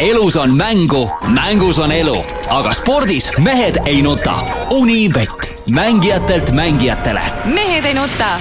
elus 0.00 0.36
on 0.36 0.56
mängu, 0.56 1.08
mängus 1.34 1.78
on 1.78 1.92
elu, 1.92 2.24
aga 2.48 2.72
spordis 2.72 3.28
mehed 3.38 3.76
ei 3.86 4.02
nuta. 4.02 4.38
Unibet, 4.70 5.64
mängijatelt 5.74 6.52
mängijatele. 6.52 7.20
mehed 7.44 7.84
ei 7.84 7.94
nuta. 7.94 8.38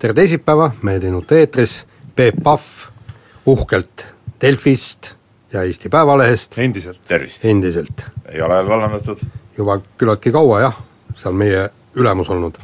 tere 0.00 0.14
teisipäeva, 0.14 0.70
Mehed 0.82 1.02
ei 1.02 1.10
nuta 1.10 1.34
eetris, 1.34 1.86
Peep 2.16 2.34
Pahv 2.42 2.60
uhkelt 3.46 4.06
Delfist 4.40 5.14
ja 5.52 5.62
Eesti 5.62 5.88
Päevalehest 5.88 6.58
endiselt. 6.58 7.00
tervist! 7.08 7.44
endiselt. 7.44 8.06
ei 8.28 8.42
ole 8.42 8.54
veel 8.54 8.68
vallandatud? 8.68 9.18
juba 9.58 9.80
küllaltki 9.96 10.32
kaua 10.32 10.60
jah, 10.60 10.78
seal 11.16 11.34
meie 11.34 11.70
ülemus 11.94 12.30
olnud. 12.30 12.58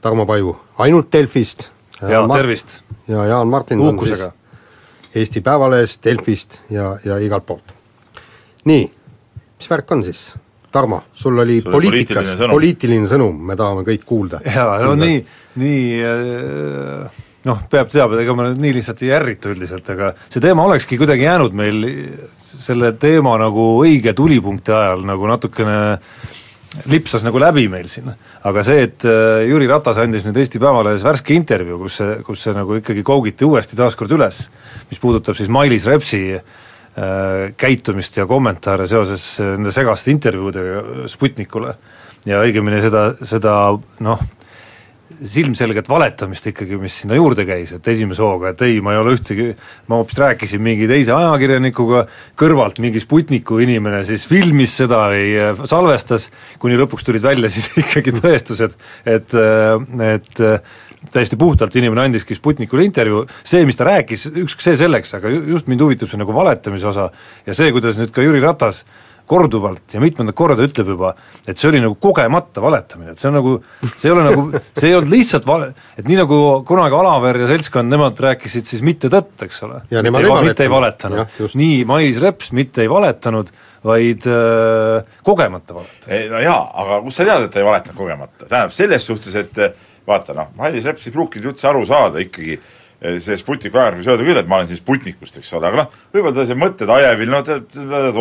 Tarmo 0.00 0.26
Paju 0.26 0.56
ainult 0.78 1.12
Delfist. 1.12 1.70
jaa, 2.02 2.28
tervist! 2.34 2.80
ja 3.08 3.24
Jaan 3.24 3.48
Martin 3.48 3.80
uhkusega 3.80 4.32
Eesti 5.14 5.40
Päevalehest, 5.40 6.02
Delfist 6.04 6.60
ja, 6.70 6.92
ja 7.04 7.16
igalt 7.22 7.46
poolt. 7.46 7.74
nii, 8.68 8.84
mis 9.58 9.70
värk 9.70 9.96
on 9.96 10.04
siis? 10.04 10.28
Tarmo, 10.72 11.00
sul 11.16 11.38
oli 11.40 11.62
sul 11.62 11.72
poliitikas 11.72 12.18
poliitiline 12.18 12.36
sõnum. 12.36 12.52
poliitiline 12.58 13.08
sõnum, 13.08 13.38
me 13.48 13.56
tahame 13.56 13.86
kõik 13.86 14.04
kuulda. 14.04 14.42
jaa, 14.44 14.76
no 14.84 14.92
nii, 15.00 15.22
nii 15.62 15.80
noh, 17.48 17.62
peab 17.70 17.92
teab, 17.92 18.16
ega 18.20 18.34
ma 18.36 18.48
nüüd 18.48 18.60
nii 18.62 18.74
lihtsalt 18.76 19.00
ei 19.06 19.14
ärrita 19.16 19.52
üldiselt, 19.52 19.88
aga 19.94 20.12
see 20.28 20.42
teema 20.44 20.66
olekski 20.68 20.98
kuidagi 21.00 21.24
jäänud 21.24 21.56
meil 21.56 21.86
selle 22.36 22.92
teema 23.00 23.36
nagu 23.40 23.70
õige 23.84 24.14
tulipunkti 24.16 24.74
ajal 24.74 25.06
nagu 25.08 25.30
natukene 25.30 25.78
lipsas 26.90 27.24
nagu 27.24 27.40
läbi 27.40 27.66
meil 27.70 27.88
siin. 27.88 28.10
aga 28.44 28.62
see, 28.66 28.84
et 28.88 29.04
Jüri 29.48 29.68
Ratas 29.70 29.98
andis 30.02 30.26
nüüd 30.26 30.36
Eesti 30.40 30.60
Päevalehes 30.62 31.04
värske 31.06 31.34
intervjuu, 31.36 31.78
kus 31.84 32.00
see, 32.00 32.16
kus 32.26 32.44
see 32.44 32.56
nagu 32.56 32.78
ikkagi 32.80 33.04
kougiti 33.06 33.48
uuesti 33.48 33.78
taaskord 33.78 34.12
üles, 34.14 34.44
mis 34.90 35.00
puudutab 35.02 35.38
siis 35.38 35.48
Mailis 35.52 35.86
Repsi 35.88 36.22
äh, 36.36 36.42
käitumist 37.56 38.18
ja 38.20 38.26
kommentaare 38.28 38.88
seoses 38.90 39.30
nende 39.40 39.72
segaste 39.74 40.12
intervjuudega 40.12 41.08
Sputnikule 41.08 41.74
ja 42.28 42.42
õigemini 42.44 42.82
seda, 42.84 43.10
seda 43.26 43.54
noh, 44.04 44.24
silmselget 45.18 45.88
valetamist 45.90 46.46
ikkagi, 46.50 46.78
mis 46.80 47.00
sinna 47.02 47.18
juurde 47.18 47.44
käis, 47.48 47.72
et 47.74 47.88
esimese 47.90 48.22
hooga, 48.22 48.52
et 48.52 48.62
ei, 48.66 48.78
ma 48.84 48.94
ei 48.94 49.00
ole 49.00 49.14
ühtegi, 49.16 49.48
ma 49.90 49.98
hoopis 50.00 50.20
rääkisin 50.22 50.62
mingi 50.62 50.88
teise 50.90 51.14
ajakirjanikuga, 51.16 52.04
kõrvalt 52.38 52.78
mingi 52.82 53.02
Sputniku 53.02 53.58
inimene 53.64 54.04
siis 54.08 54.26
filmis 54.30 54.76
seda 54.78 55.04
või 55.12 55.32
äh, 55.38 55.64
salvestas, 55.70 56.28
kuni 56.62 56.78
lõpuks 56.80 57.06
tulid 57.06 57.24
välja 57.24 57.50
siis 57.54 57.70
ikkagi 57.80 58.14
tõestused, 58.20 58.78
et, 59.08 59.34
et 60.08 60.44
täiesti 61.12 61.38
puhtalt 61.38 61.74
inimene 61.78 62.06
andiski 62.06 62.36
Sputnikule 62.38 62.86
intervjuu, 62.86 63.24
see, 63.46 63.64
mis 63.68 63.78
ta 63.78 63.86
rääkis, 63.88 64.28
ükskõik 64.30 64.64
see 64.64 64.78
selleks, 64.80 65.14
aga 65.18 65.32
just 65.32 65.68
mind 65.70 65.84
huvitab 65.84 66.10
see 66.10 66.20
nagu 66.20 66.34
valetamise 66.34 66.88
osa 66.90 67.08
ja 67.46 67.56
see, 67.56 67.70
kuidas 67.74 68.00
nüüd 68.00 68.14
ka 68.14 68.24
Jüri 68.24 68.42
Ratas 68.44 68.84
korduvalt 69.28 69.94
ja 69.94 70.00
mitmendat 70.02 70.36
korda 70.38 70.64
ütleb 70.66 70.92
juba, 70.94 71.12
et 71.46 71.58
see 71.58 71.68
oli 71.70 71.82
nagu 71.84 71.96
kogemata 72.00 72.62
valetamine, 72.64 73.14
et 73.14 73.20
see 73.20 73.28
on 73.30 73.36
nagu, 73.38 73.54
see 73.90 74.08
ei 74.08 74.14
ole 74.14 74.24
nagu, 74.26 74.44
see 74.78 74.90
ei 74.90 74.96
olnud 74.98 75.12
lihtsalt 75.12 75.48
vale, 75.48 75.70
et 75.98 76.08
nii 76.08 76.20
nagu 76.22 76.38
kunagi 76.68 76.98
Alaver 76.98 77.42
ja 77.44 77.50
seltskond, 77.52 77.92
nemad 77.92 78.20
rääkisid 78.24 78.70
siis 78.70 78.84
mitte 78.86 79.10
tõtt, 79.12 79.34
eks 79.46 79.60
ole. 79.66 79.82
mitte, 79.90 80.22
ei, 80.24 80.46
mitte 80.48 80.66
ei 80.66 80.72
valetanud, 80.72 81.34
nii 81.62 81.82
Mailis 81.88 82.22
Reps 82.24 82.54
mitte 82.56 82.84
ei 82.84 82.92
valetanud, 82.92 83.52
vaid 83.86 84.24
äh, 84.26 85.12
kogemata 85.26 85.76
valetas. 85.76 86.08
no 86.32 86.40
jaa, 86.42 86.64
aga 86.82 87.02
kust 87.04 87.20
sa 87.20 87.28
tead, 87.28 87.46
et 87.46 87.54
ta 87.54 87.62
ei 87.62 87.68
valetanud 87.68 88.00
kogemata, 88.00 88.48
tähendab 88.48 88.74
selles 88.74 89.06
suhtes, 89.06 89.36
et 89.38 89.62
vaata 90.08 90.34
noh, 90.34 90.50
Mailis 90.58 90.88
Reps 90.88 91.06
ei 91.06 91.14
pruukinud 91.14 91.52
üldse 91.52 91.68
aru 91.70 91.84
saada 91.86 92.24
ikkagi 92.24 92.58
Eh, 92.58 92.76
see 92.98 93.38
Sputniku 93.38 93.78
ajakirjas 93.78 94.10
öelda 94.10 94.26
küll, 94.26 94.40
et 94.40 94.48
ma 94.50 94.58
olen 94.58 94.70
siin 94.70 94.80
Sputnikust, 94.80 95.38
eks 95.38 95.52
ole, 95.54 95.70
aga 95.70 95.84
noh, 95.84 95.98
võib-olla 96.14 96.40
ta 96.40 96.46
see 96.48 96.58
mõtted 96.58 96.90
Ajevil, 96.90 97.30
no 97.30 97.42
tead, 97.46 97.76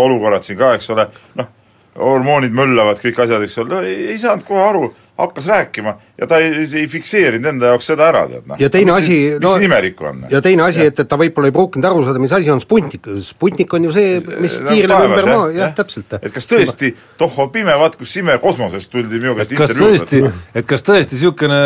olukorrad 0.05 0.45
siin 0.45 0.59
ka, 0.59 0.75
eks 0.77 0.91
ole, 0.93 1.07
noh, 1.39 1.49
hormoonid 1.97 2.53
möllavad, 2.53 3.01
kõik 3.01 3.23
asjad, 3.25 3.45
eks 3.47 3.57
ole, 3.63 3.73
no 3.73 3.81
ei, 3.85 4.11
ei 4.13 4.19
saanud 4.21 4.45
kohe 4.47 4.61
aru, 4.61 4.91
hakkas 5.17 5.47
rääkima 5.47 5.93
ja 6.17 6.27
ta 6.27 6.37
ei, 6.37 6.67
ei 6.79 6.87
fikseerinud 6.87 7.49
enda 7.49 7.71
jaoks 7.71 7.89
seda 7.89 8.07
ära, 8.11 8.23
tead 8.29 8.45
noh. 8.49 8.59
ja 8.61 8.69
teine 8.73 8.91
no, 8.91 8.97
asi 9.01 9.15
mis 9.33 9.43
no, 9.43 9.53
imelikku 9.65 10.05
on? 10.05 10.23
ja 10.29 10.41
teine 10.45 10.65
asi, 10.67 10.85
et, 10.91 10.99
et 11.01 11.09
ta 11.09 11.17
võib-olla 11.19 11.49
ei 11.49 11.55
pruukinud 11.55 11.87
aru 11.89 12.03
saada, 12.05 12.21
mis 12.21 12.33
asi 12.37 12.51
on 12.53 12.61
Sputnik, 12.61 13.09
Sputnik 13.25 13.73
on 13.73 13.87
ju 13.87 13.93
see, 13.95 14.17
mis 14.43 14.59
no, 14.61 14.69
tiirleb 14.69 15.05
ümber 15.07 15.29
maa, 15.31 15.47
jah, 15.55 15.71
täpselt. 15.77 16.17
et 16.19 16.33
kas 16.35 16.49
tõesti, 16.51 16.91
tohho 17.17 17.47
pime, 17.53 17.73
vaat 17.81 17.97
kus 17.99 18.13
ime 18.21 18.37
kosmosest 18.43 18.93
tuldi 18.93 19.21
minu 19.21 19.33
käest 19.39 19.55
intervjuud 19.55 20.27
et 20.57 20.69
kas 20.69 20.85
tõesti 20.85 21.17
niisugune, 21.17 21.61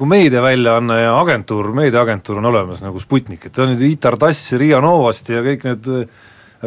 kui 0.00 0.10
meediaväljaanne 0.10 1.02
ja 1.04 1.12
agentuur, 1.20 1.70
meediaagentuur 1.78 2.42
on 2.42 2.50
olemas 2.50 2.82
nagu 2.82 3.02
Sputnik, 3.02 3.46
et 3.46 3.54
ta 3.54 3.66
on 3.66 3.74
nüüd 3.74 3.86
Itar 3.86 4.18
Tass, 4.20 4.50
Riia 4.58 4.82
Novast 4.82 5.30
ja 5.30 5.44
kõik 5.46 5.68
need, 5.68 5.92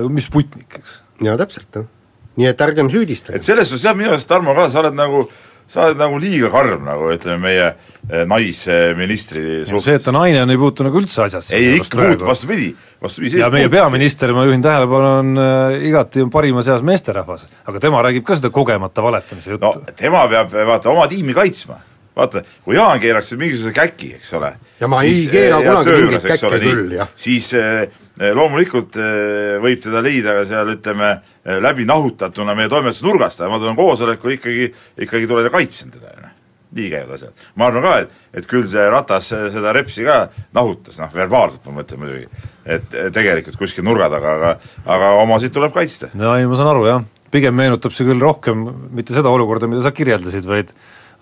mis 0.07 0.31
Sputnik, 0.31 0.79
eks? 0.79 1.01
jaa, 1.23 1.35
täpselt, 1.39 1.67
jah 1.75 1.91
nii 2.39 2.49
et 2.49 2.61
ärgem 2.65 2.89
süüdistage. 2.89 3.37
et 3.37 3.45
selles 3.45 3.69
suhtes 3.69 3.85
jah, 3.85 3.95
minu 3.97 4.09
arust 4.13 4.27
Tarmo 4.29 4.55
ka, 4.57 4.69
sa 4.73 4.81
oled 4.81 4.95
nagu 4.97 5.27
sa 5.73 5.87
oled 5.87 5.97
nagu 5.97 6.19
liiga 6.21 6.49
karm 6.53 6.83
nagu 6.85 7.07
ütleme, 7.13 7.39
meie 7.41 7.69
eh, 7.69 8.25
naisministri 8.29 9.63
suhtes. 9.65 9.87
see, 9.87 9.95
et 9.97 10.05
ta 10.05 10.13
naine 10.13 10.43
on, 10.43 10.53
ei 10.53 10.59
puutu 10.61 10.85
nagu 10.85 10.99
üldse 11.01 11.23
asjasse. 11.25 11.55
ei, 11.57 11.79
ikka 11.79 11.97
puutub, 11.99 12.27
vastupidi, 12.29 12.69
vastupidi. 13.01 13.39
ja 13.41 13.49
meie 13.53 13.65
puutub. 13.65 13.79
peaminister, 13.79 14.35
ma 14.37 14.45
juhin 14.47 14.65
tähelepanu, 14.65 15.13
on 15.23 15.41
äh, 15.41 15.87
igati 15.89 16.27
parimas 16.33 16.69
eas 16.69 16.85
meesterahvas, 16.85 17.47
aga 17.65 17.81
tema 17.81 18.03
räägib 18.05 18.27
ka 18.27 18.37
seda 18.37 18.53
kogemata 18.53 19.05
valetamise 19.05 19.55
juttu. 19.55 19.73
no 19.73 19.97
tema 19.97 20.27
peab, 20.29 20.53
vaata, 20.53 20.93
oma 20.93 21.07
tiimi 21.09 21.33
kaitsma. 21.37 21.79
vaata, 22.13 22.45
kui 22.61 22.77
Jaan 22.77 23.01
keeraks 23.01 23.33
mingisuguse 23.33 23.73
käki, 23.73 24.13
eks 24.19 24.33
ole. 24.37 24.53
ja 24.79 24.91
ma 24.91 25.01
ei 25.07 25.25
keera 25.31 25.63
kunagi 25.65 25.99
mingit 26.03 26.31
käkke 26.35 26.63
küll, 26.67 26.97
jah. 26.99 27.09
siis 27.17 27.53
äh, 27.57 27.87
Eh, 27.87 27.89
loomulikult 28.19 28.97
eh, 29.01 29.57
võib 29.63 29.81
teda 29.81 30.03
leida 30.05 30.35
ka 30.37 30.45
seal 30.49 30.69
ütleme, 30.75 31.09
eh, 31.45 31.57
läbi 31.63 31.87
nahutatuna 31.89 32.55
meie 32.57 32.69
toimetuse 32.69 33.05
nurgast, 33.07 33.41
aga 33.41 33.51
ma 33.53 33.59
tulen 33.61 33.77
koosolekul 33.79 34.35
ikkagi, 34.37 34.69
ikkagi 35.05 35.29
tulen 35.29 35.49
ja 35.49 35.53
kaitsen 35.53 35.93
teda, 35.93 36.13
noh. 36.21 36.35
nii 36.73 36.89
käivad 36.89 37.17
asjad. 37.17 37.45
ma 37.57 37.69
arvan 37.69 37.85
ka, 37.85 37.95
et, 38.03 38.21
et 38.33 38.49
küll 38.49 38.67
see 38.69 38.85
Ratas 38.89 39.31
seda 39.33 39.73
Repsi 39.73 40.05
ka 40.05 40.27
nahutas, 40.53 40.99
noh 41.01 41.13
verbaalselt 41.13 41.65
ma 41.69 41.79
mõtlen 41.81 42.01
muidugi, 42.01 42.47
et 42.65 42.97
tegelikult 43.13 43.57
kuskil 43.61 43.85
nurga 43.85 44.09
taga, 44.13 44.37
aga 44.37 44.55
aga 44.97 45.13
omasid 45.25 45.53
tuleb 45.53 45.73
kaitsta. 45.73 46.13
no 46.13 46.35
ei, 46.37 46.49
ma 46.49 46.57
saan 46.59 46.73
aru 46.73 46.89
jah, 46.89 47.05
pigem 47.33 47.57
meenutab 47.57 47.93
see 47.93 48.05
küll 48.09 48.21
rohkem 48.21 48.67
mitte 48.93 49.17
seda 49.17 49.33
olukorda, 49.33 49.69
mida 49.69 49.85
sa 49.85 49.93
kirjeldasid, 49.95 50.49
vaid 50.49 50.73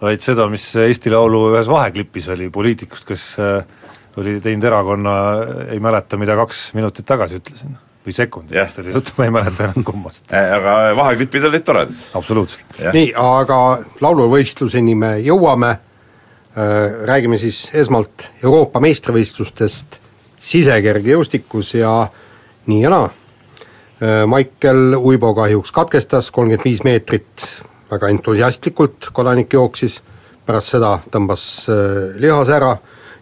vaid 0.02 0.23
seda, 0.23 0.47
mis 0.50 0.63
Eesti 0.81 1.12
Laulu 1.13 1.52
ühes 1.52 1.68
vaheklipis 1.69 2.28
oli 2.34 2.47
poliitikust, 2.53 3.06
kes 3.06 3.25
äh, 3.38 3.62
oli 4.18 4.40
teinud 4.44 4.68
erakonna, 4.68 5.14
ei 5.72 5.80
mäleta, 5.80 6.18
mida 6.20 6.36
kaks 6.40 6.72
minutit 6.78 7.08
tagasi 7.08 7.40
ütlesin 7.40 7.78
või 8.02 8.16
sekunditest 8.16 8.82
oli 8.82 8.96
jutt, 8.96 9.14
ma 9.18 9.28
ei 9.28 9.34
mäleta 9.34 9.68
enam 9.68 9.86
kummast. 9.86 10.26
Äh, 10.34 10.52
aga 10.58 10.76
vaheklipid 10.98 11.46
olid 11.52 11.66
toredad. 11.66 12.04
absoluutselt. 12.18 12.80
nii, 12.94 13.14
aga 13.18 13.60
lauluvõistluseni 14.02 14.96
me 14.98 15.14
jõuame 15.22 15.72
äh,, 15.72 17.02
räägime 17.10 17.38
siis 17.42 17.68
esmalt 17.78 18.32
Euroopa 18.44 18.82
meistrivõistlustest 18.84 20.00
sisekergejõustikus 20.42 21.76
ja 21.78 21.96
nii 22.68 22.82
ja 22.82 22.94
naa 22.94 23.10
äh,. 23.10 24.24
Maicel 24.26 24.96
Uibo 24.98 25.36
kahjuks 25.38 25.72
katkestas, 25.72 26.32
kolmkümmend 26.34 26.66
viis 26.66 26.82
meetrit 26.84 27.46
väga 27.91 28.09
entusiastlikult 28.09 29.12
kodanik 29.14 29.53
jooksis, 29.53 30.00
pärast 30.46 30.74
seda 30.74 30.96
tõmbas 31.14 31.44
äh, 31.70 32.18
lihase 32.18 32.58
ära 32.58 32.74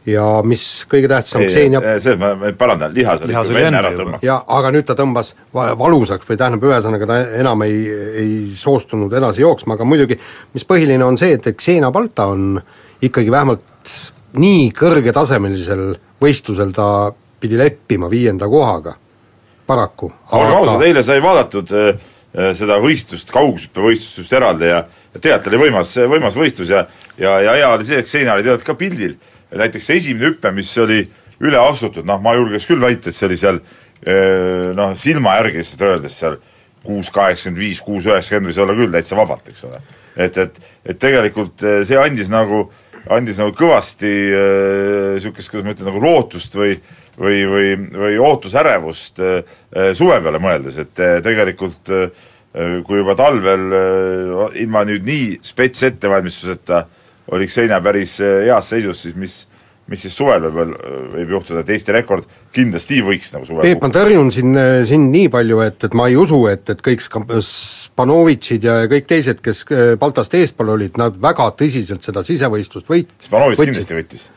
ja 0.07 0.25
mis 0.47 0.63
kõige 0.89 1.09
tähtsam, 1.11 1.43
Xenia 1.49 1.81
see, 2.01 2.15
ma, 2.19 2.31
ma 2.39 2.51
parandan, 2.57 2.93
lihas 2.95 3.23
oli 3.23 3.33
lihas 3.33 3.51
enne 3.51 3.81
ära 3.81 3.91
tõmmatud. 3.95 4.25
jaa, 4.25 4.37
aga 4.57 4.71
nüüd 4.73 4.87
ta 4.87 4.95
tõmbas 4.97 5.33
valusaks 5.53 6.27
või 6.29 6.39
tähendab, 6.39 6.67
ühesõnaga 6.69 7.09
ta 7.09 7.19
enam 7.39 7.65
ei, 7.65 7.79
ei 8.21 8.35
soostunud 8.57 9.13
edasi 9.19 9.43
jooksma, 9.43 9.75
aga 9.75 9.87
muidugi 9.87 10.19
mis 10.55 10.67
põhiline 10.67 11.05
on 11.05 11.19
see, 11.19 11.35
et 11.35 11.49
Xenia 11.59 11.91
Balta 11.95 12.29
on 12.31 12.55
ikkagi 13.05 13.31
vähemalt 13.31 13.97
nii 14.39 14.69
kõrgetasemelisel 14.77 15.83
võistlusel 16.21 16.71
ta 16.75 17.09
pidi 17.39 17.57
leppima 17.59 18.09
viienda 18.11 18.47
kohaga, 18.51 18.93
paraku. 19.67 20.11
olgem 20.31 20.55
ausad, 20.61 20.85
eile 20.87 21.03
sai 21.03 21.19
vaadatud 21.23 21.75
äh, 21.75 21.91
äh, 22.35 22.53
seda 22.57 22.79
võistlust, 22.83 23.31
kaugushüppevõistlust 23.35 24.23
just 24.23 24.33
eraldi 24.37 24.71
ja 24.71 24.85
oli 25.19 25.57
võimas, 25.57 25.95
võimas 26.07 26.35
võistlus 26.37 26.69
ja 26.71 26.85
ja, 27.19 27.39
ja 27.43 27.57
hea 27.57 27.73
oli 27.73 27.87
see, 27.87 27.99
et 27.99 28.07
Xenia 28.07 28.37
oli 28.37 28.45
tead 28.45 28.63
ka 28.63 28.75
pildil 28.79 29.17
näiteks 29.55 29.89
see 29.89 29.99
esimene 30.01 30.29
hüpe, 30.29 30.51
mis 30.55 30.71
oli 30.81 31.01
üle 31.39 31.59
astutud, 31.61 32.05
noh, 32.07 32.19
ma 32.21 32.35
julgeks 32.37 32.67
küll 32.69 32.81
väita, 32.83 33.09
et 33.09 33.17
see 33.17 33.27
oli 33.29 33.37
seal 33.39 33.61
noh, 34.75 34.93
silma 34.95 35.33
järgi 35.39 35.59
lihtsalt 35.59 35.81
öeldes 35.83 36.13
seal 36.21 36.37
kuus 36.85 37.09
kaheksakümmend 37.11 37.59
viis, 37.59 37.81
kuus 37.83 38.05
üheksakümmend 38.07 38.53
võis 38.53 38.59
olla 38.63 38.75
küll 38.77 38.93
täitsa 38.93 39.17
vabalt, 39.19 39.49
eks 39.51 39.65
ole. 39.67 39.81
et, 40.15 40.37
et, 40.39 40.61
et 40.87 40.99
tegelikult 40.99 41.65
see 41.87 41.99
andis 41.99 42.31
nagu, 42.31 42.61
andis 43.11 43.41
nagu 43.41 43.51
kõvasti 43.55 44.13
niisugust 45.17 45.49
äh,, 45.49 45.51
kuidas 45.51 45.67
ma 45.67 45.75
ütlen, 45.75 45.91
nagu 45.91 46.03
lootust 46.03 46.55
või 46.55 46.77
või, 47.19 47.43
või, 47.47 47.71
või 47.93 48.17
ootusärevust 48.23 49.19
äh, 49.23 49.57
suve 49.97 50.19
peale 50.23 50.41
mõeldes, 50.41 50.79
et 50.81 51.01
äh, 51.03 51.17
tegelikult 51.23 51.91
äh, 51.93 52.27
kui 52.85 53.01
juba 53.01 53.15
talvel 53.19 53.75
äh, 53.75 54.61
ilma 54.63 54.85
nüüd 54.87 55.05
nii 55.07 55.39
spets 55.45 55.83
ettevalmistuseta 55.89 56.85
oliks 57.31 57.57
seina 57.59 57.79
päris 57.83 58.19
äh, 58.23 58.45
heas 58.47 58.69
seisus, 58.71 59.05
siis 59.05 59.15
mis 59.19 59.39
mis 59.89 60.03
siis 60.05 60.13
suvel 60.13 60.43
võib 60.43 60.57
veel, 60.59 60.73
võib 61.15 61.31
juhtuda, 61.33 61.63
et 61.63 61.69
Eesti 61.73 61.93
rekord 61.95 62.25
kindlasti 62.53 62.99
võiks 63.05 63.31
nagu 63.33 63.47
suvel 63.47 63.65
Peep, 63.65 63.81
ma 63.81 63.89
tõrjun 63.93 64.27
siin, 64.33 64.57
sind 64.85 65.09
nii 65.13 65.31
palju, 65.33 65.61
et, 65.65 65.87
et 65.87 65.95
ma 65.97 66.05
ei 66.11 66.17
usu, 66.19 66.43
et, 66.51 66.61
et 66.69 66.83
kõik 66.85 67.01
Spanovitšid 67.01 68.67
ja 68.69 68.75
kõik 68.91 69.07
teised, 69.09 69.41
kes 69.45 69.63
äh, 69.73 69.95
Baltast 70.01 70.35
eespool 70.37 70.75
olid, 70.75 70.99
nad 71.01 71.17
väga 71.21 71.49
tõsiselt 71.57 72.05
seda 72.05 72.21
sisevõistlust 72.27 72.89
võit-. 72.89 73.15
Spanovitš 73.25 73.65
kindlasti 73.65 73.97
võttis. 73.97 74.27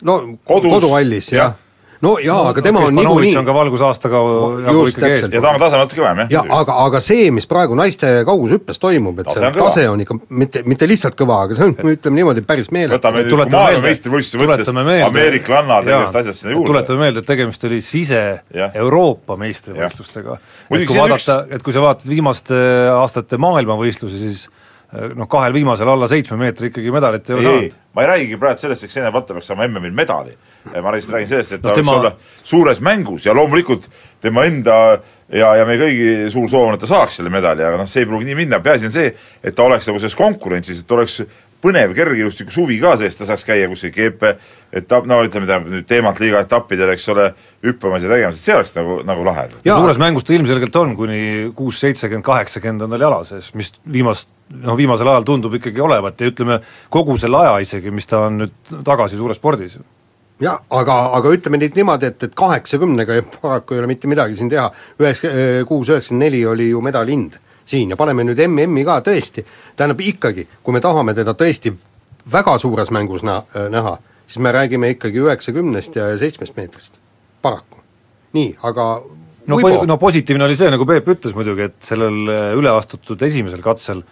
no 0.00 0.16
Kodus, 0.48 0.78
koduhallis 0.78 1.30
jah 1.34 1.52
ja 1.52 1.63
no 2.04 2.14
jaa 2.22 2.36
no,, 2.36 2.52
aga 2.52 2.64
tema 2.64 2.82
okay, 2.82 2.92
on 2.92 2.98
niikuinii 2.98 3.34
on 3.40 3.46
ka 3.48 3.54
valgusaastaga 3.56 4.22
nagu 4.66 4.84
ikkagi 4.90 5.10
ees. 5.18 5.26
ja 5.32 5.42
ta 5.44 5.52
on 5.52 5.60
tase 5.62 5.80
natuke 5.80 6.04
vähem, 6.04 6.22
jah. 6.24 6.32
ja 6.36 6.58
aga, 6.58 6.76
aga 6.86 7.02
see, 7.04 7.28
mis 7.34 7.48
praegu 7.50 7.78
naiste 7.78 8.10
kaugushüppes 8.28 8.82
toimub, 8.82 9.22
et 9.22 9.30
see 9.34 9.52
tase 9.58 9.86
on 9.90 10.04
ikka 10.04 10.18
mitte, 10.42 10.64
mitte 10.70 10.88
lihtsalt 10.90 11.18
kõva, 11.20 11.42
aga 11.48 11.58
see 11.58 11.70
on, 11.70 11.76
ütleme 11.94 12.20
niimoodi, 12.20 12.44
päris 12.48 12.70
meeletu. 12.74 12.98
võtame 12.98 13.24
nüüd 13.28 13.54
maailmameistrivõistluse 13.54 14.50
mõttes 14.50 14.72
ameeriklannad 15.08 15.88
ja 15.88 16.02
igast 16.02 16.20
asjad 16.22 16.40
sinna 16.40 16.56
juurde. 16.56 16.72
tuletame 16.72 17.06
meelde, 17.06 17.24
et 17.24 17.30
tegemist 17.30 17.64
oli 17.68 17.80
sise-Euroopa 17.84 19.38
meistrivõistlustega. 19.40 20.38
et 20.70 20.86
kui 20.88 21.00
vaadata, 21.00 21.40
et 21.50 21.64
kui 21.64 21.76
sa 21.76 21.84
vaatad 21.84 22.10
viimaste 22.10 22.60
aastate 22.94 23.40
maailmavõistlusi, 23.40 24.22
siis 24.28 24.46
noh, 25.14 25.28
kahel 25.30 25.54
viimasel 25.54 25.88
alla 25.90 26.08
seitsme 26.10 26.38
meetri 26.40 26.70
ikkagi 26.70 26.92
medalit 26.94 27.30
ei 27.30 27.36
ole 27.36 27.46
saanud. 27.46 27.78
ma 27.94 28.04
ei 28.04 28.10
räägigi 28.10 28.38
praegu 28.40 28.62
sellest, 28.62 28.86
et 28.86 28.92
Xenia 28.92 29.12
Valter 29.14 29.38
peaks 29.38 29.50
saama 29.50 29.66
MM-il 29.68 29.94
medali. 29.96 30.36
Ma 30.72 30.94
lihtsalt 30.94 31.18
räägin 31.18 31.28
sellest, 31.28 31.56
et 31.56 31.62
no, 31.62 31.68
ta 31.68 31.76
tema... 31.76 31.92
võiks 31.92 32.00
olla 32.00 32.42
suures 32.42 32.80
mängus 32.84 33.26
ja 33.26 33.34
loomulikult 33.36 33.88
tema 34.24 34.46
enda 34.48 34.76
ja, 35.28 35.54
ja 35.58 35.64
meie 35.68 35.80
kõigi 35.80 36.12
suur 36.32 36.48
soov 36.50 36.68
on, 36.70 36.76
et 36.76 36.84
ta 36.84 36.90
saaks 36.90 37.20
selle 37.20 37.32
medali, 37.32 37.64
aga 37.64 37.80
noh, 37.80 37.88
see 37.90 38.04
ei 38.04 38.10
pruugi 38.10 38.28
nii 38.28 38.38
minna, 38.44 38.60
peaasi 38.64 38.88
on 38.88 38.94
see, 38.94 39.10
et 39.44 39.56
ta 39.56 39.66
oleks 39.66 39.88
nagu 39.90 40.00
selles 40.00 40.16
konkurentsis, 40.18 40.84
et 40.84 40.96
oleks 40.96 41.22
põnev 41.64 41.94
kergejõustiku 41.96 42.52
suvi 42.52 42.76
ka 42.82 42.92
sees, 43.00 43.16
ta 43.16 43.26
saaks 43.28 43.46
käia 43.48 43.68
kuskil 43.70 43.92
keepe 43.94 44.34
etapp, 44.74 45.06
no 45.08 45.22
ütleme, 45.24 45.48
tähendab 45.48 45.70
nüüd 45.72 45.86
teemant 45.88 46.20
liiga 46.20 46.42
etappidel, 46.44 46.92
eks 46.92 47.08
ole, 47.14 47.30
hüppamas 47.64 48.04
ja 48.04 48.12
tegemas, 48.12 48.36
et 48.36 48.44
see 48.44 48.56
oleks 48.56 48.74
nagu, 48.76 48.98
nagu 49.08 49.24
lahe. 49.24 49.46
suures 49.64 50.00
mängus 50.00 50.28
ta 50.28 50.36
ilmselgelt 50.36 50.76
on, 50.80 50.94
kuni 50.98 51.20
kuus, 51.56 51.80
seitsekümmend, 51.80 52.26
kaheksakümmend 52.26 52.84
on 52.84 52.94
tal 52.96 53.06
jala 53.06 53.22
sees, 53.24 53.48
mis 53.56 53.72
viimast, 53.96 54.28
noh 54.64 54.76
viimasel 54.76 55.08
ajal 55.14 55.28
tundub 55.30 55.56
ikkagi 55.56 55.80
olevat 55.80 56.20
ja 56.20 56.28
ütleme, 56.28 56.60
kogu 56.92 57.16
selle 57.20 57.40
aja 57.40 57.56
isegi, 57.64 57.94
mis 57.94 58.10
ta 58.10 58.26
on 58.28 58.42
nüüd 58.44 58.74
tagasi 58.84 59.20
suures 59.20 59.40
spordis 59.40 59.78
jah, 60.42 60.58
aga, 60.70 60.96
aga 61.18 61.32
ütleme 61.36 61.60
nüüd 61.62 61.76
niimoodi, 61.78 62.10
et, 62.10 62.22
et 62.26 62.34
kaheksakümnega 62.36 63.20
paraku 63.38 63.76
ei 63.76 63.82
ole 63.82 63.90
mitte 63.90 64.10
midagi 64.10 64.38
siin 64.38 64.50
teha, 64.52 64.66
üheksa, 65.00 65.30
kuus 65.68 65.90
üheksakümmend 65.92 66.26
neli 66.26 66.42
oli 66.50 66.70
ju 66.72 66.82
medali 66.84 67.14
hind 67.14 67.38
siin 67.64 67.94
ja 67.94 67.96
paneme 67.96 68.26
nüüd 68.26 68.40
MM-i 68.48 68.84
ka 68.86 68.98
tõesti, 69.04 69.44
tähendab 69.76 70.02
ikkagi, 70.04 70.46
kui 70.62 70.74
me 70.74 70.82
tahame 70.84 71.14
teda 71.16 71.36
tõesti 71.38 71.72
väga 72.32 72.58
suures 72.60 72.90
mängus 72.94 73.24
nä-, 73.24 73.42
näha, 73.72 73.96
siis 74.26 74.42
me 74.44 74.52
räägime 74.52 74.90
ikkagi 74.96 75.22
üheksakümnest 75.22 75.96
ja 75.96 76.10
seitsmest 76.20 76.56
meetrist, 76.58 76.98
paraku. 77.42 77.80
nii, 78.34 78.56
aga 78.66 78.88
no, 79.46 79.60
po-, 79.60 79.86
no 79.86 79.98
positiivne 80.02 80.48
oli 80.48 80.58
see, 80.58 80.72
nagu 80.74 80.86
Peep 80.88 81.08
ütles 81.14 81.36
muidugi, 81.36 81.70
et 81.70 81.78
sellel 81.86 82.20
äh, 82.26 82.50
üle 82.58 82.74
astutud 82.74 83.22
esimesel 83.22 83.62
katsel 83.64 84.02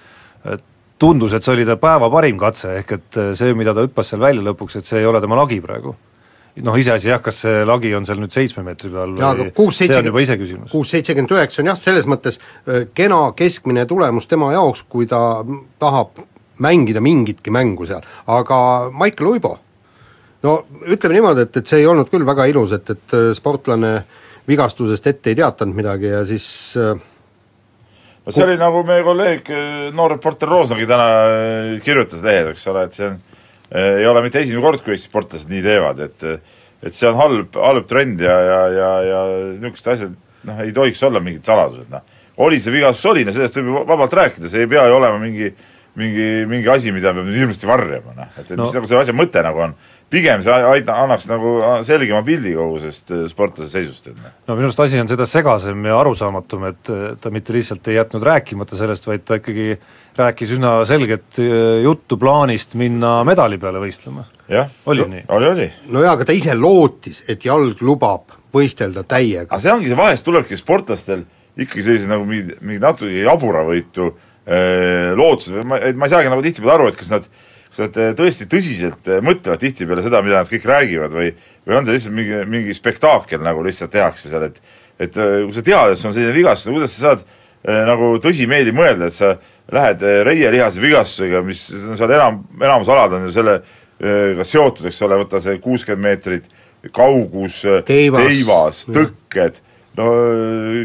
tundus, 1.03 1.35
et 1.35 1.45
see 1.45 1.57
oli 1.57 1.67
ta 1.67 1.75
päeva 1.83 2.09
parim 2.13 2.39
katse, 2.39 2.77
ehk 2.79 2.97
et 2.97 3.21
äh, 3.21 3.35
see, 3.37 3.53
mida 3.59 3.75
ta 3.75 3.85
hüppas 3.85 4.15
seal 4.15 4.23
välja 4.23 4.45
lõpuks, 4.47 4.79
et 4.79 4.89
see 4.89 5.03
ei 5.03 5.09
ole 5.11 5.21
tema 5.21 5.37
lagi 5.43 5.61
praegu 5.65 5.97
noh, 6.61 6.77
iseasi 6.77 7.09
jah, 7.09 7.21
kas 7.25 7.43
see 7.47 7.63
lagi 7.69 7.93
on 7.97 8.05
seal 8.09 8.21
nüüd 8.21 8.35
seitsme 8.35 8.65
meetri 8.67 8.91
peal 8.93 9.15
ja, 9.21 9.33
või 9.39 9.53
kuus, 9.57 9.79
see 9.81 9.93
on 9.97 10.11
juba 10.11 10.23
iseküsimus. 10.25 10.73
kuus 10.75 10.93
seitsekümmend 10.93 11.33
üheksa 11.33 11.63
on 11.63 11.71
jah, 11.73 11.79
selles 11.81 12.09
mõttes 12.11 12.39
kena 12.97 13.23
keskmine 13.39 13.87
tulemus 13.89 14.29
tema 14.29 14.51
jaoks, 14.53 14.85
kui 14.93 15.09
ta 15.09 15.41
tahab 15.83 16.21
mängida 16.63 17.01
mingitki 17.05 17.55
mängu 17.55 17.89
seal, 17.89 18.05
aga 18.31 18.59
Maicel 18.93 19.31
Uibo, 19.33 19.55
no 20.45 20.59
ütleme 20.85 21.17
niimoodi, 21.17 21.47
et, 21.47 21.57
et 21.63 21.73
see 21.73 21.81
ei 21.81 21.89
olnud 21.89 22.13
küll 22.13 22.27
väga 22.29 22.47
ilus, 22.53 22.77
et, 22.77 22.93
et 22.93 23.17
sportlane 23.39 23.95
vigastusest 24.49 25.09
ette 25.09 25.33
ei 25.33 25.39
teatanud 25.39 25.79
midagi 25.79 26.11
ja 26.13 26.21
siis 26.29 26.47
no 26.77 28.29
see 28.29 28.45
oli 28.45 28.61
nagu 28.61 28.85
meie 28.87 29.05
kolleeg, 29.07 29.49
noor 29.97 30.19
reporter 30.19 30.51
Roosnagi 30.53 30.89
täna 30.91 31.09
kirjutas 31.85 32.21
lehes, 32.27 32.53
eks 32.53 32.69
ole, 32.75 32.89
et 32.91 32.99
see 32.99 33.09
on 33.09 33.21
ei 33.73 34.07
ole 34.07 34.23
mitte 34.25 34.43
esimene 34.43 34.65
kord, 34.65 34.83
kui 34.85 34.97
Eesti 34.97 35.09
sportlased 35.11 35.53
nii 35.53 35.63
teevad, 35.65 36.03
et 36.09 36.29
et 36.83 36.95
see 36.95 37.07
on 37.07 37.19
halb, 37.21 37.55
halb 37.63 37.87
trend 37.87 38.21
ja, 38.21 38.39
ja, 38.43 38.63
ja, 38.75 38.89
ja 39.07 39.21
niisugused 39.53 39.93
asjad 39.93 40.17
noh, 40.49 40.65
ei 40.65 40.73
tohiks 40.75 41.03
olla 41.07 41.23
mingid 41.23 41.47
saladused, 41.47 41.87
noh. 41.93 42.03
oli 42.43 42.59
see 42.63 42.75
vigastus, 42.75 43.07
oli, 43.13 43.23
no 43.27 43.35
sellest 43.35 43.61
võib 43.61 43.85
vabalt 43.89 44.17
rääkida, 44.19 44.51
see 44.51 44.65
ei 44.65 44.71
pea 44.71 44.89
ju 44.91 44.99
olema 44.99 45.21
mingi 45.23 45.53
mingi, 45.95 46.27
mingi 46.49 46.71
asi, 46.73 46.93
mida 46.95 47.13
peab 47.13 47.29
hirmsasti 47.29 47.69
varjama, 47.69 48.15
noh, 48.17 48.29
et, 48.41 48.47
et 48.47 48.57
no. 48.57 48.65
mis 48.65 48.77
nagu 48.79 48.89
selle 48.89 49.03
asja 49.05 49.15
mõte 49.17 49.43
nagu 49.45 49.61
on. 49.67 49.75
pigem 50.13 50.43
see 50.45 50.53
aita-, 50.73 50.97
annaks 51.05 51.29
nagu 51.29 51.53
selgema 51.85 52.23
pildi 52.25 52.55
kogu 52.57 52.81
sellest 52.81 53.13
äh, 53.13 53.25
sportlase 53.31 53.71
seisust, 53.73 54.09
noh. 54.17 54.39
no 54.49 54.57
minu 54.57 54.71
arust 54.71 54.81
asi 54.85 55.01
on 55.01 55.11
seda 55.11 55.29
segasem 55.29 55.85
ja 55.87 55.99
arusaamatum, 56.01 56.65
et 56.73 56.93
ta 57.21 57.33
mitte 57.35 57.55
lihtsalt 57.55 57.93
ei 57.93 58.01
jätnud 58.01 58.25
rääkimata 58.25 58.81
sellest, 58.81 59.07
vaid 59.09 59.29
ta 59.29 59.39
ikkagi 59.41 59.75
äh, 59.77 60.02
rääkis 60.19 60.53
üsna 60.57 60.73
selget 60.89 61.39
äh, 61.41 61.83
juttu 61.85 62.19
plaanist 62.21 62.75
minna 62.79 63.21
medali 63.25 63.59
peale 63.61 63.81
võistlema. 63.83 64.25
oli 64.87 65.07
nii? 65.09 65.25
oli, 65.29 65.49
oli. 65.55 65.69
no 65.93 66.03
jaa, 66.05 66.17
aga 66.17 66.27
ta 66.29 66.37
ise 66.37 66.57
lootis, 66.59 67.23
et 67.33 67.45
jalg 67.47 67.81
lubab 67.85 68.35
võistelda 68.53 69.07
täiega. 69.09 69.49
aga 69.51 69.63
see 69.63 69.73
ongi 69.73 69.91
see, 69.91 69.99
vahest 69.99 70.27
tulebki 70.27 70.59
sportlastel 70.61 71.25
ikkagi 71.57 71.87
sellise 71.87 72.11
nagu 72.11 72.27
mingi, 72.29 72.59
mingi 72.61 72.83
natuke 72.83 73.25
jaburavõitu 73.25 74.11
äh, 74.11 75.13
lootused, 75.19 75.65
ma, 75.69 75.81
et 75.81 75.97
ma 75.97 76.09
ei 76.09 76.15
saagi 76.15 76.33
nagu 76.33 76.45
tihtipeale 76.45 76.79
aru, 76.79 76.93
et 76.93 77.01
kas 77.01 77.13
nad 77.15 77.29
kas 77.73 77.87
nad 77.87 78.01
äh, 78.05 78.15
tõesti 78.19 78.49
tõsiselt 78.53 79.09
äh, 79.09 79.25
mõtlevad 79.25 79.65
tihtipeale 79.65 80.05
seda, 80.05 80.21
mida 80.25 80.43
nad 80.43 80.51
kõik 80.51 80.69
räägivad 80.69 81.17
või 81.17 81.33
või 81.63 81.79
on 81.79 81.87
see 81.87 81.95
lihtsalt 81.95 82.17
mingi, 82.17 82.41
mingi 82.51 82.75
spektaakel, 82.75 83.41
nagu 83.45 83.63
lihtsalt 83.65 83.93
tehakse 83.95 84.29
seal, 84.29 84.51
et 84.51 84.81
et 85.03 85.15
kui 85.17 85.55
sa 85.57 85.63
tead, 85.67 85.95
et 85.95 85.99
sul 85.99 86.11
on 86.11 86.15
selline 86.15 86.35
vigastus, 86.37 86.69
no 86.69 86.77
kuidas 86.77 86.93
sa 86.95 87.09
saad 87.09 87.23
äh, 87.25 87.39
nagu 87.63 88.17
tõsimeeli 88.23 88.75
mõelda, 88.75 89.09
et 89.09 89.17
sa 89.17 89.35
lähed 89.73 90.03
eh, 90.03 90.21
reielihase 90.27 90.83
vigastusega, 90.83 91.43
mis 91.47 91.63
seal 91.71 92.11
enam, 92.11 92.43
enamus 92.61 92.91
alad 92.93 93.19
on 93.19 93.29
ju 93.29 93.35
sellega 93.35 94.47
seotud, 94.47 94.89
eks 94.91 95.03
ole, 95.07 95.21
võta 95.23 95.43
see 95.43 95.61
kuuskümmend 95.63 96.09
meetrit, 96.09 96.49
kaugus, 96.95 97.63
teivas, 97.87 98.27
teivas, 98.27 98.85
tõkked, 98.91 99.61
no 100.01 100.09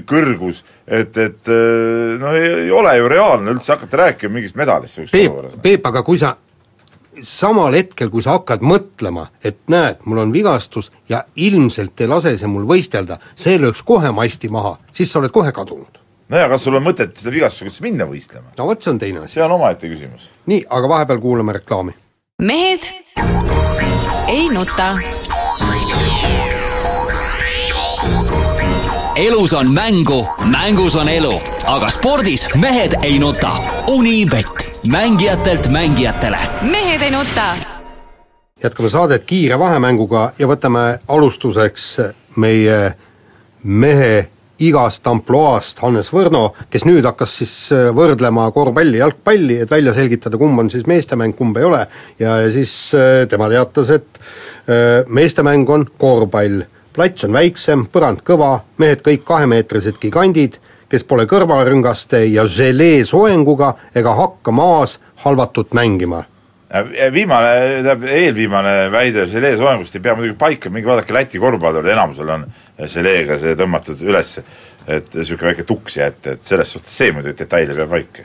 kõrgus, 0.06 0.62
et, 0.86 1.18
et 1.18 1.54
no 2.22 2.36
ei, 2.38 2.52
ei 2.68 2.74
ole 2.76 2.98
ju 3.00 3.10
reaalne 3.10 3.56
üldse 3.56 3.74
hakata 3.74 4.04
rääkima 4.04 4.38
mingist 4.38 4.60
medalist 4.60 5.02
Peep, 5.10 5.40
Peep, 5.64 5.90
aga 5.90 6.06
kui 6.06 6.22
sa 6.22 6.36
samal 7.26 7.74
hetkel, 7.74 8.12
kui 8.14 8.22
sa 8.22 8.36
hakkad 8.38 8.62
mõtlema, 8.62 9.32
et 9.42 9.64
näed, 9.74 10.04
mul 10.06 10.22
on 10.28 10.34
vigastus 10.36 10.92
ja 11.10 11.24
ilmselt 11.34 12.06
ei 12.06 12.12
lase 12.12 12.38
see 12.38 12.52
mul 12.52 12.70
võistelda, 12.70 13.18
see 13.34 13.58
lööks 13.58 13.82
kohe 13.88 14.14
masti 14.14 14.54
maha, 14.54 14.78
siis 14.94 15.10
sa 15.10 15.24
oled 15.24 15.34
kohe 15.34 15.50
kadunud 15.56 16.06
no 16.30 16.38
ja 16.38 16.50
kas 16.52 16.64
sul 16.68 16.76
on 16.78 16.84
mõtet 16.84 17.16
seda 17.20 17.32
vigastusega 17.34 17.72
üldse 17.72 17.86
minna 17.86 18.08
võistlema? 18.10 18.52
no 18.58 18.68
vot, 18.68 18.82
see 18.84 18.92
on 18.92 19.00
teine 19.02 19.24
asi. 19.24 19.38
see 19.38 19.44
on 19.46 19.56
omaette 19.56 19.90
küsimus. 19.92 20.30
nii, 20.52 20.66
aga 20.70 20.90
vahepeal 20.92 21.22
kuulame 21.24 21.56
reklaami. 21.60 21.96
mehed 22.44 22.90
ei 24.30 24.50
nuta. 24.54 24.92
elus 29.18 29.54
on 29.58 29.72
mängu, 29.74 30.20
mängus 30.52 30.96
on 31.00 31.10
elu, 31.10 31.34
aga 31.66 31.90
spordis 31.90 32.46
mehed 32.56 33.00
ei 33.04 33.20
nuta. 33.20 33.56
Unibet, 33.88 34.68
mängijatelt 34.92 35.72
mängijatele. 35.72 36.40
mehed 36.62 37.02
ei 37.02 37.12
nuta. 37.12 37.56
jätkame 38.64 38.90
saadet 38.90 39.24
kiire 39.24 39.60
vahemänguga 39.60 40.32
ja 40.40 40.48
võtame 40.48 41.00
alustuseks 41.08 42.00
meie 42.36 42.98
mehe 43.64 44.28
igast 44.64 45.08
ampluaast 45.08 45.82
Hannes 45.84 46.10
Võrno, 46.14 46.52
kes 46.72 46.86
nüüd 46.88 47.06
hakkas 47.08 47.38
siis 47.42 47.54
äh, 47.76 47.90
võrdlema 47.96 48.48
korvpalli, 48.56 49.02
jalgpalli, 49.02 49.60
et 49.64 49.72
välja 49.72 49.94
selgitada, 49.96 50.40
kumb 50.40 50.60
on 50.64 50.72
siis 50.74 50.88
meestemäng, 50.90 51.36
kumb 51.38 51.58
ei 51.60 51.68
ole, 51.68 51.84
ja, 52.20 52.40
ja 52.44 52.54
siis 52.54 52.74
äh, 52.98 53.26
tema 53.30 53.50
teatas, 53.54 53.92
et 53.94 54.22
äh, 54.22 55.04
meestemäng 55.08 55.70
on 55.70 55.88
korvpall. 55.98 56.64
plats 56.94 57.28
on 57.28 57.34
väiksem, 57.34 57.86
põrand 57.94 58.24
kõva, 58.26 58.64
mehed 58.82 59.04
kõik 59.06 59.26
kahemeetrised 59.28 60.00
gigandid, 60.02 60.58
kes 60.90 61.04
pole 61.04 61.28
kõrvalrüngaste 61.30 62.24
ja 62.32 62.48
želee 62.48 63.06
soenguga 63.06 63.76
ega 63.96 64.16
hakka 64.18 64.52
maas 64.56 64.98
halvatult 65.26 65.76
mängima 65.78 66.24
viimane, 67.14 67.52
tähendab 67.58 68.04
eelviimane 68.12 68.78
väide 68.92 69.28
želee 69.32 69.56
soengust 69.58 69.96
ei 69.96 70.02
pea 70.04 70.16
muidugi 70.16 70.38
paika, 70.40 70.70
minge 70.70 70.90
vaadake 70.90 71.16
Läti 71.16 71.40
korvpallureid, 71.40 71.94
enamusel 71.96 72.34
on 72.36 72.48
želeega 72.92 73.40
see 73.40 73.56
tõmmatud 73.60 74.02
üles. 74.08 74.40
et 74.88 75.16
niisugune 75.16 75.50
väike 75.52 75.64
tuks 75.68 75.98
jätta, 75.98 76.38
et 76.38 76.46
selles 76.48 76.70
suhtes 76.72 76.94
see 76.96 77.12
muidugi 77.12 77.36
detail 77.42 77.74
peab 77.76 77.90
paika 77.92 78.24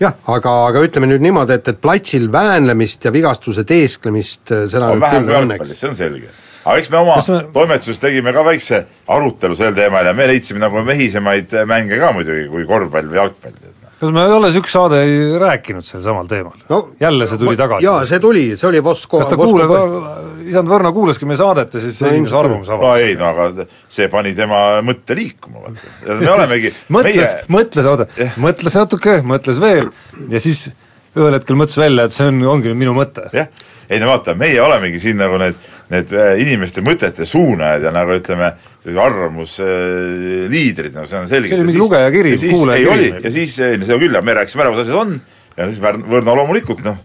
jah, 0.00 0.14
aga, 0.30 0.52
aga 0.68 0.82
ütleme 0.86 1.08
nüüd 1.10 1.22
niimoodi, 1.24 1.56
et, 1.58 1.68
et 1.68 1.80
platsil 1.82 2.28
väänlemist 2.32 3.04
ja 3.04 3.12
vigastuse 3.14 3.64
teesklemist, 3.66 4.42
äh, 4.52 4.66
seda 4.70 4.92
on 4.94 5.02
vähem 5.02 5.26
kui 5.26 5.34
jalgpallis, 5.34 5.80
see 5.80 5.90
on 5.90 5.96
selge. 5.98 6.30
aga 6.64 6.76
eks 6.80 6.90
me 6.90 6.98
oma 6.98 7.16
me- 7.28 7.40
toimetuses 7.54 7.98
tegime 8.02 8.32
ka 8.32 8.44
väikse 8.46 8.84
arutelu 9.14 9.56
sel 9.58 9.74
teemal 9.74 10.06
ja 10.06 10.14
me 10.16 10.26
leidsime 10.30 10.62
nagu 10.62 10.82
mehisemaid 10.86 11.54
mänge 11.70 11.98
ka 11.98 12.12
muidugi 12.16 12.46
kui 12.50 12.66
korvpall 12.66 13.10
või 13.10 13.20
jalgpall. 13.22 13.58
Kas 14.00 14.12
me 14.14 14.24
ei 14.26 14.34
ole 14.34 14.50
üks 14.58 14.74
saade 14.74 15.00
ei 15.04 15.16
rääkinud 15.40 15.86
sel 15.86 16.02
samal 16.04 16.28
teemal 16.30 16.56
no 16.70 16.80
jälle 17.00 17.28
see 17.30 17.40
tuli 17.40 17.56
tagasi? 17.58 17.86
jaa, 17.86 18.04
see 18.10 18.20
tuli, 18.22 18.44
see 18.58 18.68
oli 18.68 18.82
Vosko 18.84 19.20
kas 19.22 19.30
ta 19.30 19.38
kuulab, 19.38 19.74
isand 20.44 20.70
Võrno 20.70 20.92
kuulaski 20.96 21.28
meie 21.30 21.40
saadet 21.40 21.76
ja 21.76 21.82
siis 21.84 22.00
No 22.04 22.10
esimese 22.12 22.38
arvamuse 22.38 22.74
no 22.74 22.80
avaldas? 22.80 23.04
ei, 23.04 23.18
no 23.20 23.28
aga 23.30 23.68
see 23.98 24.08
pani 24.12 24.34
tema 24.36 24.62
mõtte 24.86 25.16
liikuma, 25.18 25.66
vaata. 25.66 26.18
me 26.20 26.32
olemegi, 26.38 26.72
mõtles 26.88 27.20
meie, 27.20 27.44
mõtles, 27.58 27.90
oota, 27.92 28.08
mõtles 28.48 28.80
natuke, 28.80 29.20
mõtles 29.34 29.62
veel 29.62 29.92
ja 30.32 30.42
siis 30.42 30.66
ühel 31.14 31.38
hetkel 31.38 31.58
mõtles 31.58 31.78
välja, 31.78 32.08
et 32.08 32.16
see 32.16 32.26
on, 32.30 32.42
ongi 32.56 32.72
nüüd 32.72 32.82
minu 32.84 32.96
mõte. 32.96 33.28
jah, 33.34 33.50
ei 33.88 34.00
no 34.02 34.10
vaata, 34.10 34.34
meie 34.38 34.60
olemegi 34.62 35.00
siin 35.02 35.18
nagu 35.20 35.38
need, 35.40 35.56
need 35.92 36.12
äh, 36.16 36.34
inimeste 36.42 36.82
mõtete 36.84 37.26
suunajad 37.28 37.82
ja 37.88 37.92
nagu 37.94 38.10
ütleme, 38.16 38.48
arvamusliidrid, 38.84 40.92
no 40.96 41.06
see 41.08 41.18
on 41.20 41.28
selge. 41.30 41.48
See 41.52 41.58
oli 41.58 41.68
mingi 41.70 41.80
lugejakiri, 41.80 42.30
ei 42.36 42.52
kuulajakiri 42.52 43.08
ja 43.24 43.30
siis, 43.34 43.52
ei 43.64 43.78
no 43.80 43.84
seda 43.88 43.98
küll, 44.02 44.14
me 44.24 44.32
rääkisime 44.40 44.60
ära, 44.64 44.70
kuidas 44.74 44.88
asjad 44.88 45.00
on, 45.00 45.10
ja 45.56 45.62
siis 45.70 45.80
Värn-, 45.82 46.06
Võrno 46.10 46.32
loomulikult 46.40 46.82
noh, 46.86 46.96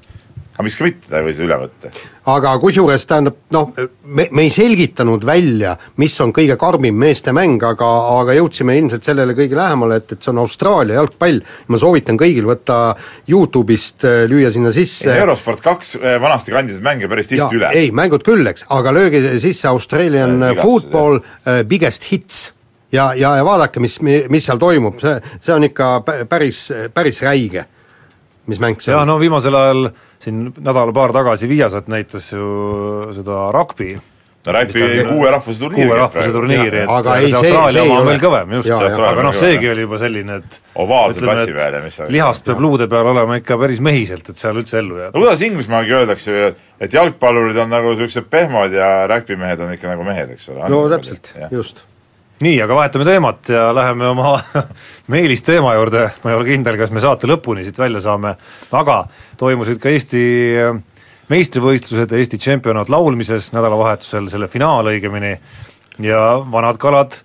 aga 0.59 0.65
miks 0.67 0.75
ka 0.75 0.83
mitte, 0.83 1.07
ta 1.07 1.21
ei 1.21 1.23
või 1.23 1.35
seda 1.37 1.45
üle 1.47 1.57
võtta. 1.61 1.91
aga 2.33 2.53
kusjuures 2.59 3.05
tähendab 3.07 3.37
noh, 3.55 3.69
me, 4.03 4.25
me 4.35 4.43
ei 4.43 4.51
selgitanud 4.51 5.23
välja, 5.23 5.77
mis 6.03 6.17
on 6.19 6.33
kõige 6.35 6.57
karmim 6.59 6.97
meeste 6.99 7.31
mäng, 7.35 7.63
aga, 7.63 7.89
aga 8.19 8.35
jõudsime 8.35 8.75
ilmselt 8.75 9.07
sellele 9.07 9.37
kõige 9.37 9.55
lähemale, 9.55 10.01
et, 10.03 10.11
et 10.17 10.21
see 10.21 10.33
on 10.33 10.43
Austraalia 10.43 10.99
jalgpall. 10.99 11.39
ma 11.71 11.79
soovitan 11.79 12.19
kõigil 12.19 12.49
võtta 12.49 12.79
Youtube'ist, 13.31 14.03
äh, 14.03 14.25
lüüa 14.27 14.51
sinna 14.51 14.73
sisse 14.75 15.15
Eurosport 15.15 15.63
kaks 15.63 15.95
äh, 15.95 16.19
vanasti 16.21 16.51
kandis 16.51 16.83
mänge 16.83 17.07
päris 17.07 17.31
Jaa, 17.31 17.47
tihti 17.47 17.61
üle. 17.61 17.71
ei, 17.71 17.95
mängud 17.95 18.27
küll, 18.27 18.43
eks, 18.51 18.67
aga 18.75 18.93
lööge 18.95 19.23
sisse 19.39 19.71
Australian 19.71 20.39
Äh, 20.43 20.49
vigastused, 20.49 20.67
football 20.67 21.15
uh, 21.19 21.63
biggest 21.67 22.03
hits 22.11 22.53
ja, 22.91 23.13
ja, 23.13 23.35
ja 23.37 23.45
vaadake, 23.45 23.79
mis, 23.79 23.99
mis 24.01 24.45
seal 24.45 24.59
toimub, 24.61 24.99
see, 25.01 25.15
see 25.41 25.55
on 25.55 25.65
ikka 25.67 25.89
pä- 26.05 26.25
päris, 26.29 26.61
päris 26.93 27.21
räige, 27.21 27.65
mis 28.49 28.59
mäng 28.61 28.79
see 28.81 28.93
jaa, 28.93 29.03
on. 29.03 29.11
no 29.13 29.19
viimasel 29.21 29.55
ajal 29.55 29.89
siin 30.19 30.47
nädal-paar 30.59 31.13
tagasi 31.15 31.47
Viasat 31.49 31.87
näitas 31.91 32.31
ju 32.33 32.45
seda 33.15 33.49
rugby, 33.55 33.93
no 34.45 34.53
Räpi 34.55 34.81
kuue 35.05 35.29
rahvuse 35.31 35.59
turniiri 35.59 35.87
kuue 35.89 35.97
rahvuse 35.99 36.29
turniiri, 36.31 36.77
et 36.85 36.89
Aga 36.89 37.11
aga 37.11 37.15
ei, 37.19 37.27
see 37.27 37.37
Austraalia 37.41 37.81
oma 37.83 37.97
on 37.97 38.01
ole. 38.05 38.11
veel 38.13 38.21
kõvem, 38.23 38.53
just, 38.57 38.71
aga 39.09 39.25
noh, 39.25 39.35
seegi 39.35 39.69
oli 39.73 39.83
juba 39.83 39.99
selline, 40.01 40.37
et 40.39 40.59
Ovaalse 40.79 41.19
platsi 41.21 41.51
peal 41.57 41.75
ja 41.75 41.81
mis 41.83 41.97
seal- 41.99 42.11
lihast 42.15 42.45
peab 42.47 42.61
luude 42.63 42.87
peal 42.87 43.09
olema 43.11 43.35
ikka 43.41 43.57
päris 43.59 43.81
mehiselt, 43.83 44.29
et 44.31 44.39
seal 44.39 44.55
üldse 44.61 44.79
ellu 44.79 44.95
jääda. 45.01 45.11
no 45.13 45.25
kuidas 45.25 45.43
Inglismaagi 45.43 45.91
öeldakse, 45.99 46.55
et 46.79 46.93
jalgpallurid 46.95 47.59
on 47.65 47.69
nagu 47.75 47.91
niisugused 47.93 48.29
pehmod 48.31 48.71
ja 48.79 48.89
räkpimehed 49.11 49.59
on 49.67 49.73
ikka 49.75 49.91
nagu 49.91 50.07
mehed, 50.07 50.31
eks 50.37 50.49
ole. 50.55 50.69
no 50.71 50.81
täpselt, 50.95 51.33
just. 51.51 51.83
Nii, 52.43 52.57
aga 52.63 52.75
vahetame 52.75 53.05
teemat 53.07 53.49
ja 53.51 53.69
läheme 53.75 54.07
oma 54.13 54.37
Meelis 55.11 55.43
teema 55.43 55.73
juurde, 55.75 56.05
ma 56.23 56.31
ei 56.31 56.37
ole 56.37 56.47
kindel, 56.47 56.77
kas 56.79 56.93
me 56.95 57.03
saate 57.03 57.27
lõpuni 57.29 57.65
siit 57.65 57.79
välja 57.79 58.01
saame, 58.03 58.35
aga 58.71 59.01
toimusid 59.39 59.81
ka 59.81 59.91
Eesti 59.91 60.23
äh, 60.59 60.77
meistrivõistlused, 61.29 62.13
Eesti 62.15 62.39
tšempionaat 62.41 62.91
laulmises 62.93 63.51
nädalavahetusel, 63.55 64.29
selle 64.31 64.47
finaal 64.51 64.87
õigemini, 64.93 65.35
ja 66.03 66.21
vanad 66.51 66.79
kalad 66.81 67.19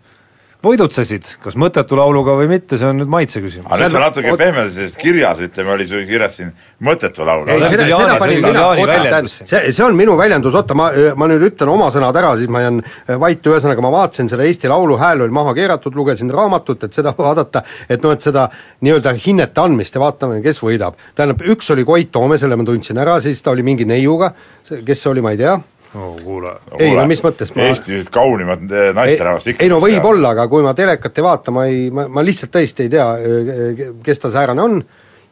võidutsesid, 0.65 1.27
kas 1.45 1.57
mõttetu 1.61 1.99
lauluga 1.99 2.35
või 2.39 2.49
mitte, 2.51 2.79
see 2.81 2.89
on 2.89 2.99
nüüd 3.01 3.11
maitse 3.13 3.43
küsimus. 3.45 3.69
aga 3.69 3.85
nüüd 3.85 3.95
sa 3.95 4.03
natuke 4.03 4.33
Oot- 4.33 4.41
pehmendasid, 4.41 4.89
sest 4.89 4.99
kirjas, 5.01 5.43
ütleme, 5.45 5.75
oli 5.75 5.87
sul 5.91 6.05
kirjas 6.09 6.39
siin 6.39 6.53
mõttetu 6.85 7.27
laul. 7.27 7.45
ei, 7.49 7.61
see 7.61 7.67
on 7.67 7.75
seda, 7.75 7.99
seda 8.01 8.17
panin 8.23 8.41
see 8.41 8.49
on 8.49 8.55
mina, 8.55 8.67
oota, 8.71 8.87
tähendab, 8.93 9.31
see, 9.35 9.73
see 9.79 9.85
on 9.87 9.99
minu 9.99 10.17
väljendus, 10.19 10.57
oota, 10.61 10.77
ma, 10.79 10.89
ma 11.21 11.29
nüüd 11.31 11.47
ütlen 11.51 11.73
oma 11.75 11.91
sõnad 11.95 12.19
ära, 12.21 12.35
siis 12.41 12.53
ma 12.53 12.65
jään 12.65 12.81
äh, 12.85 13.19
vait, 13.21 13.51
ühesõnaga 13.53 13.85
ma 13.85 13.93
vaatasin 13.95 14.33
selle 14.33 14.49
Eesti 14.49 14.73
Laulu 14.73 14.99
hääl 15.01 15.27
oli 15.27 15.37
maha 15.37 15.55
keeratud, 15.57 15.95
lugesin 15.99 16.33
raamatut, 16.35 16.89
et 16.89 16.97
seda 16.97 17.15
vaadata, 17.19 17.65
et 17.89 18.03
noh, 18.03 18.17
et 18.17 18.25
seda 18.25 18.49
nii-öelda 18.85 19.15
hinnete 19.27 19.65
andmist 19.65 19.95
ja 19.95 20.03
vaatame, 20.03 20.41
kes 20.45 20.63
võidab. 20.65 20.99
tähendab, 21.15 21.45
üks 21.55 21.71
oli 21.75 21.85
Koit 21.85 22.13
Toome, 22.15 22.39
selle 22.41 22.57
ma 22.57 22.67
tundsin 22.67 22.99
ära, 22.99 23.21
siis 23.25 23.43
ta 23.43 23.53
oli 23.55 23.63
mingi 23.67 23.87
neiuga, 23.89 24.33
kes 24.85 25.05
see 25.05 25.13
oli, 25.13 25.23
ma 25.25 25.35
ei 25.35 25.41
tea, 25.41 25.59
oh 25.95 26.19
kuule, 26.23 26.57
ei, 26.79 26.93
no 26.97 27.07
mis 27.11 27.23
mõttes 27.25 27.55
ma- 27.55 27.69
Eesti 27.71 27.97
ühed 27.99 28.11
kaunimad 28.15 28.67
eh, 28.71 28.91
naisterahvast 28.97 29.53
ikka. 29.53 29.65
ei 29.65 29.73
no 29.73 29.81
võib-olla, 29.83 30.35
aga 30.35 30.49
kui 30.51 30.65
ma 30.67 30.75
telekat 30.77 31.19
ei 31.19 31.27
vaata, 31.27 31.55
ma 31.55 31.67
ei, 31.71 31.89
ma, 31.95 32.09
ma 32.11 32.27
lihtsalt 32.27 32.53
tõesti 32.55 32.89
ei 32.89 32.93
tea, 32.93 33.09
kes 34.05 34.23
ta 34.25 34.33
säärane 34.35 34.65
on, 34.65 34.79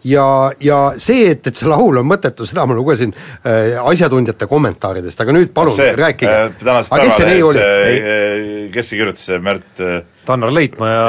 ja, 0.05 0.27
ja 0.61 0.79
see, 1.01 1.31
et, 1.33 1.47
et 1.47 1.59
see 1.59 1.69
laul 1.71 2.01
on 2.01 2.09
mõttetu, 2.09 2.47
seda 2.49 2.65
ma 2.69 2.77
lugesin 2.77 3.13
äh, 3.15 3.79
asjatundjate 3.83 4.49
kommentaaridest, 4.51 5.21
aga 5.23 5.35
nüüd 5.37 5.53
palun 5.55 5.77
see, 5.77 5.93
rääkige 5.99 6.33
äh, 6.33 6.49
tänases 6.61 6.93
aga 6.93 7.07
kes 7.07 7.19
see 7.21 7.29
neiu 7.31 7.51
oli? 7.51 7.63
päevalehes, 7.63 8.73
kes 8.75 8.91
see 8.93 9.01
kirjutas, 9.03 9.29
Märt 9.43 9.83
äh, 9.85 10.01
Tannar 10.25 10.53
Leitmaa 10.55 10.89
ja 10.91 11.07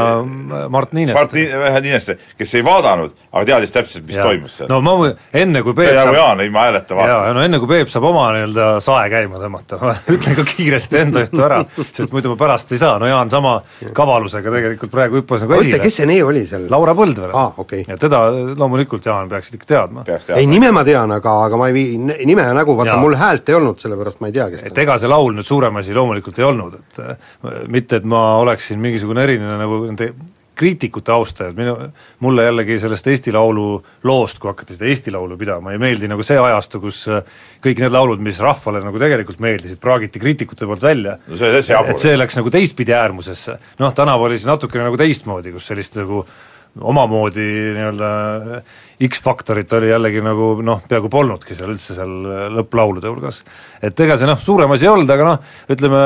Mart 0.70 0.94
Niineste. 0.94 1.20
Mart 1.20 1.34
Nii-, 1.38 1.60
vähe 1.60 1.82
Niineste, 1.86 2.16
kes 2.38 2.56
ei 2.58 2.64
vaadanud, 2.66 3.12
aga 3.32 3.44
teadis 3.46 3.72
täpselt, 3.76 4.06
mis 4.08 4.18
Jaa. 4.18 4.26
toimus 4.26 4.58
seal. 4.58 4.70
no 4.72 4.80
ma, 4.82 4.94
enne 5.34 5.62
kui 5.66 5.74
see 5.76 5.84
Peep 5.84 5.96
nagu 5.98 6.14
saab 6.14 6.18
Jaan 6.18 6.42
ilma 6.48 6.64
hääleta 6.66 6.98
vaatas. 6.98 7.34
no 7.38 7.44
enne 7.46 7.60
kui 7.62 7.70
Peep 7.70 7.92
saab 7.94 8.08
oma 8.10 8.26
nii-öelda 8.36 8.68
sae 8.84 9.10
käima 9.14 9.42
tõmmata, 9.42 9.80
ma 9.82 9.94
ütlen 10.16 10.38
ka 10.40 10.46
kiiresti 10.50 11.00
enda 11.04 11.24
juttu 11.26 11.44
ära, 11.46 11.60
sest 11.92 12.14
muidu 12.16 12.34
ma 12.34 12.40
pärast 12.42 12.74
ei 12.74 12.82
saa, 12.82 12.98
no 13.02 13.10
Jaan 13.10 13.30
sama 13.34 13.56
kavalusega 13.94 14.54
tegelikult 14.58 14.94
praegu 14.94 15.22
hüppas 15.22 15.46
nagu 15.46 15.58
oota, 15.58 15.68
esile. 15.68 15.82
kes 15.86 16.00
see 16.02 16.10
neiu 16.10 16.32
oli 16.32 16.46
seal? 16.50 16.66
Laura 16.74 16.96
Põldvere 16.98 17.34
Aa, 17.38 17.54
okei. 17.64 17.86
ja 17.88 17.98
teda 18.02 18.24
loomulikult, 18.58 19.06
Jaan, 19.06 19.30
peaksid 19.30 19.60
ikka 19.60 19.70
teadma. 19.74 20.06
ei, 20.36 20.48
nime 20.50 20.72
ma 20.74 20.84
tean, 20.88 21.12
aga, 21.20 21.36
aga 21.48 21.58
ma 21.62 21.70
ei 21.70 21.78
vii, 21.78 21.98
nime 22.26 22.48
ja 22.50 22.54
nägu, 22.58 22.76
vaata 22.80 22.98
mul 23.02 23.18
häält 23.20 23.50
ei 23.54 23.58
olnud, 23.60 23.78
sellepärast 23.82 24.22
ma 24.24 24.30
ei 24.32 24.36
tea, 24.40 24.50
kes 24.54 24.64
et 24.66 24.74
ta 24.74 24.82
on. 24.82 24.84
ega 24.88 24.98
see 25.02 25.12
laul 25.12 25.34
nüüd 25.38 25.48
suurem 25.48 25.78
asi 25.82 25.94
loomulikult 25.98 26.40
ei 26.42 26.46
olnud, 26.50 26.80
et 26.82 27.70
mitte, 27.74 28.02
et 28.02 28.06
ma 28.10 28.24
oleksin 28.42 28.80
mingisugune 29.04 29.28
eriline 29.28 29.60
nagu 29.60 29.84
nende 29.88 30.14
kriitikute 30.54 31.10
austajad, 31.12 31.56
minu, 31.58 31.74
mulle 32.22 32.44
jällegi 32.46 32.76
sellest 32.80 33.08
Eesti 33.10 33.32
Laulu 33.34 33.80
loost, 34.06 34.38
kui 34.38 34.52
hakati 34.52 34.76
seda 34.76 34.86
Eesti 34.86 35.12
Laulu 35.12 35.38
pidama, 35.38 35.74
ei 35.74 35.82
meeldi 35.82 36.08
nagu 36.08 36.22
see 36.26 36.38
ajastu, 36.38 36.82
kus 36.84 37.00
äh, 37.10 37.24
kõik 37.64 37.82
need 37.82 37.96
laulud, 37.96 38.22
mis 38.22 38.38
rahvale 38.44 38.84
nagu 38.84 39.02
tegelikult 39.02 39.42
meeldisid, 39.42 39.82
praagiti 39.82 40.22
kriitikute 40.22 40.70
poolt 40.70 40.86
välja. 40.86 41.18
No 41.26 41.40
see 41.42 41.50
jabur. 41.58 41.90
et 41.96 42.06
see 42.06 42.14
läks 42.20 42.38
nagu 42.38 42.54
teistpidi 42.54 42.94
äärmusesse, 42.94 43.58
noh 43.82 43.96
tänavu 43.98 44.30
oli 44.30 44.38
see 44.38 44.52
natukene 44.52 44.86
nagu 44.92 45.00
teistmoodi, 45.02 45.56
kus 45.56 45.72
sellist 45.74 45.98
nagu 45.98 46.22
omamoodi 46.94 47.50
nii-öelda 47.74 48.12
X-faktorit 49.04 49.74
oli 49.74 49.90
jällegi 49.90 50.22
nagu 50.24 50.54
noh, 50.66 50.84
peaaegu 50.90 51.10
polnudki 51.12 51.58
seal 51.58 51.74
üldse 51.74 51.98
seal 51.98 52.14
lõpplaulude 52.54 53.10
hulgas. 53.10 53.42
et 53.82 54.00
ega 54.00 54.18
see 54.18 54.30
noh, 54.30 54.40
suurem 54.40 54.72
asi 54.72 54.86
ei 54.88 54.94
olnud, 54.94 55.10
aga 55.10 55.28
noh, 55.32 55.52
ütleme 55.74 56.06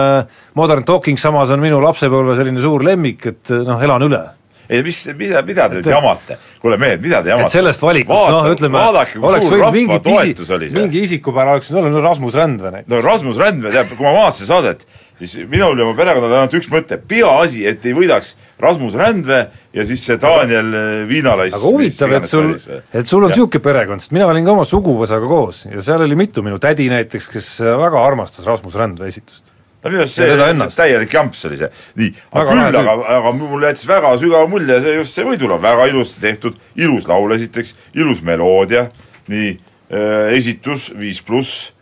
Modern 0.57 0.87
Talking 0.87 1.19
samas 1.19 1.51
on 1.53 1.63
minu 1.63 1.81
lapsepõlve 1.83 2.37
selline 2.39 2.63
suur 2.63 2.85
lemmik, 2.87 3.25
et 3.33 3.55
noh, 3.67 3.81
elan 3.83 4.07
üle 4.07 4.23
ei 4.69 4.83
mis, 4.83 4.99
mida, 5.15 5.41
mida 5.47 5.67
te 5.71 5.81
jamate? 5.89 6.37
kuule 6.61 6.77
mehed, 6.79 7.01
mida 7.03 7.21
te 7.23 7.31
jamate? 7.31 7.47
et 7.47 7.55
sellest 7.55 7.83
valikust, 7.83 8.31
noh 8.33 8.47
ütleme, 8.51 8.75
vaadake, 8.75 9.19
kui 9.19 9.41
suur 9.47 9.61
rahva 9.63 9.99
toetus 10.03 10.43
isi- 10.43 10.55
oli 10.57 10.69
see. 10.71 10.81
mingi 10.81 11.03
isikupära 11.07 11.55
oleks 11.55 11.71
olla, 11.71 11.91
no 11.93 12.01
Rasmus 12.03 12.35
Rändve 12.35 12.71
näiteks. 12.73 12.91
no 12.91 13.01
Rasmus 13.05 13.39
Rändmäe 13.39 13.71
teab, 13.71 13.93
kui 13.95 14.03
ma 14.05 14.13
vaatasin 14.17 14.49
saadet, 14.49 14.83
siis 15.19 15.47
minul 15.49 15.79
ja 15.79 15.87
mu 15.87 15.95
perekonnal 15.97 16.29
oli 16.29 16.39
ainult 16.39 16.55
üks 16.59 16.69
mõte, 16.71 16.99
peaasi, 17.09 17.63
et 17.69 17.85
ei 17.87 17.95
võidaks 17.97 18.35
Rasmus 18.61 18.95
Rändve 18.99 19.39
ja 19.75 19.85
siis 19.87 20.05
see 20.05 20.19
Daniel 20.21 20.71
äh, 20.77 21.01
Viinalais. 21.09 21.55
aga 21.57 21.63
huvitav, 21.63 22.15
et 22.19 22.29
sul, 22.29 22.53
et 22.57 23.09
sul 23.09 23.25
on 23.25 23.33
niisugune 23.33 23.63
perekond, 23.63 24.03
sest 24.03 24.13
mina 24.15 24.29
olin 24.29 24.45
ka 24.45 24.53
oma 24.53 24.65
suguvõsaga 24.67 25.29
koos 25.29 25.65
ja 25.71 25.83
seal 25.85 26.05
oli 26.05 26.17
mitu, 26.19 26.43
minu 26.45 26.59
tädi 26.61 26.89
näiteks, 26.93 27.29
kes 27.33 27.51
väga 27.65 28.01
armastas 28.03 28.45
Rasmus 28.47 28.77
Rändve 28.77 29.09
esitust. 29.09 29.53
no 29.83 29.93
minu 29.93 30.03
arust 30.03 30.19
see 30.19 30.67
täielik 30.75 31.15
jamps 31.17 31.45
oli 31.49 31.61
see. 31.63 31.71
nii, 32.01 32.11
aga 32.33 32.51
küll, 32.51 32.81
aga, 32.83 32.97
aga 33.17 33.31
mulle 33.39 33.71
jättis 33.71 33.87
väga 33.89 34.13
sügav 34.21 34.49
mulje 34.51 34.81
see 34.85 34.99
just 34.99 35.17
see 35.17 35.25
võidulaul, 35.25 35.63
väga 35.63 35.89
ilusti 35.93 36.21
tehtud, 36.27 36.61
ilus 36.77 37.09
laul 37.09 37.33
esiteks, 37.37 37.73
ilus 37.97 38.21
meloodia, 38.25 38.85
nii 39.33 39.49
äh, 39.55 40.37
esitus 40.37 40.91
viis 40.93 41.23
pluss 41.25 41.71
äh,, 41.71 41.76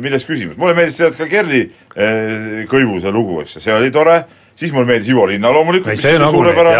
milles 0.00 0.24
küsimus, 0.24 0.56
mulle 0.60 0.76
meeldis 0.78 0.96
sealt 1.02 1.18
ka 1.18 1.26
Kerli 1.28 1.64
äh, 1.66 2.62
Kõivuse 2.70 3.12
lugu, 3.12 3.42
eks 3.42 3.58
ju, 3.58 3.64
see 3.66 3.74
oli 3.74 3.90
tore, 3.92 4.22
siis 4.56 4.72
mulle 4.72 4.88
meeldis 4.88 5.10
Ivo 5.12 5.26
Linna 5.28 5.52
loomulikult, 5.52 5.92
mis 5.92 6.00
see 6.04 6.14
oli 6.16 6.24
nagu 6.24 6.38
suurepärane. 6.38 6.78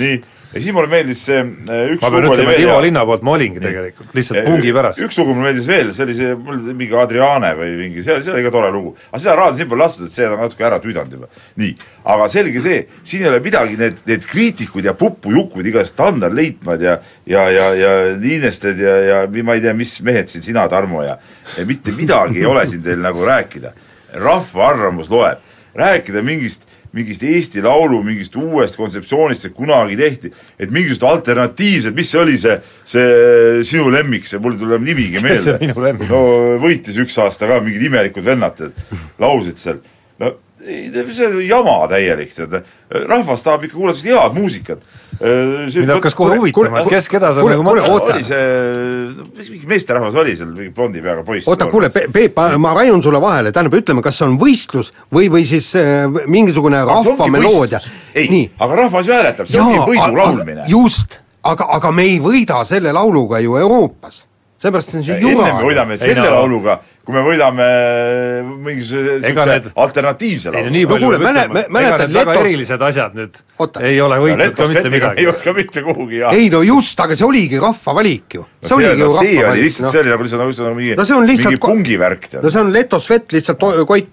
nii, 0.00 0.20
ja 0.52 0.60
siis 0.60 0.72
mulle 0.74 0.90
meeldis 0.90 1.22
see 1.26 1.38
äh, 1.40 1.92
üks 1.94 2.02
ma 2.04 2.10
pean 2.12 2.26
ütlema, 2.28 2.54
et 2.54 2.62
Ivo. 2.62 2.76
Linna 2.84 3.02
poolt 3.08 3.24
ma 3.26 3.34
olingi 3.34 3.62
tegelikult, 3.62 4.12
lihtsalt 4.16 4.46
pungi 4.46 4.72
pärast. 4.76 5.00
üks 5.02 5.18
lugu 5.20 5.34
mulle 5.34 5.50
meeldis 5.50 5.66
veel, 5.68 5.92
see 5.96 6.04
oli 6.06 6.16
see, 6.18 6.34
mingi 6.70 6.96
Adriane 7.00 7.52
või 7.58 7.72
mingi, 7.80 8.04
see, 8.06 8.18
see 8.24 8.34
oli 8.34 8.44
ka 8.46 8.52
tore 8.54 8.70
lugu. 8.74 8.94
aga 9.10 9.22
seda 9.22 9.36
raadios 9.40 9.62
nii 9.62 9.70
palju 9.72 9.82
lastud, 9.82 10.08
et 10.08 10.14
see 10.14 10.28
on 10.28 10.38
natuke 10.40 10.68
ära 10.68 10.78
tüüdanud 10.82 11.16
juba. 11.18 11.30
nii, 11.62 11.72
aga 12.14 12.28
selge 12.32 12.62
see, 12.64 12.82
siin 13.06 13.26
ei 13.26 13.30
ole 13.32 13.40
midagi, 13.44 13.80
need, 13.80 14.04
need 14.08 14.28
kriitikud 14.30 14.86
ja 14.86 14.94
pupujukud, 14.98 15.66
igast 15.72 15.96
Standard 15.96 16.36
Leitmad 16.36 16.84
ja 16.84 16.98
ja, 17.26 17.48
ja, 17.50 17.66
ja 17.74 17.96
Niinested 18.20 18.80
ja, 18.80 18.96
ja 19.10 19.20
ma 19.44 19.58
ei 19.58 19.64
tea, 19.64 19.74
mis 19.76 19.98
mehed 20.06 20.30
siin, 20.30 20.44
sina, 20.44 20.68
Tarmo 20.72 21.02
ja, 21.04 21.18
ja 21.56 21.66
mitte 21.68 21.94
midagi 21.96 22.40
ei 22.42 22.48
ole 22.48 22.66
siin 22.70 22.84
teil 22.86 23.02
nagu 23.02 23.24
rääkida. 23.26 23.74
rahva 24.22 24.68
arvamus 24.70 25.10
loeb. 25.10 25.42
rääkida 25.76 26.22
mingist 26.24 26.62
mingist 26.96 27.24
Eesti 27.26 27.62
Laulu 27.64 28.02
mingist 28.06 28.36
uuest 28.38 28.78
kontseptsioonist, 28.78 29.46
see 29.46 29.54
kunagi 29.56 29.98
tehti, 29.98 30.30
et 30.58 30.70
mingisugused 30.70 31.06
alternatiivsed, 31.08 31.96
mis 31.96 32.12
see 32.12 32.22
oli 32.22 32.38
see, 32.40 32.56
see 32.86 33.64
sinu 33.66 33.90
lemmik, 33.94 34.28
see 34.28 34.40
mul 34.42 34.56
ei 34.56 34.62
tule 34.62 34.80
nimigi 34.82 35.22
see 35.42 35.58
meelde. 35.74 36.08
no 36.10 36.22
võitis 36.62 36.98
üks 37.02 37.18
aasta 37.22 37.50
ka 37.50 37.60
mingid 37.64 37.88
imelikud 37.88 38.26
vennad 38.26 38.62
laulsid 39.22 39.60
seal, 39.60 39.82
ei, 40.66 40.90
see 41.14 41.26
on 41.26 41.40
jama 41.46 41.74
täielik, 41.90 42.32
tead, 42.34 42.54
rahvas 43.06 43.44
tahab 43.46 43.66
ikka 43.66 43.76
kuulata 43.78 44.02
head 44.04 44.36
muusikat. 44.36 44.86
mind 45.20 45.92
hakkas 45.94 46.14
kohe 46.14 46.36
huvitama, 46.36 46.82
et 46.82 46.90
kes 46.92 47.08
keda 47.08 47.32
kuule, 47.38 47.56
nagu 47.56 47.92
oota. 47.92 48.14
oli 48.14 48.24
see, 48.26 49.50
mingi 49.50 49.70
meesterahvas 49.70 50.18
oli 50.22 50.36
seal, 50.36 50.50
mingi 50.52 50.72
blondi 50.76 51.02
peaga 51.02 51.24
poiss. 51.24 51.48
oota, 51.48 51.70
kuule, 51.72 51.90
Peep, 51.90 52.40
ma 52.58 52.74
raiun 52.76 53.02
sulle 53.02 53.20
vahele, 53.22 53.52
tähendab, 53.54 53.78
ütleme, 53.80 54.04
kas 54.04 54.18
see 54.20 54.28
on 54.28 54.38
võistlus 54.40 54.92
või, 55.14 55.30
või 55.32 55.46
siis 55.48 55.70
äh, 55.80 56.04
mingisugune 56.26 56.82
rahvameloodia. 56.88 57.80
ei, 58.14 58.44
aga 58.58 58.82
rahvas 58.84 59.08
ju 59.08 59.16
hääletab, 59.16 59.50
see 59.50 59.62
ongi 59.62 59.82
võidu 59.94 60.20
laulmine. 60.20 60.66
just, 60.72 61.20
aga, 61.46 61.70
aga 61.78 61.92
me 61.94 62.08
ei 62.10 62.18
võida 62.22 62.64
selle 62.68 62.92
lauluga 62.96 63.40
ju 63.44 63.56
Euroopas. 63.62 64.24
Seepärast 64.62 64.94
on 64.96 65.02
see 65.04 65.16
enne 65.18 65.20
jura 65.34 65.48
me. 65.54 65.64
võidame 65.68 65.92
Ei 65.98 65.98
selle 66.00 66.22
no- 66.24 66.36
lauluga, 66.38 66.78
kui 67.04 67.12
me 67.14 67.20
võidame 67.26 67.66
mingisuguse 68.64 69.44
need- 69.50 69.66
alternatiivse 69.76 70.48
ei 70.48 70.64
no 70.64 70.70
No 70.70 70.88
palju 70.92 71.06
kuule, 71.10 71.18
mäle- 71.20 71.66
mäletad 71.68 72.00
ega 72.00 72.06
need 72.06 72.16
väga 72.16 72.32
Letos- 72.32 72.44
erilised 72.46 72.82
asjad 72.88 73.14
nüüd 73.18 73.34
Oota. 73.58 73.80
ei 73.84 74.00
ole 74.00 74.16
võitnud 74.22 74.54
ka 74.56 74.66
mitte 74.70 74.90
midagi 74.90 75.20
ei. 75.20 75.26
oska 75.30 75.52
mitte 75.52 75.82
kuhugi 75.82 76.18
ja 76.22 76.30
ei 76.32 76.48
no 76.50 76.62
just, 76.62 77.00
aga 77.00 77.16
see 77.16 77.26
oligi 77.26 77.60
rahva 77.60 77.94
valik 78.00 78.34
ju. 78.38 78.46
see 78.62 78.74
oligi 78.76 79.00
ju 79.00 79.08
see 79.08 79.14
rahva 79.14 79.26
oli 79.26 79.46
valik, 79.50 79.64
lihtsalt, 79.64 79.90
see 79.92 80.00
oli 80.00 80.10
nagu 80.14 80.22
lihtsalt 80.22 80.40
nagu 80.40 80.50
lihtsalt 80.50 80.68
nagu 80.68 80.76
mingi 80.80 80.96
No 80.96 81.04
see 81.04 81.16
on 81.16 81.26
lihtsalt 81.26 81.52
mingi 81.52 81.60
pungivärk 81.66 82.28
tead 82.30 82.42
no 82.42 82.50
see 82.50 82.60
on 82.60 82.72
Leto 82.72 83.00
Svet 83.00 83.32
lihtsalt 83.32 83.58
to, 83.58 83.72
Koit, 83.86 84.08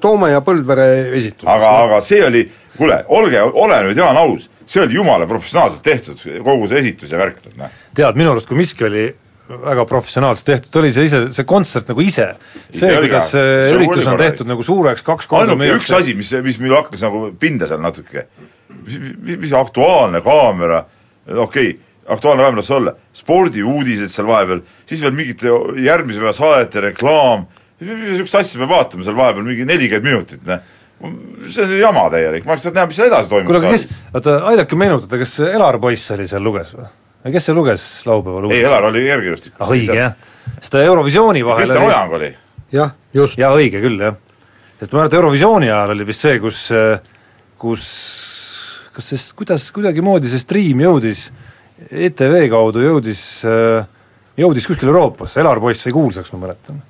Toome 0.00 0.30
ja 0.30 0.40
Põldvere 0.44 0.88
esitus. 1.16 1.46
aga, 1.48 1.70
aga 1.86 2.00
see 2.04 2.24
oli, 2.26 2.42
kuule, 2.76 3.04
olge, 3.08 3.40
ole 3.54 3.78
nüüd 3.86 3.96
Jaan 4.02 4.16
aus, 4.20 4.48
see 4.66 4.82
oli 4.82 4.94
jumala 4.98 5.26
professionaalselt 5.26 5.82
tehtud, 5.82 6.18
kogu 6.44 6.68
see 6.68 6.78
esitus 6.82 7.10
ja 7.14 7.18
värk, 7.18 7.38
tead 7.40 7.56
noh. 7.56 7.70
tead, 7.94 8.16
minu 8.18 8.34
arust 8.34 8.46
kui 8.50 8.56
miski 8.58 8.84
oli 8.84 9.06
väga 9.48 9.84
professionaalselt 9.86 10.46
tehtud, 10.46 10.76
oli 10.80 10.90
see 10.94 11.06
ise, 11.06 11.20
see 11.34 11.46
kontsert 11.48 11.90
nagu 11.92 12.02
ise. 12.02 12.28
see 12.74 12.90
kuidas 12.90 13.30
see 13.30 13.44
see 13.46 13.76
üritus 13.76 14.02
on 14.02 14.12
korralik. 14.12 14.22
tehtud 14.24 14.50
nagu 14.50 14.66
suureks 14.66 15.06
kaks 15.06 15.30
korda 15.30 15.54
ainuke 15.54 15.78
üks 15.78 15.92
asi, 15.94 16.14
mis, 16.18 16.32
mis 16.44 16.58
mul 16.62 16.74
hakkas 16.80 17.04
nagu 17.06 17.28
pinda 17.40 17.68
seal 17.70 17.82
natuke, 17.82 18.26
mis, 18.82 19.36
mis 19.44 19.54
Aktuaalne 19.56 20.22
kaamera, 20.26 20.82
okei 21.30 21.70
okay,, 21.70 21.76
Aktuaalne 22.16 22.42
kaamera 22.42 22.62
las 22.62 22.72
olla, 22.74 22.96
spordiuudised 23.14 24.10
seal 24.12 24.28
vahepeal, 24.30 24.64
siis 24.88 25.04
veel 25.04 25.14
mingite 25.14 25.54
järgmise 25.84 26.22
päeva 26.22 26.34
saadete 26.36 26.88
reklaam, 26.88 27.46
niisugust 27.82 28.40
asja 28.42 28.62
peab 28.62 28.74
vaatama 28.74 29.06
seal 29.06 29.18
vahepeal 29.18 29.46
mingi 29.46 29.68
nelikümmend 29.68 30.10
minutit, 30.10 30.46
noh. 30.48 30.74
see 31.46 31.62
on 31.62 31.78
jama 31.78 32.06
täielik, 32.10 32.46
ma 32.46 32.56
tahaks 32.56 32.72
näha, 32.72 32.90
mis 32.90 32.98
seal 32.98 33.10
edasi 33.12 33.30
toimub 33.30 33.52
kuule, 33.52 33.62
aga 33.62 33.74
kes 33.78 33.88
oota, 34.10 34.38
aidake 34.50 34.78
meenutada, 34.80 35.22
kas 35.22 35.38
Elar 35.46 35.78
poiss 35.82 36.14
oli 36.16 36.26
seal 36.30 36.42
luges 36.42 36.74
või? 36.74 36.88
Kes 37.34 37.48
see 37.48 37.56
luges 37.56 37.88
laupäeval 38.06 38.50
ei, 38.50 38.62
Elar 38.64 38.90
oli 38.90 39.02
kergejõustik. 39.06 39.56
ah 39.58 39.72
õige 39.74 39.98
jah, 39.98 40.14
sest 40.60 40.74
ta 40.76 40.84
Eurovisiooni 40.84 41.44
vahel 41.46 41.64
Kristjan 41.64 41.88
Ojang 41.88 42.16
oli. 42.20 42.30
jah, 42.76 42.94
just. 43.14 43.38
jaa, 43.40 43.52
õige 43.56 43.82
küll, 43.82 43.98
jah. 44.00 44.16
sest 44.80 44.92
ma 44.92 45.02
mäletan, 45.02 45.20
Eurovisiooni 45.22 45.70
ajal 45.70 45.96
oli 45.96 46.08
vist 46.08 46.26
see, 46.26 46.38
kus, 46.42 46.68
kus 47.60 47.90
kas 48.96 49.10
see, 49.12 49.24
kuidas, 49.36 49.68
kuidagimoodi 49.76 50.30
see 50.30 50.40
striim 50.40 50.80
jõudis 50.80 51.28
ETV 51.76 52.46
kaudu 52.52 52.80
jõudis, 52.80 53.20
jõudis 54.40 54.68
kuskile 54.68 54.92
Euroopasse, 54.92 55.42
Elar 55.42 55.60
poiss 55.60 55.84
sai 55.84 55.92
kuulsaks, 55.92 56.32
ma 56.32 56.46
mäletan. 56.46 56.80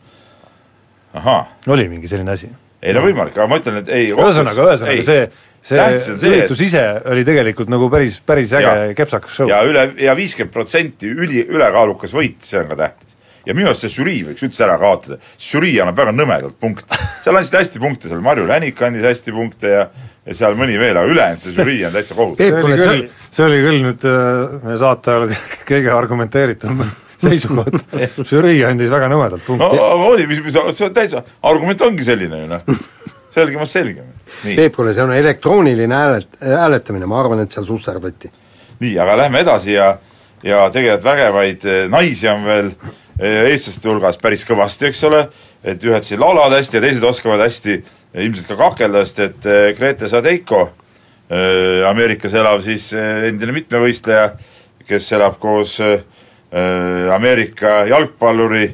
ahah, 1.16 1.48
oli 1.72 1.88
mingi 1.90 2.08
selline 2.10 2.30
asi. 2.36 2.50
ei 2.82 2.94
no 2.94 3.02
võimalik, 3.02 3.34
aga 3.34 3.48
ma 3.50 3.58
ütlen, 3.58 3.80
et 3.82 3.90
ei 3.90 4.12
ühesõnaga, 4.14 4.68
ühesõnaga 4.68 5.06
see, 5.08 5.26
see 5.66 6.30
üritus 6.30 6.62
ise 6.66 6.84
oli 7.10 7.24
tegelikult 7.26 7.70
nagu 7.72 7.90
päris, 7.92 8.20
päris 8.22 8.54
äge 8.56 8.70
Jaa. 8.70 8.94
kepsakas 8.98 9.34
show. 9.40 9.50
ja 9.50 9.62
üle, 9.66 9.88
ja 10.02 10.16
viiskümmend 10.18 10.54
protsenti 10.54 11.10
üli, 11.10 11.42
ülekaalukas 11.44 12.14
võit, 12.16 12.38
see 12.46 12.60
on 12.62 12.70
ka 12.70 12.78
tähtis. 12.84 13.16
ja 13.46 13.54
minu 13.54 13.70
arust 13.70 13.86
see 13.86 13.94
žürii 13.98 14.24
võiks 14.28 14.46
üldse 14.46 14.66
ära 14.66 14.78
kaotada, 14.80 15.18
žürii 15.42 15.76
annab 15.82 15.98
väga 15.98 16.14
nõmedalt 16.14 16.58
punkte. 16.62 17.00
seal 17.24 17.38
andsid 17.40 17.58
hästi 17.58 17.82
punkte, 17.82 18.12
seal 18.12 18.22
Marju 18.24 18.46
Länik 18.48 18.82
andis 18.86 19.06
hästi 19.06 19.34
punkte 19.34 19.74
ja 19.74 19.88
ja 20.26 20.34
seal 20.34 20.56
mõni 20.58 20.74
veel, 20.78 20.96
aga 20.98 21.06
ülejäänud 21.06 21.38
see 21.42 21.54
žürii 21.54 21.84
on 21.86 21.92
täitsa 21.94 22.16
kohutav. 22.18 22.42
See 22.42 22.62
oli 22.66 22.78
küll 22.80 23.04
see 23.30 23.44
oli 23.46 23.58
küll 23.62 23.82
nüüd 23.84 24.06
äh, 24.08 24.54
meie 24.64 24.78
saate 24.80 25.12
ajal 25.12 25.34
kõige 25.70 25.92
argumenteeritum 25.94 26.82
seisukoht, 27.22 27.78
žürii 28.28 28.60
andis 28.68 28.92
väga 28.92 29.08
nõmedalt 29.12 29.42
no 29.46 29.56
punkte. 29.56 29.86
aga 29.86 30.10
oli, 30.10 30.26
mis, 30.30 30.42
mis, 30.44 30.58
see 30.76 30.88
on 30.88 30.96
täitsa, 30.96 31.22
argument 31.46 31.84
ongi 31.86 32.06
selline 32.06 32.42
ju 32.42 32.50
noh, 32.50 32.76
selgemast 33.36 33.78
selgem. 33.78 34.10
Peep, 34.42 34.74
kuule, 34.74 34.94
see 34.96 35.04
on 35.04 35.14
elektrooniline 35.14 35.94
häälet-, 35.94 36.42
hääletamine, 36.42 37.06
ma 37.06 37.20
arvan, 37.20 37.44
et 37.44 37.52
seal 37.54 37.68
susserdati. 37.68 38.32
nii, 38.80 38.98
aga 39.00 39.16
lähme 39.16 39.40
edasi 39.40 39.72
ja 39.72 39.94
ja 40.44 40.66
tegelikult 40.72 41.04
vägevaid 41.06 41.66
eh, 41.66 41.82
naisi 41.90 42.28
on 42.30 42.44
veel 42.46 42.70
eh, 42.70 43.50
eestlaste 43.50 43.88
hulgas 43.90 44.18
päris 44.22 44.44
kõvasti, 44.48 44.90
eks 44.90 45.04
ole, 45.08 45.22
et 45.66 45.84
ühed 45.84 46.06
siin 46.06 46.20
laulavad 46.20 46.58
hästi 46.58 46.78
ja 46.78 46.84
teised 46.84 47.06
oskavad 47.06 47.44
hästi 47.46 47.76
eh, 47.76 48.24
ilmselt 48.26 48.50
ka 48.50 48.58
kakelda, 48.60 49.04
sest 49.06 49.22
et 49.26 49.78
Grete 49.78 50.10
Sadeiko, 50.10 50.68
Ameerikas 51.26 52.36
elav 52.38 52.60
siis 52.62 52.92
endine 52.94 53.50
mitmevõistleja, 53.50 54.28
kes 54.86 55.08
elab 55.16 55.40
koos 55.42 55.72
Ameerika 57.10 57.80
jalgpalluri 57.90 58.68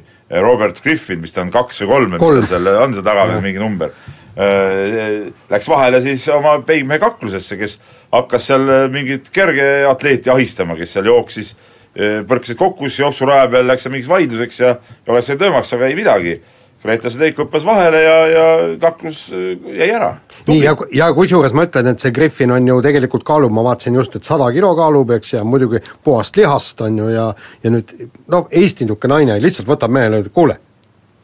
Robert 0.44 0.82
Griffin, 0.84 1.22
vist 1.24 1.40
on 1.40 1.48
kaks 1.54 1.80
või 1.80 1.88
Kolm. 1.94 2.12
mis 2.12 2.20
tal 2.20 2.44
seal 2.50 2.68
on 2.82 2.92
seal 2.92 3.06
taga 3.06 3.24
veel 3.30 3.40
mingi 3.46 3.62
number, 3.62 3.94
läks 4.36 5.68
vahele 5.68 6.00
siis 6.00 6.24
oma 6.32 6.54
peimehe 6.66 6.98
kaklusesse, 7.02 7.58
kes 7.60 7.76
hakkas 8.12 8.46
seal 8.48 8.64
äh, 8.68 8.86
mingit 8.92 9.28
kergeatleeti 9.32 10.32
ahistama, 10.32 10.76
kes 10.78 10.96
seal 10.96 11.10
jooksis, 11.10 11.52
põrkasid 11.92 12.56
kokku 12.56 12.88
siis 12.88 13.02
jooksurajal 13.02 13.50
peal, 13.52 13.66
läks 13.68 13.84
seal 13.84 13.92
mingiks 13.92 14.08
vaidluseks 14.08 14.60
ja 14.62 14.74
oleks 15.08 15.28
saanud 15.28 15.48
öömaks, 15.50 15.74
aga 15.76 15.90
ei 15.90 15.96
midagi. 15.98 16.40
Grete 16.82 17.10
Sedeik 17.10 17.36
hüppas 17.38 17.62
vahele 17.62 18.00
ja, 18.02 18.14
ja 18.26 18.44
kaklus 18.82 19.28
äh, 19.30 19.52
jäi 19.78 19.90
ära. 19.94 20.16
nii, 20.48 20.58
ja, 20.64 20.74
ja 20.92 21.12
kusjuures 21.14 21.54
ma 21.54 21.68
ütlen, 21.68 21.92
et 21.92 22.02
see 22.02 22.10
Griffin 22.14 22.50
on 22.50 22.66
ju 22.66 22.80
tegelikult 22.82 23.22
kaalub, 23.28 23.52
ma 23.54 23.62
vaatasin 23.68 23.94
just, 24.00 24.16
et 24.18 24.26
sada 24.26 24.48
kilo 24.54 24.72
kaalub, 24.74 25.12
eks, 25.14 25.36
ja 25.36 25.44
muidugi 25.46 25.78
puhast 26.02 26.36
lihast 26.36 26.80
on 26.82 26.98
ju 26.98 27.08
ja 27.12 27.28
ja 27.62 27.70
nüüd 27.70 27.92
noh, 28.32 28.48
Eesti 28.50 28.88
niisugune 28.88 29.14
naine 29.14 29.38
lihtsalt 29.44 29.70
võtab 29.70 29.94
mehele, 29.94 30.24
ütleb 30.24 30.34
kuule, 30.34 30.58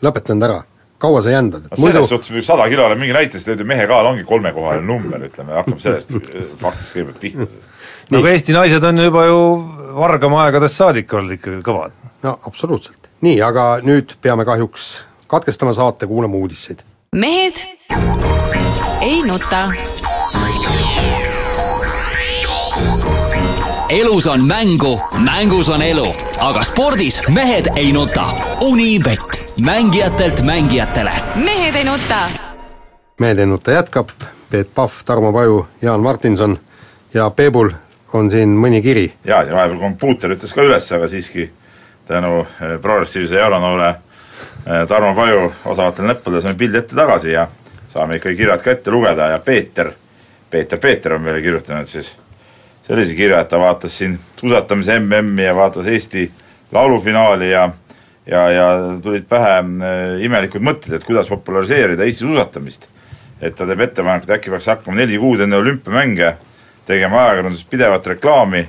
lõpeta 0.07 0.37
nüüd 0.37 0.47
ära, 0.47 0.61
kaua 0.99 1.23
sa 1.23 1.33
jändad, 1.33 1.69
et 1.71 1.79
muidu 1.79 1.99
selles 2.01 2.13
suhtes 2.13 2.31
muidugi 2.33 2.47
sada 2.47 2.69
kilo 2.71 2.87
on 2.87 2.99
mingi 2.99 3.15
näite, 3.17 3.41
sest 3.41 3.65
mehe 3.67 3.87
kaal 3.91 4.11
ongi 4.13 4.25
kolmekohaline 4.29 4.87
number, 4.87 5.25
ütleme, 5.29 5.55
hakkab 5.61 5.83
sellest 5.83 6.15
äh, 6.19 6.47
faktist 6.63 6.97
kõigepealt 6.97 7.21
pihta. 7.23 7.49
no 8.11 8.23
aga 8.23 8.35
Eesti 8.35 8.57
naised 8.57 8.89
on 8.91 9.05
juba 9.05 9.27
ju 9.29 9.41
vargama 9.99 10.45
aegadest 10.47 10.81
saadik 10.83 11.15
olnud 11.15 11.39
ikkagi 11.39 11.63
kõvad. 11.67 11.95
no 12.27 12.39
absoluutselt. 12.51 13.11
nii, 13.27 13.39
aga 13.47 13.71
nüüd 13.87 14.17
peame 14.23 14.47
kahjuks 14.49 14.91
katkestama 15.31 15.75
saate, 15.77 16.07
kuulame 16.11 16.37
uudiseid. 16.41 16.83
mehed 17.13 17.65
ei 19.03 19.23
nuta. 19.27 19.69
elus 23.91 24.27
on 24.27 24.45
mängu, 24.47 25.01
mängus 25.19 25.69
on 25.69 25.83
elu, 25.83 26.15
aga 26.41 26.63
spordis 26.63 27.21
mehed 27.29 27.71
ei 27.77 27.93
nuta. 27.93 28.29
Unibet, 28.61 29.38
mängijatelt 29.65 30.43
mängijatele 30.43 31.11
mehed 31.35 31.75
ei 31.75 31.85
nuta. 31.85 32.15
meelennuta 33.21 33.71
jätkab 33.71 34.09
Peet 34.51 34.75
Pahv, 34.75 34.91
Tarmo 35.05 35.33
Paju, 35.33 35.69
Jaan 35.83 36.01
Martinson 36.01 36.59
ja 37.15 37.31
Peebul 37.31 37.71
on 38.13 38.31
siin 38.31 38.49
mõni 38.49 38.83
kiri. 38.83 39.13
jaa, 39.25 39.45
siin 39.45 39.57
vahepeal 39.57 39.79
kompuuter 39.79 40.31
ütles 40.31 40.55
ka 40.55 40.63
üles, 40.63 40.93
aga 40.93 41.09
siiski 41.09 41.51
tänu 42.07 42.41
eh, 42.41 42.81
progressiivse 42.81 43.37
jaunonoole 43.37 43.89
eh, 43.89 44.87
Tarmo 44.89 45.15
Paju 45.15 45.53
osavatel 45.65 46.07
näppudel 46.07 46.41
saame 46.41 46.57
pildi 46.57 46.79
ette 46.79 46.97
tagasi 46.97 47.33
ja 47.33 47.49
saame 47.89 48.17
ikkagi 48.17 48.37
kirjad 48.37 48.63
ka 48.63 48.71
ette 48.71 48.91
lugeda 48.91 49.29
ja 49.35 49.39
Peeter, 49.39 49.93
Peeter 50.51 50.79
Peeter 50.79 51.13
on 51.13 51.23
meile 51.23 51.43
kirjutanud 51.43 51.87
siis 51.87 52.13
sellise 52.87 53.15
kirja, 53.15 53.41
et 53.41 53.49
ta 53.49 53.59
vaatas 53.59 53.99
siin 53.99 54.19
suusatamise 54.41 55.01
MM-i 55.01 55.45
ja 55.45 55.57
vaatas 55.57 55.87
Eesti 55.87 56.31
laulufinaali 56.73 57.51
ja 57.51 57.71
ja, 58.29 58.45
ja 58.51 58.67
tulid 59.03 59.29
pähe 59.29 59.59
äh, 59.59 60.23
imelikud 60.25 60.65
mõtted, 60.65 60.95
et 60.97 61.05
kuidas 61.07 61.31
populariseerida 61.31 62.05
Eesti 62.07 62.27
suusatamist. 62.27 62.89
et 63.41 63.55
ta 63.55 63.67
teeb 63.67 63.81
ettepaneku, 63.81 64.27
et 64.27 64.35
äkki 64.35 64.51
peaks 64.51 64.67
hakkama 64.67 64.97
neli 64.99 65.19
kuud 65.19 65.41
enne 65.41 65.57
olümpiamänge 65.57 66.33
tegema 66.87 67.21
ajakirjanduses 67.23 67.69
pidevat 67.71 68.07
reklaami, 68.07 68.65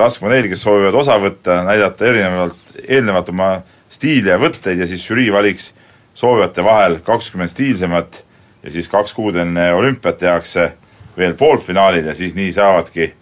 laskma 0.00 0.32
neil, 0.32 0.48
kes 0.50 0.64
soovivad 0.64 0.96
osa 0.98 1.14
võtta, 1.22 1.60
näidata 1.66 2.06
erinevalt, 2.08 2.72
eelnevalt 2.88 3.28
oma 3.30 3.48
stiili 3.90 4.32
ja 4.32 4.38
võtteid 4.40 4.82
ja 4.82 4.88
siis 4.90 5.04
žürii 5.06 5.30
valiks 5.30 5.70
soovijate 6.14 6.64
vahel 6.64 6.98
kakskümmend 7.06 7.52
stiilsemat 7.52 8.24
ja 8.64 8.70
siis 8.70 8.88
kaks 8.88 9.14
kuud 9.14 9.36
enne 9.36 9.68
olümpiat 9.74 10.18
tehakse 10.18 10.72
veel 11.18 11.34
poolfinaalid 11.38 12.06
ja 12.06 12.14
siis 12.14 12.34
nii 12.34 12.52
saavadki, 12.52 13.12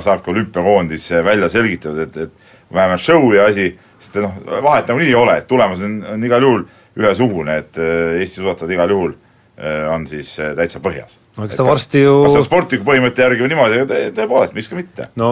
saabki 0.00 0.30
olümpiakoondis 0.30 1.10
välja 1.24 1.48
selgitatud, 1.48 2.00
et, 2.04 2.16
et 2.16 2.74
vähemalt 2.74 3.00
show 3.00 3.32
ja 3.34 3.46
asi, 3.48 3.70
sest 4.04 4.20
noh, 4.20 4.38
vahet 4.62 4.88
nagunii 4.88 5.10
ei 5.10 5.18
ole, 5.18 5.38
et 5.40 5.48
tulemus 5.48 5.82
on, 5.84 5.98
on 6.14 6.24
igal 6.28 6.44
juhul 6.44 6.64
ühesugune, 7.00 7.58
et 7.64 7.78
eh, 7.80 8.20
Eesti 8.20 8.42
suusatajad 8.42 8.76
igal 8.76 8.94
juhul 8.94 9.14
eh, 9.58 9.84
on 9.90 10.06
siis 10.10 10.36
eh, 10.38 10.52
täitsa 10.58 10.82
põhjas 10.84 11.18
no 11.36 11.46
eks 11.48 11.58
ta 11.58 11.66
varsti 11.66 12.02
ju 12.04 12.14
kas 12.24 12.34
see 12.36 12.42
on 12.42 12.46
sportliku 12.46 12.86
põhimõtte 12.86 13.24
järgi 13.24 13.44
või 13.44 13.50
niimoodi, 13.52 13.78
aga 13.80 13.88
tõ- 13.90 14.12
tõepoolest, 14.18 14.56
miks 14.56 14.70
ka 14.70 14.78
mitte. 14.78 15.08
no 15.20 15.30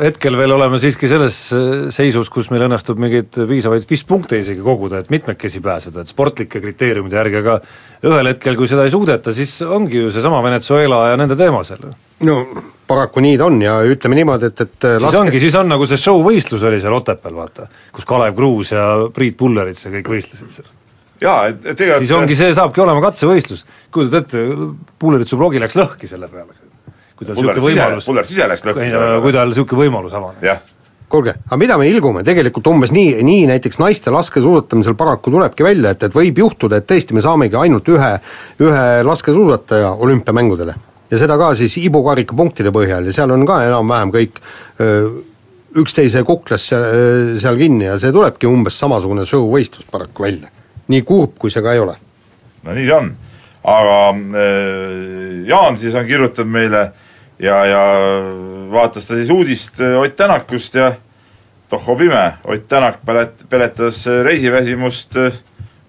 hetkel 0.00 0.36
veel 0.38 0.54
oleme 0.56 0.80
siiski 0.82 1.10
selles 1.10 1.38
äh, 1.56 1.88
seisus, 1.94 2.30
kus 2.32 2.50
meil 2.52 2.66
õnnestub 2.68 3.00
mingeid 3.00 3.40
piisavaid 3.48 3.86
vistpunkte 3.90 4.40
isegi 4.42 4.64
koguda, 4.64 5.02
et 5.02 5.12
mitmekesi 5.14 5.62
pääseda, 5.64 6.04
et 6.04 6.12
sportlike 6.12 6.62
kriteeriumide 6.64 7.20
järgi, 7.20 7.40
aga 7.40 7.58
ühel 8.08 8.32
hetkel, 8.32 8.58
kui 8.58 8.68
seda 8.70 8.84
ei 8.86 8.94
suudeta, 8.94 9.34
siis 9.36 9.58
ongi 9.64 10.04
ju 10.04 10.12
seesama 10.14 10.42
Venezuela 10.44 11.06
ja 11.12 11.20
nende 11.20 11.38
teema 11.38 11.64
seal. 11.66 11.88
no 12.28 12.40
paraku 12.88 13.22
nii 13.24 13.36
ta 13.38 13.48
on 13.48 13.60
ja 13.62 13.78
ütleme 13.88 14.18
niimoodi, 14.18 14.52
et, 14.52 14.64
et 14.64 14.88
siis 14.98 15.20
ongi, 15.20 15.40
siis 15.40 15.56
on 15.60 15.68
nagu 15.70 15.86
see 15.88 16.00
show-võistlus 16.00 16.64
oli 16.68 16.80
seal 16.82 16.96
Otepääl, 16.96 17.36
vaata, 17.36 17.68
kus 17.94 18.08
Kalev 18.08 18.36
Kruus 18.36 18.72
ja 18.76 18.88
Priit 19.14 19.36
Pullerits 19.40 19.86
ja 19.86 19.92
kõik 19.96 20.12
võistlesid 20.16 20.58
seal. 20.58 20.74
Jaa, 21.22 21.50
et, 21.50 21.60
et 21.64 21.76
tegelikult 21.76 22.06
siis 22.06 22.16
ongi, 22.16 22.38
see 22.38 22.54
saabki 22.56 22.82
olema 22.84 23.02
katsevõistlus, 23.04 23.64
kujutad 23.94 24.24
ette, 24.24 24.42
Pulleritsu 24.98 25.38
blogi 25.40 25.62
läks 25.62 25.76
lõhki 25.78 26.10
selle 26.10 26.30
peale. 26.32 26.56
kui 27.18 27.26
tal 27.26 27.38
niisugune 27.38 27.62
võimalus 27.64 28.08
Pullerits 28.08 28.34
ise 28.34 28.48
läks 28.50 28.66
lõhki 28.66 28.88
selle 28.88 29.04
peale. 29.04 29.22
kui 29.24 29.36
tal 29.36 29.52
niisugune 29.52 29.84
võimalus 29.84 30.18
avanes. 30.18 30.66
kuulge, 31.08 31.34
aga 31.46 31.56
mida 31.56 31.78
me 31.80 31.88
ilgume, 31.88 32.22
tegelikult 32.24 32.66
umbes 32.68 32.92
nii, 32.92 33.22
nii 33.24 33.46
näiteks 33.48 33.80
naiste 33.80 34.12
laskesuusatamisel 34.12 34.94
paraku 34.98 35.32
tulebki 35.32 35.64
välja, 35.64 35.94
et, 35.96 36.04
et 36.04 36.14
võib 36.14 36.42
juhtuda, 36.44 36.82
et 36.82 36.88
tõesti 36.90 37.16
me 37.16 37.24
saamegi 37.24 37.56
ainult 37.56 37.88
ühe, 37.88 38.10
ühe 38.60 38.84
laskesuusataja 39.08 39.94
olümpiamängudele. 40.04 40.74
ja 41.10 41.18
seda 41.18 41.38
ka 41.40 41.54
siis 41.56 41.78
Ibu 41.80 42.04
karika 42.04 42.36
punktide 42.36 42.70
põhjal 42.74 43.08
ja 43.08 43.16
seal 43.16 43.32
on 43.32 43.46
ka 43.48 43.62
enam-vähem 43.64 44.12
kõik 44.12 44.42
öö, 44.80 45.08
üksteise 45.80 46.22
kuklas 46.24 46.68
seal, 46.68 46.84
seal 47.40 47.56
kinni 47.56 47.88
ja 47.88 47.98
see 48.00 48.12
tulebki 48.12 48.48
umbes 48.48 48.78
samasugune 48.78 49.24
show-võistlus 49.28 49.88
paraku 49.90 50.28
välja. 50.28 50.52
Nii 50.88 51.02
kurb, 51.02 51.36
kui 51.38 51.50
see 51.50 51.62
ka 51.62 51.72
ei 51.76 51.82
ole. 51.82 51.96
no 52.62 52.74
nii 52.74 52.86
ta 52.88 52.96
on. 53.02 53.10
aga 53.64 53.98
äh, 54.44 55.48
Jaan 55.48 55.76
siis 55.76 55.94
on 55.94 56.06
kirjutanud 56.06 56.50
meile 56.52 56.82
ja, 57.38 57.64
ja 57.66 57.82
vaatas 58.72 59.06
ta 59.08 59.14
siis 59.14 59.30
uudist 59.30 59.80
äh, 59.80 59.98
Ott 60.00 60.16
Tänakust 60.16 60.74
ja 60.74 60.92
tohho 61.68 61.96
pime, 61.96 62.32
Ott 62.44 62.68
Tänak 62.68 63.00
pelet-, 63.06 63.44
peletas 63.48 64.06
äh, 64.06 64.22
reisiväsimust 64.24 65.16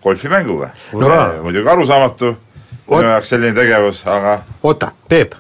golfimänguga 0.04 0.70
No. 0.94 1.10
muidugi 1.44 1.70
arusaamatu 1.70 2.36
minu 2.90 3.10
jaoks 3.12 3.30
selline 3.30 3.54
tegevus, 3.56 4.02
aga 4.08 4.40
oota, 4.64 4.92
Peep, 5.10 5.36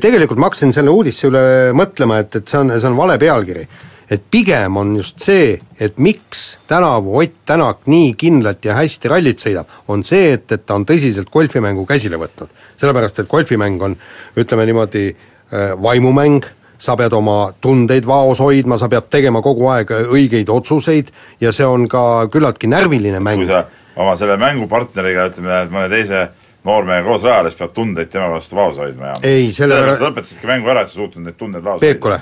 tegelikult 0.00 0.38
ma 0.38 0.46
hakkasin 0.50 0.72
selle 0.72 0.92
uudisse 0.94 1.26
üle 1.26 1.40
mõtlema, 1.74 2.20
et, 2.22 2.36
et 2.38 2.46
see 2.48 2.60
on, 2.60 2.70
see 2.78 2.86
on 2.88 2.96
vale 2.96 3.16
pealkiri. 3.18 3.64
Et 4.12 4.22
pigem 4.30 4.76
on 4.76 4.96
just 4.96 5.22
see, 5.24 5.56
et 5.80 5.98
miks 5.98 6.58
tänavu 6.68 7.16
Ott 7.18 7.38
Tänak 7.46 7.86
nii 7.86 8.12
kindlalt 8.18 8.64
ja 8.64 8.76
hästi 8.76 9.08
rallit 9.08 9.40
sõidab, 9.42 9.70
on 9.88 10.04
see, 10.04 10.34
et, 10.36 10.44
et 10.52 10.64
ta 10.66 10.76
on 10.76 10.84
tõsiselt 10.88 11.30
golfimängu 11.32 11.86
käsile 11.88 12.20
võtnud. 12.20 12.50
sellepärast, 12.80 13.22
et 13.22 13.28
golfimäng 13.28 13.82
on 13.82 13.96
ütleme 14.36 14.66
niimoodi 14.68 15.06
äh, 15.12 15.72
vaimumäng, 15.82 16.44
sa 16.82 16.96
pead 16.98 17.14
oma 17.14 17.52
tundeid 17.60 18.06
vaos 18.06 18.40
hoidma, 18.42 18.78
sa 18.78 18.88
pead 18.90 19.08
tegema 19.10 19.42
kogu 19.42 19.68
aeg 19.70 19.94
õigeid 20.02 20.50
otsuseid 20.50 21.12
ja 21.40 21.52
see 21.54 21.66
on 21.66 21.88
ka 21.88 22.26
küllaltki 22.32 22.70
närviline 22.70 23.20
mäng. 23.20 23.44
kui 23.44 23.50
sa 23.50 23.64
oma 23.96 24.16
selle 24.18 24.36
mängupartneriga 24.40 25.28
ütleme, 25.30 25.64
mõne 25.72 25.88
teise 25.92 26.28
noormehega 26.64 27.08
koos 27.08 27.24
rajale, 27.26 27.50
siis 27.50 27.62
pead 27.62 27.74
tundeid 27.80 28.12
tema 28.12 28.28
vastu 28.34 28.58
vaos 28.58 28.78
hoidma 28.82 29.12
ja 29.12 29.18
Ei, 29.22 29.50
selle 29.52 29.74
sellepärast 29.74 30.04
sa 30.04 30.10
lõpetasidki 30.10 30.52
mängu 30.52 30.74
ära, 30.74 30.84
et 30.84 30.92
sa 30.92 31.00
suutnud 31.00 31.26
neid 31.26 31.38
tundeid 31.38 31.64
vaos 31.64 31.82
kuule, 32.02 32.20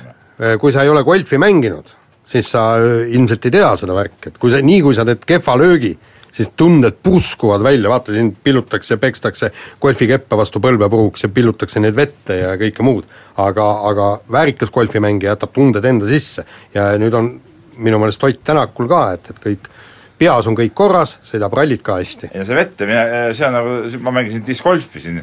kui 0.61 0.73
sa 0.73 0.85
ei 0.85 0.93
ole 0.93 1.03
golfi 1.05 1.39
mänginud, 1.41 1.91
siis 2.31 2.51
sa 2.55 2.75
öö, 2.81 3.03
ilmselt 3.13 3.45
ei 3.49 3.59
tea 3.59 3.75
seda 3.77 3.97
värki, 3.97 4.31
et 4.31 4.39
kui 4.41 4.53
sa, 4.53 4.63
nii 4.65 4.81
kui 4.87 4.97
sa 4.97 5.05
teed 5.09 5.27
kehva 5.29 5.57
löögi, 5.61 5.93
siis 6.33 6.53
tunded 6.57 7.01
puskuvad 7.03 7.63
välja, 7.63 7.91
vaata 7.91 8.15
sind 8.15 8.37
pillutakse, 8.45 8.97
pekstakse 9.03 9.51
golfikeppa 9.83 10.39
vastu 10.39 10.63
põlve 10.63 10.89
puhuks 10.91 11.27
ja 11.27 11.31
pillutakse 11.35 11.83
neid 11.83 11.97
vette 11.99 12.39
ja 12.39 12.55
kõike 12.61 12.87
muud. 12.87 13.05
aga, 13.37 13.67
aga 13.89 14.09
väärikas 14.33 14.71
golfimängija 14.71 15.35
jätab 15.35 15.53
tunded 15.53 15.85
enda 15.85 16.07
sisse 16.07 16.45
ja 16.75 16.93
nüüd 16.99 17.15
on 17.15 17.31
minu 17.81 17.99
meelest 17.99 18.25
Ott 18.25 18.43
Tänakul 18.45 18.89
ka, 18.89 19.03
et, 19.17 19.31
et 19.31 19.39
kõik, 19.45 19.69
peas 20.21 20.47
on 20.47 20.57
kõik 20.57 20.75
korras, 20.77 21.19
sõidab 21.25 21.55
rallit 21.57 21.83
ka 21.83 21.99
hästi. 21.99 22.31
ja 22.35 22.45
see 22.45 22.57
vette 22.57 22.89
see 23.35 23.47
on 23.47 23.57
nagu, 23.57 23.77
ma 24.05 24.15
mängisin 24.21 24.45
discgolfi 24.47 25.01
siin 25.01 25.23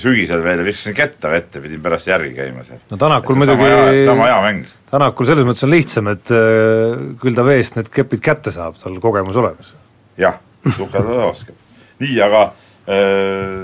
sügisel 0.00 0.40
veel 0.44 0.62
viskasin 0.64 0.94
ketta 0.96 1.30
vette, 1.32 1.60
pidin 1.60 1.82
pärast 1.84 2.08
järgi 2.08 2.32
käima 2.36 2.64
seal. 2.64 2.80
no 2.90 2.98
Tänakul 3.00 3.36
sama 3.36 3.56
muidugi 3.56 4.04
sama 4.06 4.28
hea 4.30 4.38
mäng. 4.46 4.70
Tänakul 4.90 5.28
selles 5.28 5.48
mõttes 5.48 5.66
on 5.66 5.74
lihtsam, 5.74 6.12
et 6.12 6.32
äh, 6.32 7.02
küll 7.20 7.36
ta 7.36 7.44
veest 7.46 7.76
need 7.76 7.90
kepid 7.92 8.22
kätte 8.24 8.54
saab, 8.54 8.78
tal 8.80 8.96
kogemus 9.02 9.36
olemas. 9.42 9.74
jah, 10.20 10.38
sukeldada 10.64 11.26
oskab. 11.28 11.58
nii, 12.00 12.16
aga 12.24 12.46
äh, 12.88 13.60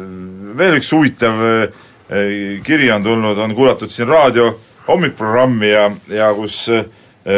veel 0.58 0.78
üks 0.80 0.92
huvitav 0.92 1.40
äh, 1.48 1.80
kiri 2.66 2.90
on 2.92 3.06
tulnud, 3.06 3.38
on 3.38 3.56
kuulatud 3.56 3.92
siin 3.92 4.10
raadio 4.10 4.52
hommikprogrammi 4.88 5.70
ja, 5.70 5.90
ja 6.10 6.32
kus 6.36 6.66
äh, 6.72 6.84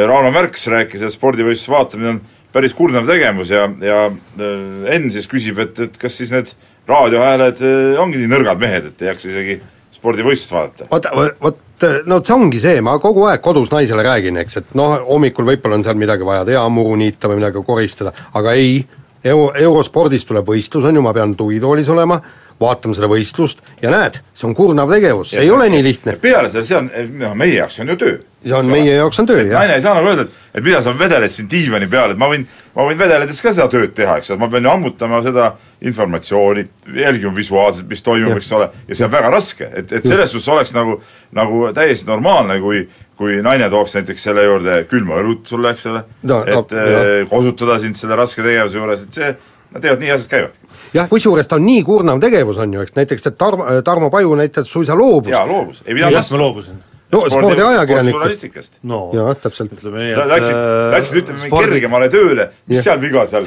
Rauno 0.08 0.30
Märks 0.32 0.66
rääkis, 0.72 1.02
et 1.04 1.12
spordivõistluse 1.12 1.72
vaatamine 1.72 2.14
on 2.14 2.22
päris 2.54 2.74
kurnav 2.76 3.08
tegevus 3.08 3.50
ja, 3.52 3.66
ja 3.82 4.06
äh, 4.08 4.94
Enn 4.96 5.10
siis 5.12 5.28
küsib, 5.30 5.60
et, 5.62 5.78
et 5.86 5.98
kas 6.00 6.16
siis 6.20 6.32
need 6.34 6.54
raadiohääled 6.88 7.62
äh, 7.64 8.00
ongi 8.00 8.20
nii 8.20 8.30
nõrgad 8.32 8.60
mehed, 8.60 8.90
et 8.90 9.04
ei 9.04 9.12
jaksa 9.12 9.30
isegi 9.30 9.60
spordivõistlust 9.94 10.52
vaadata. 10.52 10.88
oota, 10.90 11.30
vot 11.42 11.62
no 12.06 12.20
see 12.24 12.34
ongi 12.34 12.60
see, 12.62 12.80
ma 12.84 12.96
kogu 13.02 13.26
aeg 13.28 13.42
kodus 13.44 13.70
naisele 13.72 14.04
räägin, 14.06 14.38
eks, 14.44 14.60
et 14.60 14.76
noh, 14.78 14.96
hommikul 15.08 15.48
võib-olla 15.48 15.78
on 15.78 15.84
seal 15.86 15.98
midagi 16.00 16.26
vaja 16.26 16.44
teha, 16.48 16.62
muru 16.72 16.96
niita 17.00 17.30
või 17.30 17.40
midagi 17.40 17.62
koristada, 17.66 18.12
aga 18.36 18.54
ei, 18.58 18.78
euro, 19.24 19.50
eurospordis 19.58 20.26
tuleb 20.28 20.46
võistlus, 20.48 20.86
on 20.88 21.00
ju, 21.00 21.04
ma 21.04 21.14
pean 21.16 21.34
tugitoolis 21.38 21.90
olema, 21.92 22.20
vaatama 22.60 22.96
seda 22.96 23.08
võistlust 23.10 23.62
ja 23.82 23.90
näed, 23.92 24.20
see 24.36 24.48
on 24.48 24.54
kurnav 24.56 24.92
tegevus, 24.92 25.32
see 25.34 25.44
ei 25.44 25.50
ole 25.52 25.68
nii 25.72 25.82
lihtne. 25.84 26.16
peale 26.22 26.50
selle, 26.52 26.66
see 26.68 26.78
on, 26.78 26.90
noh 27.20 27.34
meie 27.38 27.58
jaoks 27.58 27.78
see 27.78 27.84
on 27.84 27.92
ju 27.94 27.98
töö. 28.00 28.18
see 28.44 28.56
on, 28.58 28.70
meie 28.70 28.96
jaoks 28.96 29.22
on 29.22 29.30
töö, 29.30 29.42
jah. 29.42 29.58
naine 29.58 29.78
ei 29.78 29.84
saa 29.84 29.94
nagu 29.98 30.10
öelda, 30.12 30.26
et, 30.28 30.42
et 30.54 30.66
mida 30.66 30.82
sa 30.84 30.94
vedeled 30.98 31.34
siin 31.34 31.50
diivani 31.50 31.88
peal, 31.90 32.14
et 32.14 32.20
ma 32.20 32.28
võin, 32.30 32.46
ma 32.74 32.88
võin 32.88 33.00
vedeledes 33.00 33.40
ka 33.42 33.52
seda 33.56 33.68
tööd 33.72 33.94
teha, 33.96 34.18
eks 34.20 34.32
ole, 34.32 34.42
ma 34.44 34.50
pean 34.52 34.68
ju 34.68 34.72
ammutama 34.74 35.22
seda 35.26 35.52
informatsiooni, 35.84 36.66
jälgima 36.96 37.34
visuaalselt, 37.36 37.88
mis 37.90 38.04
toimub, 38.06 38.36
eks 38.38 38.52
ole, 38.56 38.70
ja 38.88 38.98
see 38.98 39.08
on 39.08 39.14
väga 39.16 39.32
raske, 39.34 39.70
et, 39.70 39.92
et 39.92 40.06
selles 40.06 40.32
suhtes 40.32 40.52
oleks 40.54 40.76
nagu, 40.76 41.00
nagu 41.36 41.66
täiesti 41.76 42.08
normaalne, 42.10 42.60
kui 42.64 42.86
kui 43.18 43.38
naine 43.42 43.68
tooks 43.70 43.94
näiteks 43.94 44.24
selle 44.26 44.44
juurde 44.44 44.80
külma 44.90 45.20
õlut 45.22 45.46
sulle, 45.46 45.74
eks 45.74 45.86
ole 45.90 46.00
No, 46.26 46.40
no, 46.40 46.62
et 46.64 46.72
eh, 46.74 47.26
kosutada 47.30 47.78
sind 47.82 47.98
selle 47.98 48.18
raske 48.18 48.42
tegevuse 48.42 48.80
juures, 48.80 49.04
et 49.06 49.18
see, 49.18 49.28
nad 49.74 49.84
teevad 49.84 50.02
nii 50.02 50.14
asjad 50.14 50.32
käivadki. 50.32 50.73
Jah, 50.94 51.08
kusjuures 51.10 51.48
ta 51.50 51.58
on 51.58 51.66
nii 51.66 51.82
kurnav 51.86 52.20
tegevus, 52.22 52.58
on 52.62 52.74
ju, 52.74 52.84
eks 52.86 52.96
näiteks, 52.96 53.26
et 53.30 53.38
Tarmo, 53.38 53.66
Tarmo 53.84 54.10
Paju 54.14 54.34
näiteks 54.40 54.72
suisa 54.72 54.96
loobus. 54.98 55.32
jaa, 55.32 55.46
loobus, 55.48 55.82
ei 55.86 55.94
pidanud 55.94 56.30
ma 56.30 56.38
loobusin? 56.38 56.80
no 57.14 57.20
spordiajakirjanikust. 57.30 58.78
no 58.82 59.00
jah, 59.14 59.34
täpselt. 59.42 59.74
ütleme 59.76 60.02
nii, 60.02 60.14
et 60.14 60.32
Läksid, 60.32 60.56
äh, 60.56 60.88
läksid 60.94 61.20
ütleme 61.22 61.44
spordi- 61.44 61.68
kergemale 61.68 62.08
tööle, 62.12 62.48
mis 62.66 62.80
Jah. 62.80 62.88
seal 62.90 63.02
viga 63.02 63.26
seal? 63.30 63.46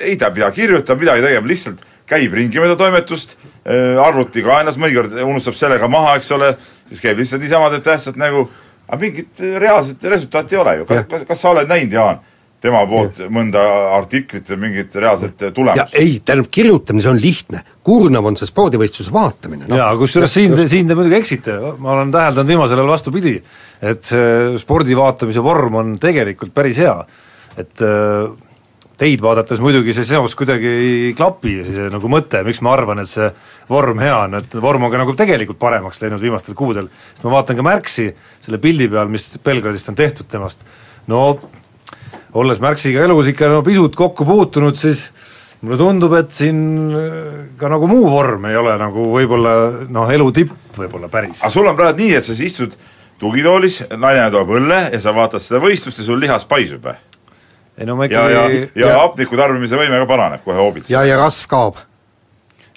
ei 0.00 0.16
ta 0.16 0.30
pea 0.34 0.50
kirjutama, 0.54 1.00
midagi 1.00 1.26
tegema, 1.26 1.50
lihtsalt 1.50 1.84
käib 2.08 2.32
ringi 2.32 2.60
mööda 2.62 2.76
toimetust, 2.80 3.36
arvuti 4.00 4.42
kaenas, 4.46 4.78
mõnikord 4.80 5.12
unustab 5.26 5.56
selle 5.58 5.76
ka 5.78 5.90
maha, 5.92 6.14
eks 6.16 6.30
ole, 6.32 6.54
siis 6.88 7.02
käib 7.04 7.20
lihtsalt 7.20 7.42
niisama, 7.44 7.68
teeb 7.74 7.84
tähtsat 7.84 8.16
nägu, 8.20 8.46
aga 8.88 9.00
mingit 9.02 9.42
reaalset 9.60 10.04
resultaati 10.08 10.56
ei 10.56 10.60
ole 10.62 10.76
ju, 10.78 10.86
kas, 10.88 11.04
kas, 11.10 11.26
kas 11.28 11.42
sa 11.44 11.52
oled 11.52 11.68
näinud, 11.68 11.92
Jaan, 11.92 12.22
tema 12.64 12.80
poolt 12.90 13.20
mõnda 13.32 13.62
artiklit 13.96 14.48
või 14.52 14.60
mingit 14.66 14.96
reaalset 14.98 15.46
ja 15.46 15.52
tulemust? 15.54 15.94
ei, 15.98 16.18
tähendab, 16.24 16.50
kirjutamine, 16.54 17.04
see 17.04 17.12
on 17.12 17.20
lihtne, 17.22 17.62
kurnav 17.86 18.26
on 18.30 18.38
see 18.40 18.50
spordivõistluse 18.50 19.14
vaatamine 19.14 19.68
no.. 19.68 19.78
jaa, 19.78 19.92
kusjuures 20.00 20.34
siin, 20.34 20.56
siin 20.70 20.90
te 20.90 20.96
muidugi 20.98 21.20
eksite, 21.20 21.54
ma 21.78 21.94
olen 21.94 22.12
täheldanud 22.14 22.50
viimasel 22.50 22.82
ajal 22.82 22.90
vastupidi, 22.90 23.36
et 23.92 24.02
see 24.10 24.58
spordi 24.62 24.98
vaatamise 24.98 25.44
vorm 25.44 25.78
on 25.82 25.96
tegelikult 26.02 26.54
päris 26.56 26.82
hea. 26.82 26.96
et 27.58 27.82
äh, 27.86 28.26
teid 28.98 29.22
vaadates 29.22 29.60
muidugi 29.62 29.94
see 29.94 30.06
seos 30.08 30.34
kuidagi 30.38 30.70
ei 30.72 31.14
klapi, 31.18 31.60
see 31.66 31.86
nagu 31.92 32.10
mõte, 32.10 32.42
miks 32.46 32.58
ma 32.66 32.74
arvan, 32.74 33.04
et 33.04 33.10
see 33.10 33.28
vorm 33.70 34.02
hea 34.02 34.16
on, 34.24 34.34
et 34.40 34.58
vorm 34.58 34.88
on 34.88 34.90
ka 34.90 34.98
nagu 35.04 35.14
tegelikult 35.18 35.60
paremaks 35.62 36.02
läinud 36.02 36.22
viimastel 36.22 36.58
kuudel, 36.58 36.90
sest 37.12 37.22
ma 37.26 37.36
vaatan 37.36 37.60
ka 37.60 37.66
Märksi 37.66 38.10
selle 38.42 38.58
pildi 38.62 38.90
peal, 38.90 39.10
mis 39.12 39.30
Belgradist 39.44 39.92
on 39.92 39.98
tehtud 39.98 40.26
temast, 40.30 40.66
no 41.06 41.22
olles 42.34 42.60
Märksiga 42.60 43.06
elus 43.06 43.30
ikka 43.32 43.48
no 43.52 43.62
pisut 43.66 43.96
kokku 43.96 44.26
puutunud, 44.28 44.76
siis 44.76 45.08
mulle 45.62 45.78
tundub, 45.80 46.14
et 46.18 46.30
siin 46.34 46.60
äh, 46.94 47.40
ka 47.58 47.70
nagu 47.72 47.88
muu 47.90 48.06
vorm 48.12 48.46
ei 48.50 48.56
ole 48.58 48.76
nagu 48.80 49.08
võib-olla 49.14 49.54
noh, 49.90 50.12
elu 50.14 50.30
tipp 50.36 50.78
võib-olla 50.78 51.10
päris. 51.12 51.40
aga 51.42 51.50
sul 51.52 51.66
on 51.66 51.78
praegu 51.78 52.04
nii, 52.04 52.14
et 52.18 52.26
sa 52.26 52.36
siis 52.36 52.54
istud 52.54 52.76
tugitoolis, 53.18 53.82
naine 53.98 54.28
toob 54.34 54.54
õlle 54.60 54.84
ja 54.92 55.00
sa 55.02 55.14
vaatad 55.16 55.42
seda 55.42 55.60
võistlust 55.62 56.02
ja 56.02 56.06
sul 56.06 56.20
lihas 56.22 56.46
paisub 56.48 56.86
või? 56.86 56.98
ei 57.78 57.86
no 57.86 57.98
ma 57.98 58.06
ja, 58.10 58.24
ja, 58.30 58.46
ikkagi 58.46 58.82
ja 58.82 58.94
hapniku 59.00 59.38
tarbimise 59.38 59.78
võime 59.78 60.00
ka 60.02 60.08
paraneb 60.10 60.44
kohe 60.46 60.58
hoobilt. 60.58 60.90
ja, 60.92 61.02
ja 61.06 61.18
rasv 61.18 61.48
kaob. 61.50 61.80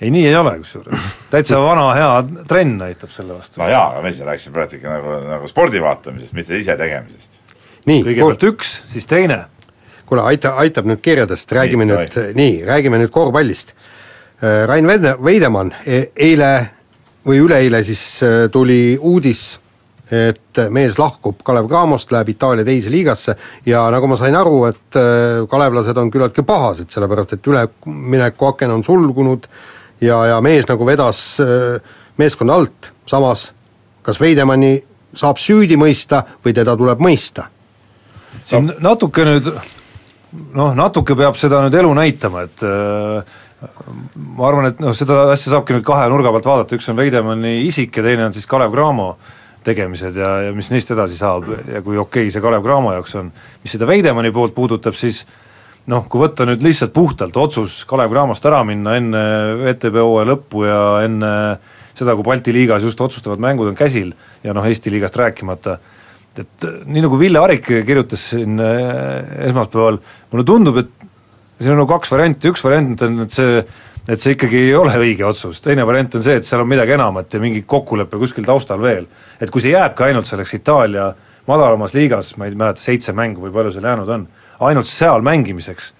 ei, 0.01 0.09
nii 0.13 0.25
ei 0.29 0.37
ole 0.37 0.55
kusjuures, 0.63 1.11
täitsa 1.33 1.61
vana 1.61 1.85
hea 1.97 2.09
trenn 2.49 2.79
näitab 2.81 3.13
selle 3.13 3.37
vastu 3.37 3.61
no 3.61 3.69
jaa, 3.69 3.91
aga 3.93 4.01
me 4.05 4.13
siin 4.15 4.29
rääkisime 4.29 4.57
praegu 4.57 4.79
ikka 4.79 4.97
nagu, 4.97 5.19
nagu 5.29 5.51
spordi 5.51 5.81
vaatamisest, 5.83 6.37
mitte 6.37 6.57
ise 6.57 6.77
tegemisest. 6.77 7.40
Nii, 7.89 8.03
kõigepealt 8.05 8.43
üks, 8.51 8.75
siis 8.91 9.07
teine. 9.09 9.45
kuule, 10.05 10.25
aita, 10.27 10.57
aitab 10.59 10.89
nüüd 10.89 10.99
kirjadest, 11.01 11.51
räägime 11.55 11.85
Nii, 11.87 11.95
nüüd, 11.95 12.35
nii, 12.35 12.55
räägime 12.67 12.99
nüüd 12.99 13.11
korvpallist. 13.13 13.73
Rain 14.41 14.87
Veide-, 14.89 15.15
Veidemann 15.23 15.71
e 15.85 16.07
eile 16.17 16.51
või 17.27 17.41
üleeile 17.45 17.83
siis 17.85 18.03
äh, 18.25 18.47
tuli 18.51 18.97
uudis, 18.97 19.59
et 20.11 20.59
mees 20.73 20.97
lahkub 20.99 21.39
Kalev 21.45 21.69
Cramost, 21.71 22.11
läheb 22.11 22.33
Itaalia 22.33 22.65
teise 22.67 22.91
liigasse 22.91 23.35
ja 23.65 23.85
nagu 23.93 24.09
ma 24.11 24.17
sain 24.19 24.35
aru, 24.35 24.65
et 24.67 24.99
äh, 24.99 25.45
kalevlased 25.49 25.97
on 25.97 26.11
küllaltki 26.11 26.43
pahased, 26.47 26.89
sellepärast 26.91 27.37
et 27.37 27.47
üleminekuaken 27.47 28.73
on 28.73 28.83
sulgunud 28.83 29.47
ja, 30.01 30.19
ja 30.33 30.41
mees 30.43 30.67
nagu 30.67 30.87
vedas 30.87 31.23
äh, 31.39 31.79
meeskonna 32.19 32.59
alt, 32.59 32.91
samas 33.07 33.51
kas 34.01 34.19
Veidemanni 34.19 34.75
saab 35.15 35.39
süüdi 35.39 35.77
mõista 35.79 36.25
või 36.43 36.55
teda 36.57 36.75
tuleb 36.77 37.01
mõista? 37.03 37.47
Siin 38.51 38.73
natuke 38.83 39.27
nüüd 39.27 39.51
noh, 40.55 40.73
natuke 40.77 41.15
peab 41.19 41.37
seda 41.39 41.61
nüüd 41.65 41.75
elu 41.81 41.91
näitama, 41.97 42.45
et 42.47 42.63
äh, 42.67 43.37
ma 44.15 44.47
arvan, 44.47 44.71
et 44.71 44.81
noh, 44.81 44.95
seda 44.97 45.27
asja 45.33 45.55
saabki 45.55 45.75
nüüd 45.75 45.85
kahe 45.87 46.07
nurga 46.11 46.33
pealt 46.35 46.49
vaadata, 46.49 46.79
üks 46.79 46.89
on 46.91 46.99
Veidemanni 46.99 47.59
isik 47.67 47.99
ja 47.99 48.05
teine 48.05 48.27
on 48.29 48.35
siis 48.35 48.49
Kalev 48.49 48.73
Cramo 48.73 49.13
tegemised 49.65 50.17
ja, 50.17 50.31
ja 50.47 50.55
mis 50.57 50.71
neist 50.73 50.89
edasi 50.93 51.19
saab 51.19 51.45
ja 51.69 51.83
kui 51.85 51.99
okei 51.99 52.25
okay 52.25 52.33
see 52.33 52.41
Kalev 52.41 52.65
Cramo 52.65 52.95
jaoks 52.95 53.13
on. 53.19 53.29
mis 53.61 53.75
seda 53.75 53.89
Veidemanni 53.89 54.33
poolt 54.33 54.55
puudutab, 54.57 54.97
siis 54.97 55.23
noh, 55.91 56.07
kui 56.09 56.23
võtta 56.23 56.47
nüüd 56.49 56.63
lihtsalt 56.65 56.93
puhtalt 56.95 57.37
otsus 57.37 57.81
Kalev 57.89 58.13
Cramost 58.13 58.45
ära 58.49 58.63
minna 58.67 58.95
enne 58.97 59.21
VTB 59.61 60.01
hooaja 60.01 60.31
lõppu 60.31 60.65
ja 60.65 60.81
enne 61.05 61.31
seda, 61.97 62.15
kui 62.15 62.25
Balti 62.25 62.53
liigas 62.55 62.85
just 62.85 63.01
otsustavad 63.01 63.41
mängud 63.43 63.69
on 63.69 63.77
käsil 63.77 64.13
ja 64.45 64.55
noh, 64.57 64.65
Eesti 64.65 64.93
liigast 64.93 65.17
rääkimata, 65.19 65.77
et 66.39 66.67
nii 66.87 67.03
nagu 67.03 67.19
Ville 67.19 67.39
Arik 67.41 67.65
kirjutas 67.67 68.29
siin 68.31 68.59
eh, 68.63 69.47
esmaspäeval, 69.49 69.99
mulle 70.31 70.47
tundub, 70.47 70.77
et 70.79 71.07
siin 71.59 71.75
on 71.75 71.83
nagu 71.83 71.91
kaks 71.91 72.13
varianti, 72.13 72.51
üks 72.51 72.63
variant 72.65 73.07
on, 73.07 73.23
et 73.25 73.35
see 73.35 73.63
et 74.09 74.21
see 74.21 74.33
ikkagi 74.33 74.57
ei 74.65 74.75
ole 74.75 74.93
õige 74.97 75.25
otsus, 75.27 75.59
teine 75.61 75.85
variant 75.85 76.15
on 76.17 76.23
see, 76.25 76.39
et 76.39 76.47
seal 76.47 76.63
on 76.63 76.69
midagi 76.69 76.95
enamat 76.95 77.35
ja 77.35 77.41
mingi 77.41 77.61
kokkulepe 77.69 78.17
kuskil 78.17 78.47
taustal 78.47 78.81
veel. 78.81 79.05
et 79.39 79.51
kui 79.53 79.61
see 79.61 79.75
jääbki 79.75 80.07
ainult 80.07 80.29
selleks 80.29 80.55
Itaalia 80.57 81.11
madalamas 81.49 81.93
liigas, 81.93 82.35
ma 82.37 82.47
ei 82.47 82.57
mäleta, 82.57 82.81
seitse 82.81 83.13
mängu 83.17 83.45
või 83.45 83.53
palju 83.53 83.75
seal 83.75 83.85
jäänud 83.85 84.09
on, 84.09 84.27
ainult 84.67 84.89
seal 84.89 85.21
mängimiseks, 85.25 85.91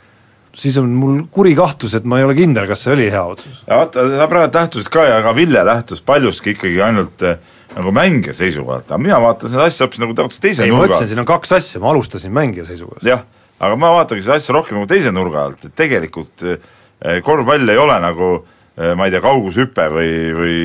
siis 0.58 0.78
on 0.82 0.90
mul 0.98 1.24
kuri 1.32 1.54
kahtlus, 1.58 1.96
et 1.98 2.06
ma 2.06 2.20
ei 2.20 2.26
ole 2.28 2.36
kindel, 2.38 2.68
kas 2.70 2.86
see 2.86 2.96
oli 2.96 3.08
hea 3.14 3.24
otsus. 3.36 3.62
vaata, 3.70 4.06
sa 4.18 4.30
praegu 4.32 4.58
lähtusid 4.58 4.92
ka 4.94 5.06
ja 5.08 5.22
ka 5.26 5.36
Ville 5.38 5.66
lähtus 5.66 6.02
paljuski 6.02 6.56
ikkagi 6.56 6.82
ainult 6.82 7.26
äh, 7.26 7.38
nagu 7.76 7.92
mängija 7.96 8.34
seisukohalt, 8.36 8.88
aga 8.90 9.00
mina 9.02 9.20
vaatan 9.24 9.52
seda 9.52 9.68
asja 9.70 9.86
hoopis 9.86 10.02
nagu 10.04 10.16
täpselt 10.18 10.44
teise 10.44 10.66
ei, 10.66 10.72
ma 10.72 10.82
nurga 10.82 10.90
alt. 10.90 10.98
ütlesin, 10.98 11.12
siin 11.14 11.24
on 11.24 11.30
kaks 11.30 11.54
asja, 11.58 11.82
ma 11.84 11.92
alustasin 11.94 12.34
mängija 12.36 12.66
seisukohast. 12.68 13.06
jah, 13.08 13.24
aga 13.60 13.78
ma 13.80 13.94
vaatangi 13.96 14.26
seda 14.26 14.38
asja 14.42 14.56
rohkem 14.58 14.80
nagu 14.80 14.90
teise 14.92 15.14
nurga 15.16 15.46
alt, 15.48 15.68
et 15.68 15.76
tegelikult 15.80 16.46
eh, 16.48 17.22
korvpall 17.26 17.72
ei 17.72 17.80
ole 17.80 17.98
nagu 18.04 18.32
eh, 18.42 18.92
ma 18.98 19.08
ei 19.08 19.16
tea, 19.16 19.24
kaugushüpe 19.24 19.88
või, 19.94 20.12
või 20.38 20.60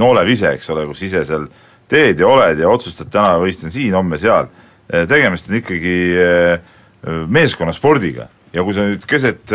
noolevise, 0.00 0.56
eks 0.58 0.70
ole, 0.74 0.88
kus 0.90 1.04
ise 1.06 1.24
seal 1.28 1.46
teed 1.90 2.20
ja 2.22 2.28
oled 2.30 2.58
ja 2.58 2.70
otsustad, 2.72 3.12
täna 3.12 3.38
võistlen 3.42 3.70
siin, 3.70 3.94
homme 3.94 4.18
seal. 4.18 4.50
tegemist 4.88 5.48
on 5.48 5.60
ikkagi 5.60 5.96
eh, 6.20 6.74
meeskonnaspordiga 7.04 8.28
ja 8.52 8.62
kui 8.64 8.74
sa 8.74 8.84
nüüd 8.88 9.04
keset 9.08 9.52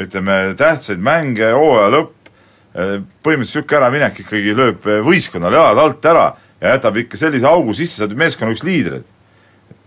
ütleme, 0.00 0.54
tähtsaid 0.58 1.00
mänge, 1.02 1.50
hooaja 1.52 1.90
lõpp, 1.92 2.19
põhimõtteliselt 2.74 3.64
niisugune 3.66 3.78
äraminek 3.80 4.20
ikkagi 4.22 4.54
lööb 4.54 4.86
võistkonnale 5.06 5.58
jalad 5.58 5.82
alt 5.82 6.06
ära 6.06 6.26
ja 6.60 6.76
jätab 6.76 7.00
ikka 7.02 7.18
sellise 7.18 7.48
augu 7.48 7.74
sisse, 7.74 7.98
sa 7.98 8.06
oled 8.06 8.20
meeskonna 8.20 8.54
üks 8.54 8.62
liidreid. 8.66 9.04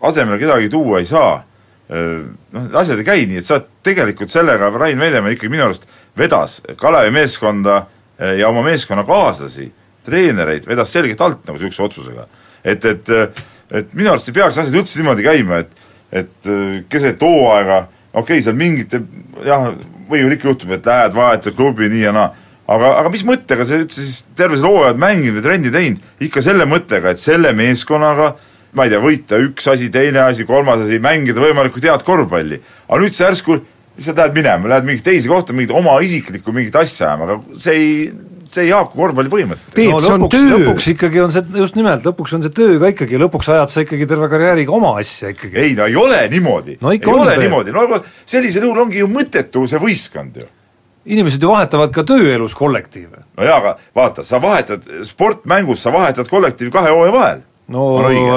asemele 0.03 0.39
kedagi 0.39 0.69
tuua 0.69 0.99
ei 0.99 1.05
saa, 1.07 1.37
noh, 2.51 2.65
asjad 2.79 2.99
ei 2.99 3.07
käi 3.07 3.25
nii, 3.29 3.39
et 3.39 3.47
sa 3.47 3.55
oled 3.55 3.69
tegelikult 3.83 4.33
sellega, 4.33 4.69
Rain 4.75 4.99
Veidemann 4.99 5.31
ikkagi 5.31 5.51
minu 5.53 5.63
arust 5.69 5.87
vedas 6.17 6.59
Kalevi 6.75 7.13
meeskonda 7.15 7.85
ja 8.19 8.49
oma 8.49 8.65
meeskonnakaaslasi, 8.67 9.69
treenereid, 10.03 10.67
vedas 10.67 10.91
selgelt 10.91 11.21
alt 11.21 11.47
nagu 11.47 11.55
niisuguse 11.55 11.83
otsusega. 11.87 12.27
et, 12.63 12.85
et, 12.85 13.09
et 13.71 13.93
minu 13.93 14.11
arust 14.11 14.27
ei 14.27 14.35
peaks 14.35 14.57
asjad 14.57 14.75
üldse 14.75 14.99
niimoodi 14.99 15.23
käima, 15.23 15.63
et 15.63 15.83
et 16.13 16.49
keset 16.89 17.21
hooaega, 17.21 17.87
okei 18.13 18.21
okay,, 18.21 18.43
seal 18.45 18.57
mingite 18.57 19.01
jah, 19.45 19.71
võivad 20.09 20.35
ikka 20.35 20.49
juhtuma, 20.51 20.77
et 20.77 20.89
lähed, 20.89 21.15
vahetad 21.17 21.55
klubi 21.57 21.89
nii 21.89 22.03
ja 22.05 22.13
naa, 22.13 22.27
aga, 22.67 22.95
aga 23.01 23.11
mis 23.13 23.25
mõttega 23.27 23.67
sa 23.67 23.81
üldse 23.81 24.01
siis 24.01 24.23
terve 24.37 24.57
selle 24.59 24.71
hooaja 24.71 24.97
mänginud 24.99 25.41
ja 25.41 25.45
trenni 25.49 25.71
teinud, 25.73 26.01
ikka 26.23 26.43
selle 26.45 26.67
mõttega, 26.69 27.13
et 27.13 27.21
selle 27.23 27.53
meeskonnaga 27.57 28.33
ma 28.73 28.87
ei 28.87 28.93
tea, 28.93 29.01
võita 29.03 29.37
üks 29.43 29.67
asi, 29.69 29.89
teine 29.93 30.23
asi, 30.25 30.47
kolmas 30.49 30.81
asi, 30.87 30.97
mängida 31.03 31.43
võimalikult 31.43 31.85
head 31.85 32.03
korvpalli. 32.07 32.59
aga 32.87 33.01
nüüd 33.03 33.13
sa 33.13 33.27
järsku 33.29 33.59
lihtsalt 33.97 34.17
lähed 34.17 34.37
minema, 34.37 34.69
lähed 34.71 34.87
mingit 34.87 35.05
teise 35.05 35.29
kohta 35.29 35.53
mingit 35.53 35.73
oma 35.75 35.99
isiklikku 36.01 36.53
mingit 36.55 36.75
asja 36.79 37.11
ajama, 37.11 37.27
aga 37.27 37.59
see 37.61 37.75
ei, 37.77 37.91
see 38.53 38.65
ei 38.65 38.71
haaku 38.73 38.97
korvpalli 38.97 39.29
põhimõttega. 39.33 39.75
Peep, 39.75 39.91
see 39.91 40.15
on 40.15 40.23
lõpuks, 40.23 40.47
lõpuks 40.55 40.89
ikkagi 40.95 41.21
on 41.21 41.35
see, 41.35 41.45
just 41.61 41.77
nimelt, 41.77 42.07
lõpuks 42.09 42.33
on 42.37 42.45
see 42.45 42.55
töö 42.57 42.79
ka 42.81 42.89
ikkagi, 42.95 43.21
lõpuks 43.21 43.51
ajad 43.53 43.75
sa 43.75 43.85
ikkagi 43.85 44.09
terve 44.09 44.31
karjääriga 44.33 44.73
oma 44.73 44.95
asja 45.03 45.29
ikkagi. 45.35 45.53
ei 45.61 45.77
no 45.77 45.85
ei 45.89 45.99
ole 45.99 46.23
niimoodi 46.33 46.79
No 46.81 46.93
ei 46.95 47.01
on, 47.05 47.21
ole 47.27 47.37
niimoodi, 47.43 47.75
no 47.75 47.85
aga 47.85 48.01
sellisel 48.25 48.65
juhul 48.65 48.87
ongi 48.87 49.03
ju 49.03 49.11
mõttetu 49.11 49.67
see 49.69 49.81
võistkond 49.83 50.41
ju. 50.41 50.49
Inimesed 51.05 51.41
ju 51.43 51.51
vahetavad 51.51 51.93
ka 51.93 52.05
tööelus 52.07 52.55
kollektiive. 52.57 53.23
no 53.37 53.47
jaa, 53.47 53.57
aga 53.57 53.77
vaata, 53.95 54.23
sa 54.23 54.41
vahetad, 54.41 54.85
sportmängus 55.07 55.83
sa 55.83 55.93
vahetad 55.93 56.29
kollektiivi 56.29 56.71
kahe 56.71 56.91
hooaja 56.93 57.13
vahel. 57.13 57.41
no 57.73 57.83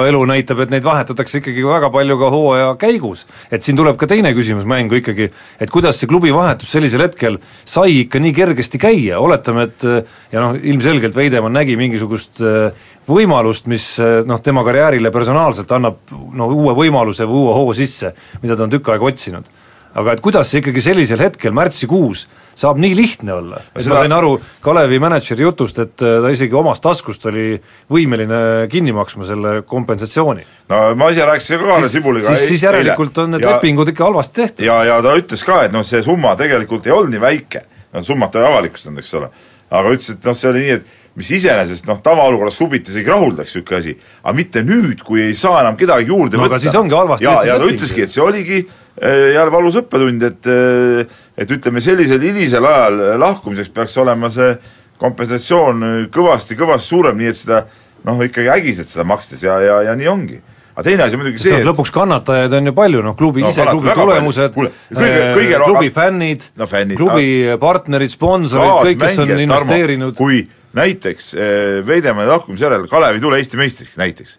elu 0.07 0.21
näitab, 0.29 0.61
et 0.63 0.71
neid 0.71 0.85
vahetatakse 0.87 1.41
ikkagi 1.41 1.65
väga 1.67 1.89
palju 1.91 2.17
ka 2.19 2.29
hooaja 2.31 2.69
käigus. 2.79 3.25
et 3.51 3.63
siin 3.63 3.77
tuleb 3.77 3.97
ka 3.99 4.07
teine 4.07 4.33
küsimus 4.35 4.67
mängu 4.67 4.99
ikkagi, 4.99 5.29
et 5.59 5.71
kuidas 5.71 5.99
see 5.99 6.07
klubi 6.07 6.33
vahetus 6.33 6.71
sellisel 6.71 7.03
hetkel 7.05 7.39
sai 7.65 8.01
ikka 8.03 8.19
nii 8.23 8.33
kergesti 8.35 8.81
käia, 8.81 9.19
oletame, 9.19 9.67
et 9.67 9.87
ja 10.31 10.43
noh, 10.43 10.55
ilmselgelt 10.55 11.15
Veidemann 11.15 11.55
nägi 11.55 11.77
mingisugust 11.79 12.41
äh, 12.43 12.71
võimalust, 13.07 13.67
mis 13.71 13.93
äh, 14.03 14.21
noh, 14.27 14.41
tema 14.43 14.65
karjäärile 14.67 15.11
personaalselt 15.11 15.71
annab 15.71 16.11
no 16.11 16.49
uue 16.51 16.75
võimaluse 16.75 17.27
või 17.27 17.45
uue 17.45 17.55
hoo 17.61 17.77
sisse, 17.77 18.11
mida 18.43 18.55
ta 18.55 18.67
on 18.67 18.75
tükk 18.75 18.91
aega 18.91 19.11
otsinud. 19.11 19.47
aga 19.97 20.13
et 20.13 20.21
kuidas 20.21 20.51
see 20.51 20.59
ikkagi 20.61 20.81
sellisel 20.83 21.19
hetkel, 21.23 21.55
märtsikuus, 21.57 22.27
saab 22.57 22.79
nii 22.81 22.95
lihtne 22.97 23.33
olla, 23.35 23.61
et 23.75 23.83
Seda- 23.85 23.93
ma 23.93 24.03
sain 24.05 24.15
aru 24.17 24.31
Kalevi 24.65 24.99
mänedžeri 25.01 25.45
jutust, 25.45 25.79
et 25.83 26.01
äh, 26.01 26.17
ta 26.23 26.31
isegi 26.33 26.57
omast 26.57 26.83
taskust 26.83 27.25
oli 27.29 27.49
võimeline 27.93 28.67
kinni 28.71 28.95
maksma 28.97 29.27
selle 29.29 29.61
kompensatsiooni. 29.67 30.45
no 30.69 30.81
ma 30.97 31.09
ise 31.13 31.25
rääkisin 31.27 31.61
ka 31.61 31.71
Kaarel 31.71 31.89
Sibuliga 31.91 32.33
siis, 32.35 32.47
siis 32.53 32.63
järelikult 32.65 33.17
on 33.23 33.35
need 33.35 33.45
ja, 33.45 33.55
lepingud 33.55 33.93
ikka 33.93 34.09
halvasti 34.09 34.41
tehtud. 34.41 34.65
ja, 34.65 34.83
ja 34.89 35.01
ta 35.05 35.13
ütles 35.19 35.45
ka, 35.45 35.63
et 35.67 35.75
noh, 35.75 35.85
see 35.85 36.01
summa 36.05 36.35
tegelikult 36.39 36.87
ei 36.87 36.95
olnud 36.95 37.13
nii 37.13 37.23
väike, 37.23 37.65
no 37.93 38.03
summat 38.03 38.35
ei 38.35 38.47
avalikustanud, 38.49 39.03
eks 39.03 39.13
ole, 39.21 39.29
aga 39.69 39.93
ütles, 39.93 40.15
et 40.17 40.25
noh, 40.25 40.37
see 40.37 40.49
oli 40.49 40.65
nii, 40.65 40.79
et 40.79 40.95
mis 41.17 41.29
iseenesest 41.33 41.87
noh, 41.89 41.97
tavaolukorras 42.05 42.57
klubit 42.61 42.87
isegi 42.91 43.09
rahuldaks 43.09 43.55
niisugune 43.55 43.79
asi, 43.81 43.93
aga 44.23 44.33
mitte 44.37 44.61
nüüd, 44.65 45.01
kui 45.05 45.23
ei 45.25 45.35
saa 45.35 45.63
enam 45.63 45.77
kedagi 45.79 46.05
juurde 46.11 46.37
No 46.37 46.45
võtta. 46.45 46.59
siis 46.61 46.75
ongi 46.77 46.93
halvasti 46.93 47.25
ja, 47.25 47.31
tehtud 47.39 47.49
ja 47.49 47.55
ta 47.63 47.69
ütleski, 47.73 48.03
et 48.05 48.13
see 48.13 48.21
oligi 48.23 48.57
eh, 48.61 49.23
jälle 49.33 49.51
valus 49.53 49.79
õppetund, 49.81 50.23
et 50.29 50.49
eh, 50.53 51.15
et 51.37 51.51
ütleme, 51.57 51.81
sellisel 51.81 52.21
hilisel 52.21 52.65
ajal 52.65 53.01
lahkumiseks 53.21 53.69
peaks 53.73 53.97
olema 54.01 54.29
see 54.33 54.51
kompensatsioon 55.01 55.81
kõvasti-kõvasti 56.13 56.87
suurem, 56.93 57.17
nii 57.21 57.29
et 57.31 57.37
seda 57.39 57.63
noh, 58.07 58.21
ikkagi 58.25 58.49
ägiselt 58.53 58.89
seda 58.89 59.05
makstes 59.09 59.41
ja, 59.45 59.57
ja, 59.61 59.79
ja 59.89 59.95
nii 59.97 60.07
ongi. 60.09 60.37
aga 60.77 60.85
teine 60.85 61.03
asi 61.07 61.17
muidugi 61.17 61.41
see, 61.41 61.55
noh, 61.57 61.71
lõpuks 61.71 61.89
kannatajaid 61.93 62.53
on 62.53 62.69
ju 62.69 62.73
palju, 62.77 63.01
noh 63.05 63.15
klubi 63.17 63.41
No 63.45 63.49
ise, 63.49 63.65
klubi 63.65 63.93
tulemused, 63.97 64.57
ro- 64.57 65.65
klubi 65.65 65.89
fännid 65.93 66.45
No 66.57 66.67
klubi 66.69 67.27
partnerid, 67.61 68.13
sponsorid, 68.13 68.73
kõik, 68.91 69.01
kes 69.01 69.19
on 69.25 69.33
investeerinud 69.47 70.15
kui 70.17 70.43
näiteks 70.73 71.33
eh, 71.35 71.87
Veidemanni 71.87 72.29
lahkumise 72.31 72.67
järel 72.67 72.87
Kalev 72.91 73.15
ei 73.15 73.23
tule 73.23 73.39
Eesti 73.39 73.59
meistriks 73.59 73.97
näiteks, 73.99 74.37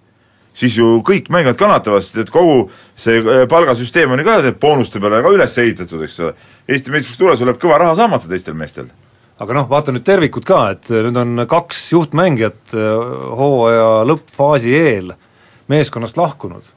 siis 0.53 0.79
ju 0.79 0.99
kõik 1.07 1.31
mängijad 1.33 1.59
kannatavad, 1.61 2.05
sest 2.05 2.23
et 2.25 2.33
kogu 2.35 2.69
see 2.99 3.21
eh, 3.23 3.45
palgasüsteem 3.51 4.13
on 4.13 4.23
ju 4.23 4.29
ka 4.29 4.55
boonuste 4.61 5.01
peale 5.01 5.23
ka 5.25 5.35
üles 5.35 5.59
ehitatud, 5.59 6.03
eks 6.07 6.19
ole. 6.25 6.35
Eesti 6.69 6.95
meistriks 6.95 7.21
tule, 7.21 7.37
sul 7.37 7.51
läheb 7.51 7.61
kõva 7.63 7.81
raha 7.85 7.97
saamata 7.99 8.31
teistel 8.31 8.59
meestel. 8.59 8.91
aga 9.39 9.55
noh, 9.55 9.69
vaata 9.71 9.93
nüüd 9.95 10.03
tervikut 10.03 10.45
ka, 10.45 10.71
et 10.75 10.89
nüüd 10.91 11.17
on 11.17 11.45
kaks 11.49 11.93
juhtmängijat 11.93 12.75
hooaja 12.75 14.03
lõppfaasi 14.11 14.75
eel 14.75 15.13
meeskonnast 15.71 16.17
lahkunud. 16.19 16.75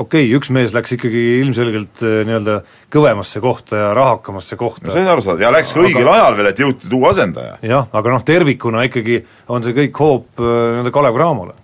Okei 0.00 0.26
okay,, 0.26 0.36
üks 0.38 0.50
mees 0.54 0.74
läks 0.76 0.94
ikkagi 0.96 1.22
ilmselgelt 1.40 2.02
äh, 2.06 2.20
nii-öelda 2.28 2.60
kõvemasse 2.92 3.42
kohta 3.44 3.82
ja 3.82 3.88
rahakamasse 3.96 4.56
no 4.56 4.62
kohta 4.64 4.92
see 4.94 5.02
on 5.04 5.10
arusaadav 5.14 5.44
ja 5.44 5.52
läks 5.54 5.74
ka 5.76 5.82
õigel 5.84 6.06
Aga- 6.06 6.14
ajal 6.18 6.38
veel, 6.38 6.52
et 6.52 6.62
jõuti 6.64 6.92
tuua 6.92 7.12
asendaja. 7.14 7.58
jah, 7.64 7.90
aga 8.00 8.14
noh, 8.14 8.24
tervikuna 8.26 8.86
ikkagi 8.88 9.20
on 9.52 9.66
see 9.66 9.76
kõik 9.76 10.00
hoop 10.04 10.40
äh, 10.40 10.54
nii-öelda 10.76 10.94
Kalev 10.94 11.18
Cramole. 11.18 11.58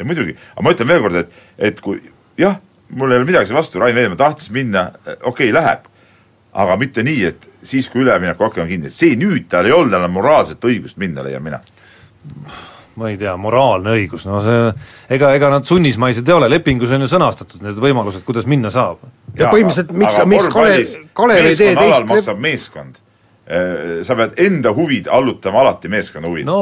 ja 0.00 0.08
muidugi, 0.08 0.34
aga 0.54 0.66
ma 0.66 0.74
ütlen 0.74 0.90
veel 0.90 1.06
kord, 1.06 1.20
et, 1.22 1.38
et 1.70 1.84
kui 1.84 2.02
jah, 2.40 2.58
mul 2.96 3.12
ei 3.14 3.22
ole 3.22 3.28
midagi 3.28 3.50
selle 3.50 3.60
vastu, 3.60 3.80
Rain 3.82 3.94
Veidemann 3.94 4.20
tahtis 4.20 4.50
minna, 4.54 4.90
okei 5.06 5.50
okay,, 5.50 5.54
läheb, 5.54 5.86
aga 6.64 6.76
mitte 6.80 7.04
nii, 7.06 7.22
et 7.28 7.48
siis, 7.62 7.88
kui 7.92 8.02
üleminekuaken 8.02 8.64
on 8.64 8.70
kinni, 8.70 8.90
see 8.94 9.14
nüüd 9.20 9.46
tal 9.52 9.68
ei 9.68 9.74
olnud 9.76 9.94
enam 9.94 10.14
moraalset 10.16 10.64
õigust 10.66 10.98
minna, 11.00 11.22
leian 11.26 11.44
mina. 11.44 11.62
Ma 12.98 13.10
ei 13.10 13.18
tea, 13.20 13.34
moraalne 13.40 13.92
õigus, 13.98 14.24
no 14.28 14.40
see, 14.44 14.72
ega, 15.14 15.34
ega 15.38 15.52
nad 15.52 15.68
sunnismaised 15.68 16.26
ei 16.26 16.34
ole, 16.36 16.48
lepingus 16.50 16.90
on 16.96 17.04
ju 17.04 17.10
sõnastatud 17.10 17.62
need 17.64 17.78
võimalused, 17.82 18.24
kuidas 18.26 18.48
minna 18.50 18.72
saab. 18.74 19.04
ja 19.38 19.52
põhimõtteliselt 19.52 19.94
miks 19.94 20.18
sa, 20.18 20.26
miks 20.28 20.50
Kalev, 20.50 20.96
Kalev 21.16 21.50
ei 21.52 21.58
tee 21.58 21.76
teist 21.78 22.08
maksab 22.10 22.42
meeskond. 22.42 22.98
sa 24.06 24.14
pead 24.14 24.36
enda 24.38 24.70
huvid 24.74 25.08
allutama 25.10 25.64
alati 25.64 25.90
meeskonna 25.90 26.28
huvid 26.30 26.46
no 26.46 26.60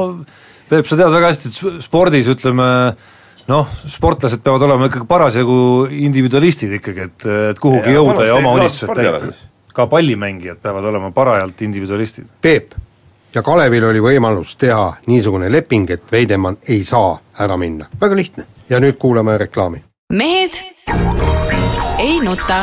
Peep, 0.68 0.84
sa 0.84 0.98
tead 1.00 1.12
väga 1.12 1.30
hästi, 1.30 1.48
et 1.48 1.84
spordis 1.84 2.26
ütleme 2.28 2.66
noh, 3.48 3.70
sportlased 3.88 4.42
peavad 4.44 4.66
olema 4.66 4.88
ikkagi 4.90 5.06
parasjagu 5.08 5.60
individualistid 5.96 6.74
ikkagi, 6.76 7.06
et, 7.08 7.28
et 7.54 7.62
kuhugi 7.62 7.94
Ja 7.94 8.02
jõuda 8.02 8.26
ja 8.28 8.36
oma 8.36 8.52
unistused 8.58 8.92
täita. 8.98 9.30
ka 9.72 9.86
pallimängijad 9.88 10.60
peavad 10.60 10.84
olema 10.90 11.10
parajalt 11.16 11.64
individualistid. 11.64 12.28
Peep 12.44 12.76
ja 13.38 13.42
Kalevil 13.42 13.85
oli 13.87 14.01
võimalus 14.03 14.57
teha 14.59 14.96
niisugune 15.07 15.46
leping, 15.53 15.90
et 15.94 16.11
Veidemann 16.12 16.59
ei 16.68 16.83
saa 16.85 17.12
ära 17.38 17.57
minna, 17.57 17.87
väga 18.01 18.16
lihtne. 18.16 18.44
ja 18.70 18.81
nüüd 18.81 18.98
kuulame 18.98 19.38
reklaami. 19.38 19.85
mehed 20.12 20.59
ei 21.98 22.18
nuta. 22.24 22.59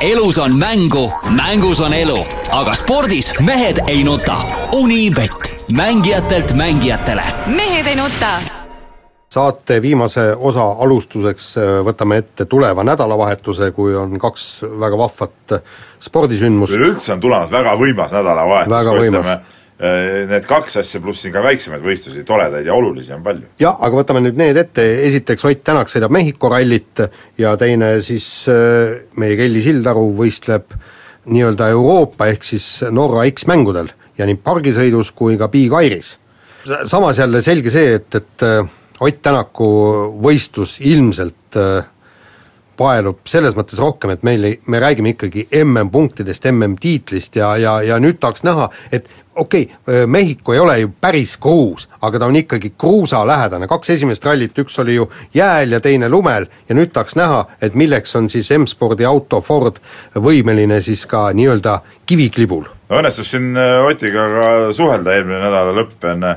elus 0.00 0.38
on 0.38 0.58
mängu, 0.58 1.10
mängus 1.30 1.80
on 1.80 1.94
elu, 1.94 2.24
aga 2.50 2.74
spordis 2.74 3.32
mehed 3.40 3.80
ei 3.86 4.04
nuta. 4.04 4.36
Unibet, 4.72 5.64
mängijatelt 5.72 6.52
mängijatele. 6.52 7.24
mehed 7.46 7.86
ei 7.86 7.96
nuta. 7.96 8.61
Saate 9.32 9.78
viimase 9.82 10.26
osa 10.36 10.64
alustuseks 10.84 11.46
äh, 11.60 11.70
võtame 11.86 12.20
ette 12.20 12.44
tuleva 12.50 12.84
nädalavahetuse, 12.84 13.70
kui 13.76 13.94
on 13.96 14.18
kaks 14.20 14.44
väga 14.82 14.98
vahvat 15.00 15.56
äh, 15.56 15.62
spordisündmust. 16.02 16.76
üleüldse 16.76 17.14
on 17.14 17.22
tulemas 17.22 17.50
väga 17.52 17.72
võimas 17.80 18.12
nädalavahetus, 18.12 18.90
kui 18.90 19.08
ütleme, 19.08 19.36
eh, 19.78 20.08
need 20.28 20.48
kaks 20.48 20.80
asja 20.82 21.00
pluss 21.04 21.24
siin 21.24 21.32
ka 21.34 21.44
väiksemaid 21.44 21.84
võistlusi, 21.86 22.24
toredaid 22.28 22.68
ja 22.68 22.76
olulisi 22.76 23.14
on 23.16 23.22
palju. 23.24 23.48
jah, 23.62 23.78
aga 23.78 24.02
võtame 24.02 24.24
nüüd 24.26 24.40
need 24.40 24.60
ette, 24.60 24.84
esiteks 25.08 25.48
Ott 25.48 25.64
Tänak 25.64 25.92
sõidab 25.92 26.12
Mehhiko 26.12 26.52
rallit 26.52 27.04
ja 27.40 27.54
teine 27.60 27.94
siis 28.04 28.26
äh, 28.52 28.98
meie 29.16 29.38
Kelly 29.40 29.64
Sildaru 29.64 30.10
võistleb 30.18 30.76
nii-öelda 31.32 31.70
Euroopa 31.72 32.28
ehk 32.34 32.44
siis 32.44 32.66
Norra 32.90 33.24
X-mängudel 33.30 33.88
ja 34.18 34.28
nii 34.28 34.36
pargisõidus 34.44 35.14
kui 35.16 35.40
ka 35.40 35.48
Big 35.48 35.72
Airis. 35.72 36.18
samas 36.86 37.18
jälle 37.18 37.42
selge 37.42 37.70
see, 37.70 37.94
et, 37.96 38.14
et 38.20 38.44
äh, 38.44 38.81
Ott 39.02 39.18
Tänaku 39.22 39.66
võistlus 40.22 40.76
ilmselt 40.86 41.58
äh, 41.58 41.88
paelub 42.78 43.26
selles 43.28 43.56
mõttes 43.56 43.80
rohkem, 43.80 44.12
et 44.14 44.22
meil 44.26 44.46
ei, 44.46 44.58
me 44.70 44.80
räägime 44.82 45.14
ikkagi 45.14 45.46
MM-punktidest, 45.62 46.46
MM-tiitlist 46.50 47.36
ja, 47.38 47.52
ja, 47.60 47.76
ja 47.84 47.98
nüüd 48.02 48.18
tahaks 48.22 48.44
näha, 48.46 48.68
et 48.92 49.08
okei 49.36 49.66
okay,, 49.68 50.06
Mehhiko 50.06 50.54
ei 50.56 50.60
ole 50.62 50.78
ju 50.80 50.92
päris 51.00 51.36
kruus, 51.40 51.88
aga 52.02 52.20
ta 52.20 52.28
on 52.30 52.38
ikkagi 52.40 52.72
kruusalähedane, 52.78 53.68
kaks 53.70 53.94
esimest 53.96 54.24
rallit, 54.28 54.58
üks 54.64 54.78
oli 54.82 54.96
ju 54.96 55.08
jääl 55.34 55.76
ja 55.76 55.80
teine 55.84 56.08
lumel 56.12 56.48
ja 56.68 56.76
nüüd 56.78 56.92
tahaks 56.94 57.16
näha, 57.18 57.44
et 57.62 57.76
milleks 57.78 58.16
on 58.18 58.30
siis 58.32 58.50
M-spordi 58.56 59.06
auto 59.08 59.40
Ford 59.44 59.80
võimeline 60.14 60.80
siis 60.84 61.04
ka 61.10 61.28
nii-öelda 61.36 61.80
kiviklibul. 62.06 62.64
no 62.88 63.02
õnnestus 63.02 63.34
siin 63.34 63.52
eh, 63.56 63.78
Otiga 63.88 64.28
ka 64.36 64.48
suhelda 64.76 65.16
eelmine 65.16 65.42
nädala 65.44 65.76
lõpp 65.76 66.10
enne, 66.12 66.36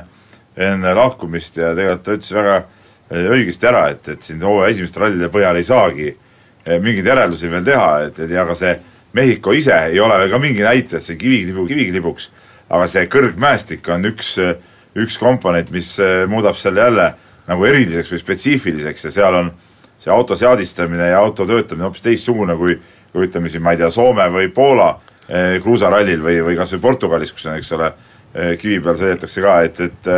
enne 0.56 0.94
lahkumist 0.96 1.56
ja 1.60 1.74
tegelikult 1.76 2.04
ta 2.04 2.16
ütles 2.16 2.32
väga 2.32 2.56
eh, 2.56 3.28
õigesti 3.36 3.68
ära, 3.68 3.86
et, 3.92 4.08
et 4.08 4.22
siin 4.24 4.42
hooaja 4.42 4.72
esimeste 4.72 5.02
rallide 5.02 5.28
põhjal 5.32 5.60
ei 5.60 5.68
saagi 5.68 6.08
eh, 6.10 6.78
mingeid 6.80 7.06
järeldusi 7.12 7.50
veel 7.52 7.66
teha, 7.66 7.90
et, 8.08 8.20
et 8.24 8.32
ja 8.32 8.46
ka 8.48 8.56
see 8.58 8.76
Mehhiko 9.16 9.54
ise 9.56 9.72
ei 9.88 10.00
ole 10.00 10.18
veel 10.20 10.32
ka 10.34 10.38
mingi 10.42 10.60
näitaja, 10.60 11.00
see 11.00 11.16
kiviklibu, 11.16 11.62
kiviklibuks, 11.70 12.26
aga 12.68 12.88
see 12.90 13.06
kõrgmäestik 13.08 13.86
on 13.94 14.04
üks, 14.10 14.34
üks 14.98 15.16
komponent, 15.20 15.70
mis 15.72 15.94
eh, 16.04 16.24
muudab 16.28 16.58
selle 16.60 16.84
jälle 16.84 17.06
nagu 17.46 17.64
eriliseks 17.64 18.10
või 18.12 18.20
spetsiifiliseks 18.20 19.06
ja 19.06 19.12
seal 19.14 19.38
on 19.38 19.52
see 20.02 20.12
auto 20.12 20.36
seadistamine 20.36 21.12
ja 21.12 21.20
auto 21.22 21.46
töötamine 21.48 21.86
hoopis 21.86 22.04
teistsugune 22.04 22.56
kui, 22.58 22.76
kui 23.12 23.28
ütleme 23.28 23.52
siin, 23.52 23.64
ma 23.64 23.72
ei 23.72 23.80
tea, 23.80 23.88
Soome 23.94 24.26
või 24.34 24.50
Poola 24.52 24.90
eh, 25.28 25.60
kruusarallil 25.64 26.24
või, 26.24 26.40
või 26.50 26.58
kas 26.58 26.74
või 26.76 26.84
Portugalis, 26.88 27.32
kus 27.32 27.46
on, 27.46 27.60
eks 27.60 27.72
ole 27.76 27.92
eh,, 27.92 28.56
kivi 28.60 28.80
peal 28.84 28.98
sõidetakse 29.00 29.44
ka, 29.44 29.60
et, 29.68 29.80
et 29.86 30.10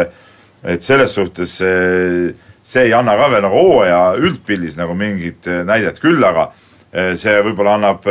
et 0.65 0.83
selles 0.83 1.13
suhtes 1.15 1.59
eh, 1.65 2.35
see 2.63 2.89
ei 2.89 2.95
anna 2.97 3.17
ka 3.19 3.29
veel 3.33 3.45
nagu 3.47 3.61
hooaja 3.61 4.01
üldpildis 4.19 4.79
nagu 4.81 4.97
mingit 4.99 5.47
eh, 5.47 5.63
näidet, 5.67 6.01
küll 6.03 6.23
aga 6.25 6.51
eh, 6.93 7.15
see 7.21 7.37
võib-olla 7.47 7.77
annab 7.79 8.09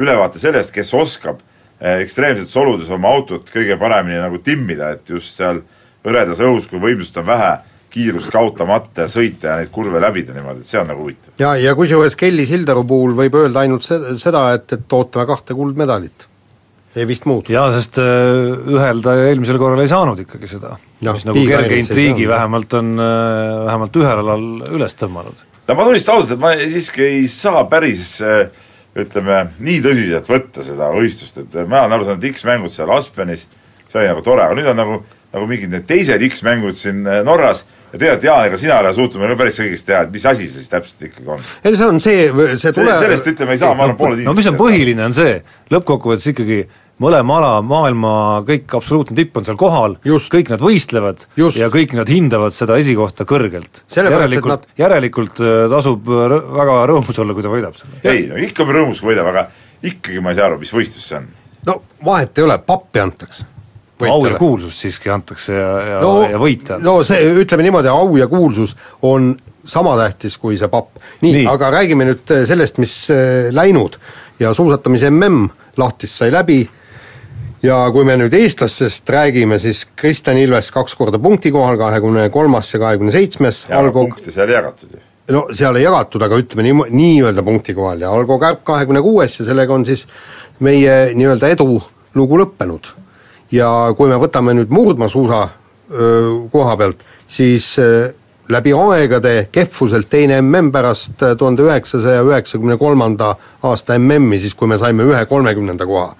ülevaate 0.00 0.40
sellest, 0.40 0.72
kes 0.74 0.94
oskab 0.96 1.42
ekstreemsetes 1.80 2.56
oludes 2.60 2.90
oma 2.92 3.08
autot 3.08 3.48
kõige 3.48 3.78
paremini 3.80 4.18
nagu 4.20 4.36
timmida, 4.44 4.90
et 4.96 5.08
just 5.08 5.38
seal 5.38 5.62
hõredas 6.04 6.40
õhus, 6.44 6.66
kui 6.68 6.80
võimsust 6.80 7.16
on 7.20 7.24
vähe, 7.28 7.54
kiirust 7.90 8.30
kaotamata 8.30 9.08
sõita 9.10 9.48
ja 9.48 9.54
neid 9.58 9.70
kurve 9.74 10.00
läbida 10.02 10.34
niimoodi, 10.36 10.62
et 10.62 10.68
see 10.68 10.78
on 10.80 10.90
nagu 10.92 11.02
huvitav. 11.06 11.34
ja, 11.42 11.54
ja 11.58 11.74
kusjuures 11.74 12.16
Kelly 12.20 12.44
Sildaru 12.46 12.84
puhul 12.86 13.16
võib 13.18 13.38
öelda 13.40 13.64
ainult 13.64 13.86
se-, 13.86 13.98
seda, 14.20 14.44
et, 14.58 14.76
et 14.76 14.96
ootame 14.98 15.26
kahte 15.26 15.56
kuldmedalit. 15.58 16.28
Ei 16.96 17.06
vist 17.06 17.26
muud. 17.28 17.50
jaa, 17.52 17.68
sest 17.74 18.00
äh, 18.02 18.72
ühel 18.74 19.02
ta 19.04 19.14
eelmisel 19.28 19.60
korral 19.62 19.82
ei 19.84 19.90
saanud 19.90 20.24
ikkagi 20.24 20.50
seda, 20.50 20.74
mis 21.04 21.26
nagu 21.28 21.44
kerge 21.46 21.78
intriigi 21.82 22.26
vähemalt 22.30 22.74
on, 22.80 22.96
vähemalt 23.66 24.00
ühel 24.00 24.24
alal 24.24 24.48
üles 24.70 24.98
tõmmanud. 24.98 25.46
no 25.68 25.78
ma 25.78 25.86
tunnistan 25.86 26.18
ausalt, 26.18 26.34
et 26.34 26.42
ma 26.42 26.56
siiski 26.58 27.06
ei 27.06 27.22
saa 27.30 27.62
päris 27.70 28.16
eh, 28.26 28.66
ütleme, 28.98 29.44
nii 29.62 29.78
tõsiselt 29.84 30.30
võtta 30.30 30.66
seda 30.66 30.90
võistlust, 30.94 31.38
et 31.44 31.56
ma 31.62 31.84
olen 31.84 31.96
aru 31.98 32.08
saanud, 32.08 32.26
et 32.26 32.34
X-mängud 32.34 32.74
seal 32.74 32.90
Aspenis, 32.94 33.46
see 33.86 34.00
oli 34.00 34.10
nagu 34.10 34.24
tore, 34.26 34.48
aga 34.48 34.58
nüüd 34.58 34.70
on 34.72 34.80
nagu, 34.80 35.00
nagu 35.34 35.46
mingid 35.50 35.70
need 35.70 35.86
teised 35.88 36.24
X-mängud 36.30 36.78
siin 36.78 37.04
eh, 37.06 37.22
Norras 37.26 37.64
ja 37.92 37.98
tegelikult 37.98 38.26
Jaan, 38.26 38.48
ega 38.50 38.58
sina 38.60 38.76
ei 38.76 38.84
ole 38.84 38.92
suutnud 38.96 39.22
meile 39.22 39.38
päris 39.38 39.58
õigesti 39.62 39.90
teha, 39.90 40.04
et 40.06 40.12
mis 40.14 40.26
asi 40.26 40.46
see 40.48 40.60
siis 40.60 40.70
täpselt 40.72 41.08
ikkagi 41.08 41.32
on. 41.36 41.48
ei 41.64 41.78
see 41.78 41.88
on 41.88 42.02
see, 42.02 42.28
see 42.58 42.74
tule- 42.76 42.98
sellest 43.02 43.32
ütleme 43.32 43.56
ei 43.56 43.62
saa, 43.62 43.74
ma 43.74 43.86
arvan, 43.88 43.98
pooled 43.98 44.22
no 44.26 44.34
mis 44.36 44.50
on 44.50 44.58
põhiline, 44.60 45.02
on 45.06 45.16
see, 45.16 45.40
lõppkokkuvõttes 45.74 46.30
ikkagi 46.32 46.60
mõlema 47.00 47.38
ala 47.40 47.52
maailma 47.64 48.12
kõik 48.48 48.74
absoluutne 48.76 49.16
tipp 49.16 49.38
on 49.40 49.46
seal 49.46 49.58
kohal, 49.60 49.96
kõik 50.04 50.52
nad 50.52 50.62
võistlevad 50.64 51.24
Just. 51.38 51.58
ja 51.60 51.70
kõik 51.72 51.94
nad 51.96 52.10
hindavad 52.12 52.54
seda 52.54 52.76
esikohta 52.80 53.24
kõrgelt. 53.28 53.82
Järelikult 53.96 54.50
nad-, 54.50 54.66
järelikult 54.78 55.40
äh, 55.40 55.64
tasub 55.72 56.10
äh, 56.10 56.26
rõ- 56.34 56.42
väga 56.58 56.80
rõõmus 56.92 57.22
olla, 57.22 57.36
kui 57.36 57.46
ta 57.46 57.52
võidab 57.52 57.78
selle. 57.80 58.02
ei, 58.04 58.26
no 58.30 58.40
ikka 58.40 58.66
on 58.66 58.74
rõõmus, 58.76 59.00
kui 59.00 59.14
võidab, 59.14 59.32
aga 59.32 59.46
ikkagi 59.82 60.20
ma 60.20 60.34
ei 60.34 60.40
saa 60.40 60.50
aru, 60.50 60.60
mis 60.60 60.74
võistlus 60.74 61.08
see 61.08 61.22
on. 61.22 61.30
no 61.70 61.80
vahet 62.04 62.38
ei 62.38 62.46
ole, 62.46 62.58
pappi 62.66 63.02
antakse. 63.02 63.48
Au 64.08 64.24
ja 64.26 64.38
kuulsus 64.38 64.80
siiski 64.80 65.10
antakse 65.12 65.54
ja, 65.54 65.70
ja 65.94 66.00
no, 66.00 66.14
ja 66.30 66.40
võita. 66.40 66.80
no 66.80 67.00
see, 67.06 67.20
ütleme 67.42 67.66
niimoodi, 67.66 67.92
au 67.92 68.16
ja 68.16 68.26
kuulsus 68.30 68.76
on 69.02 69.34
sama 69.68 69.96
tähtis 70.00 70.38
kui 70.40 70.56
see 70.58 70.68
papp. 70.72 70.96
nii, 71.20 71.40
Nii. 71.40 71.46
aga 71.50 71.70
räägime 71.76 72.08
nüüd 72.08 72.34
äh, 72.34 72.44
sellest, 72.48 72.80
mis 72.82 72.94
äh, 73.12 73.50
läinud 73.54 74.00
ja 74.40 74.54
suusatamise 74.56 75.10
MM 75.10 75.48
lahtist 75.80 76.20
sai 76.20 76.32
läbi 76.32 76.62
ja 77.62 77.76
kui 77.92 78.06
me 78.08 78.16
nüüd 78.20 78.34
eestlastest 78.36 79.08
räägime, 79.12 79.58
siis 79.60 79.84
Kristjan 79.96 80.38
Ilves 80.40 80.70
kaks 80.74 80.96
korda 80.98 81.20
punkti 81.22 81.52
kohal, 81.52 81.78
kahekümne 81.80 82.28
kolmas 82.32 82.72
ja 82.74 82.80
kahekümne 82.82 83.12
seitsmes, 83.14 83.66
ja 83.68 83.80
Algo 83.80 84.06
punkte 84.06 84.32
seal 84.32 84.48
ei 84.48 84.56
jagatud 84.56 84.96
ju. 84.96 85.02
no 85.36 85.44
seal 85.56 85.76
ei 85.76 85.84
jagatud, 85.84 86.24
aga 86.26 86.40
ütleme 86.40 86.66
nii, 86.66 86.88
nii-öelda 87.02 87.44
punkti 87.46 87.76
kohal 87.76 88.00
ja 88.00 88.12
Algo 88.16 88.38
Kärp 88.40 88.64
kahekümne 88.68 89.04
kuues 89.04 89.38
ja 89.40 89.48
sellega 89.50 89.76
on 89.76 89.84
siis 89.88 90.06
meie 90.64 91.12
nii-öelda 91.16 91.52
edulugu 91.56 92.40
lõppenud. 92.44 92.94
Ja 93.52 93.68
kui 93.96 94.08
me 94.08 94.18
võtame 94.20 94.54
nüüd 94.54 94.70
murdmaasuusa 94.70 95.48
koha 96.52 96.74
pealt, 96.78 97.00
siis 97.26 97.72
läbi 98.50 98.72
aegade 98.74 99.48
kehvuselt 99.52 100.08
teine 100.10 100.40
mm 100.42 100.72
pärast 100.72 101.22
äh, 101.22 101.36
tuhande 101.38 101.62
üheksasaja 101.62 102.22
üheksakümne 102.26 102.76
kolmanda 102.78 103.34
aasta 103.62 103.98
MM-i, 103.98 104.40
siis 104.40 104.54
kui 104.54 104.68
me 104.68 104.78
saime 104.78 105.06
ühe 105.06 105.24
kolmekümnenda 105.26 105.86
koha. 105.86 106.14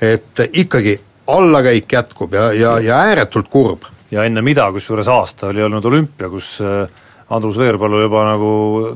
et 0.00 0.40
ikkagi 0.52 1.00
allakäik 1.26 1.92
jätkub 1.92 2.32
ja, 2.34 2.52
ja, 2.52 2.78
ja 2.80 2.96
ääretult 2.96 3.48
kurb 3.48 3.84
ja 4.10 4.24
enne 4.24 4.42
mida, 4.42 4.66
kusjuures 4.72 5.08
aasta 5.08 5.46
oli 5.46 5.62
olnud 5.62 5.84
olümpia, 5.84 6.28
kus 6.28 6.58
äh, 6.60 6.88
Andrus 7.30 7.58
Veerpalu 7.58 8.02
juba 8.02 8.24
nagu 8.32 8.50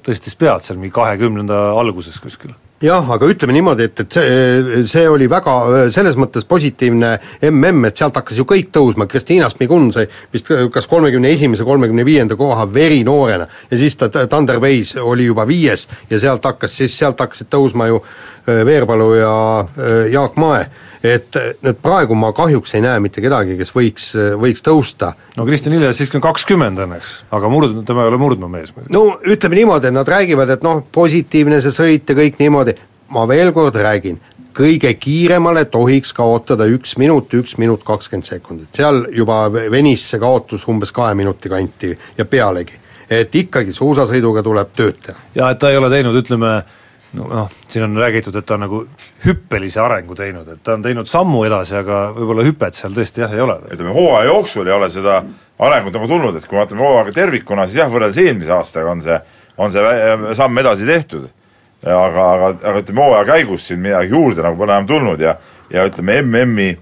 tõstis 0.05 0.37
pead 0.37 0.65
seal 0.65 0.79
mingi 0.79 0.93
kahekümnenda 0.95 1.61
alguses 1.81 2.21
kuskil. 2.21 2.53
Jah, 2.83 3.11
aga 3.11 3.29
ütleme 3.29 3.55
niimoodi, 3.57 3.89
et, 3.89 4.03
et 4.05 4.17
see, 4.19 4.83
see 4.89 5.05
oli 5.11 5.27
väga 5.31 5.55
selles 5.95 6.17
mõttes 6.21 6.47
positiivne 6.49 7.11
mm, 7.51 7.89
et 7.89 8.01
sealt 8.01 8.19
hakkas 8.21 8.39
ju 8.39 8.47
kõik 8.49 8.71
tõusma, 8.75 9.09
Kristiina 9.11 9.49
Smigun 9.51 9.91
sai 9.95 10.07
vist 10.33 10.51
kas 10.75 10.87
kolmekümne 10.91 11.33
esimese, 11.35 11.67
kolmekümne 11.67 12.07
viienda 12.07 12.39
koha 12.39 12.69
verinoorena 12.73 13.49
ja 13.71 13.81
siis 13.81 13.99
ta, 13.99 14.11
Thunder 14.27 14.61
Wise 14.63 15.03
oli 15.03 15.27
juba 15.27 15.47
viies 15.49 15.89
ja 16.11 16.21
sealt 16.23 16.47
hakkas, 16.47 16.77
siis 16.79 16.95
sealt 16.99 17.21
hakkasid 17.21 17.51
tõusma 17.51 17.91
ju 17.91 18.03
äh, 18.03 18.63
Veerpalu 18.69 19.15
ja 19.19 19.35
äh, 19.65 20.05
Jaak 20.13 20.39
Mae 20.39 20.69
et 21.03 21.39
nüüd 21.63 21.81
praegu 21.83 22.17
ma 22.19 22.33
kahjuks 22.37 22.75
ei 22.75 22.83
näe 22.85 23.01
mitte 23.03 23.23
kedagi, 23.25 23.57
kes 23.59 23.71
võiks, 23.75 24.09
võiks 24.41 24.65
tõusta. 24.67 25.13
no 25.37 25.47
Kristjan 25.47 25.77
Ilves 25.77 26.01
siiski 26.01 26.19
on 26.19 26.25
kakskümmend 26.25 26.83
õnneks, 26.85 27.13
aga 27.35 27.53
murd-, 27.53 27.83
tema 27.87 28.05
ei 28.05 28.13
ole 28.13 28.21
murdmaamees 28.23 28.75
muidugi. 28.77 28.95
no 28.97 29.21
ütleme 29.23 29.61
niimoodi, 29.61 29.91
et 29.91 29.97
nad 29.97 30.09
räägivad, 30.09 30.51
et 30.57 30.67
noh, 30.67 30.83
positiivne 30.93 31.61
see 31.65 31.75
sõit 31.75 32.09
ja 32.09 32.19
kõik 32.19 32.41
niimoodi, 32.43 32.75
ma 33.15 33.25
veel 33.31 33.53
kord 33.57 33.79
räägin, 33.79 34.19
kõige 34.59 34.91
kiiremale 34.99 35.65
tohiks 35.71 36.13
kaotada 36.17 36.67
üks 36.67 36.97
minut, 36.99 37.33
üks 37.35 37.55
minut 37.63 37.85
kakskümmend 37.87 38.27
sekundit, 38.27 38.73
seal 38.75 39.05
juba 39.15 39.45
venis 39.53 40.09
see 40.11 40.21
kaotus 40.23 40.67
umbes 40.71 40.93
kahe 40.95 41.15
minuti 41.19 41.51
kanti 41.53 41.95
ja 42.19 42.25
pealegi. 42.25 42.85
et 43.09 43.35
ikkagi 43.35 43.73
suusasõiduga 43.73 44.43
tuleb 44.45 44.75
tööd 44.77 44.99
teha. 45.03 45.19
ja 45.35 45.51
et 45.51 45.59
ta 45.59 45.71
ei 45.71 45.77
ole 45.77 45.89
teinud, 45.91 46.17
ütleme, 46.19 46.63
noh, 47.17 47.51
siin 47.69 47.85
on 47.85 47.97
räägitud, 47.97 48.37
et 48.37 48.47
ta 48.47 48.57
on 48.59 48.65
nagu 48.67 48.83
hüppelise 49.25 49.81
arengu 49.81 50.17
teinud, 50.19 50.49
et 50.53 50.63
ta 50.65 50.75
on 50.77 50.85
teinud 50.85 51.09
sammu 51.09 51.45
edasi, 51.49 51.77
aga 51.81 52.09
võib-olla 52.17 52.45
hüpet 52.47 52.77
seal 52.79 52.97
tõesti 52.97 53.25
jah, 53.25 53.33
ei 53.33 53.45
ole. 53.45 53.59
ütleme, 53.73 53.95
hooaja 53.97 54.29
jooksul 54.29 54.69
ei 54.69 54.77
ole 54.77 54.91
seda 54.93 55.23
arengut 55.59 55.97
nagu 55.97 56.09
tulnud, 56.11 56.37
et 56.37 56.47
kui 56.47 56.59
me 56.59 56.63
vaatame 56.65 56.85
hooaega 56.85 57.15
tervikuna, 57.17 57.67
siis 57.67 57.81
jah, 57.81 57.91
võrreldes 57.93 58.21
eelmise 58.25 58.53
aastaga 58.55 58.93
on 58.93 59.01
see, 59.05 59.21
on 59.57 59.73
see 59.73 60.35
samm 60.39 60.65
edasi 60.65 60.89
tehtud. 60.89 61.29
aga, 61.87 62.23
aga, 62.35 62.53
aga 62.67 62.83
ütleme, 62.83 63.05
hooaja 63.05 63.25
käigus 63.25 63.69
siin 63.69 63.81
midagi 63.81 64.11
juurde 64.11 64.43
nagu 64.43 64.59
pole 64.59 64.75
enam 64.75 64.87
tulnud 64.87 65.21
ja 65.21 65.37
ja 65.71 65.85
ütleme, 65.87 66.21
MM-i 66.23 66.77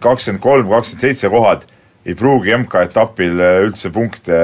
kakskümmend 0.00 0.42
kolm, 0.42 0.68
kakskümmend 0.70 1.06
seitse 1.06 1.28
kohad 1.28 1.66
ei 2.06 2.14
pruugi 2.14 2.52
MK-etapil 2.56 3.40
üldse 3.66 3.90
punkte 3.92 4.38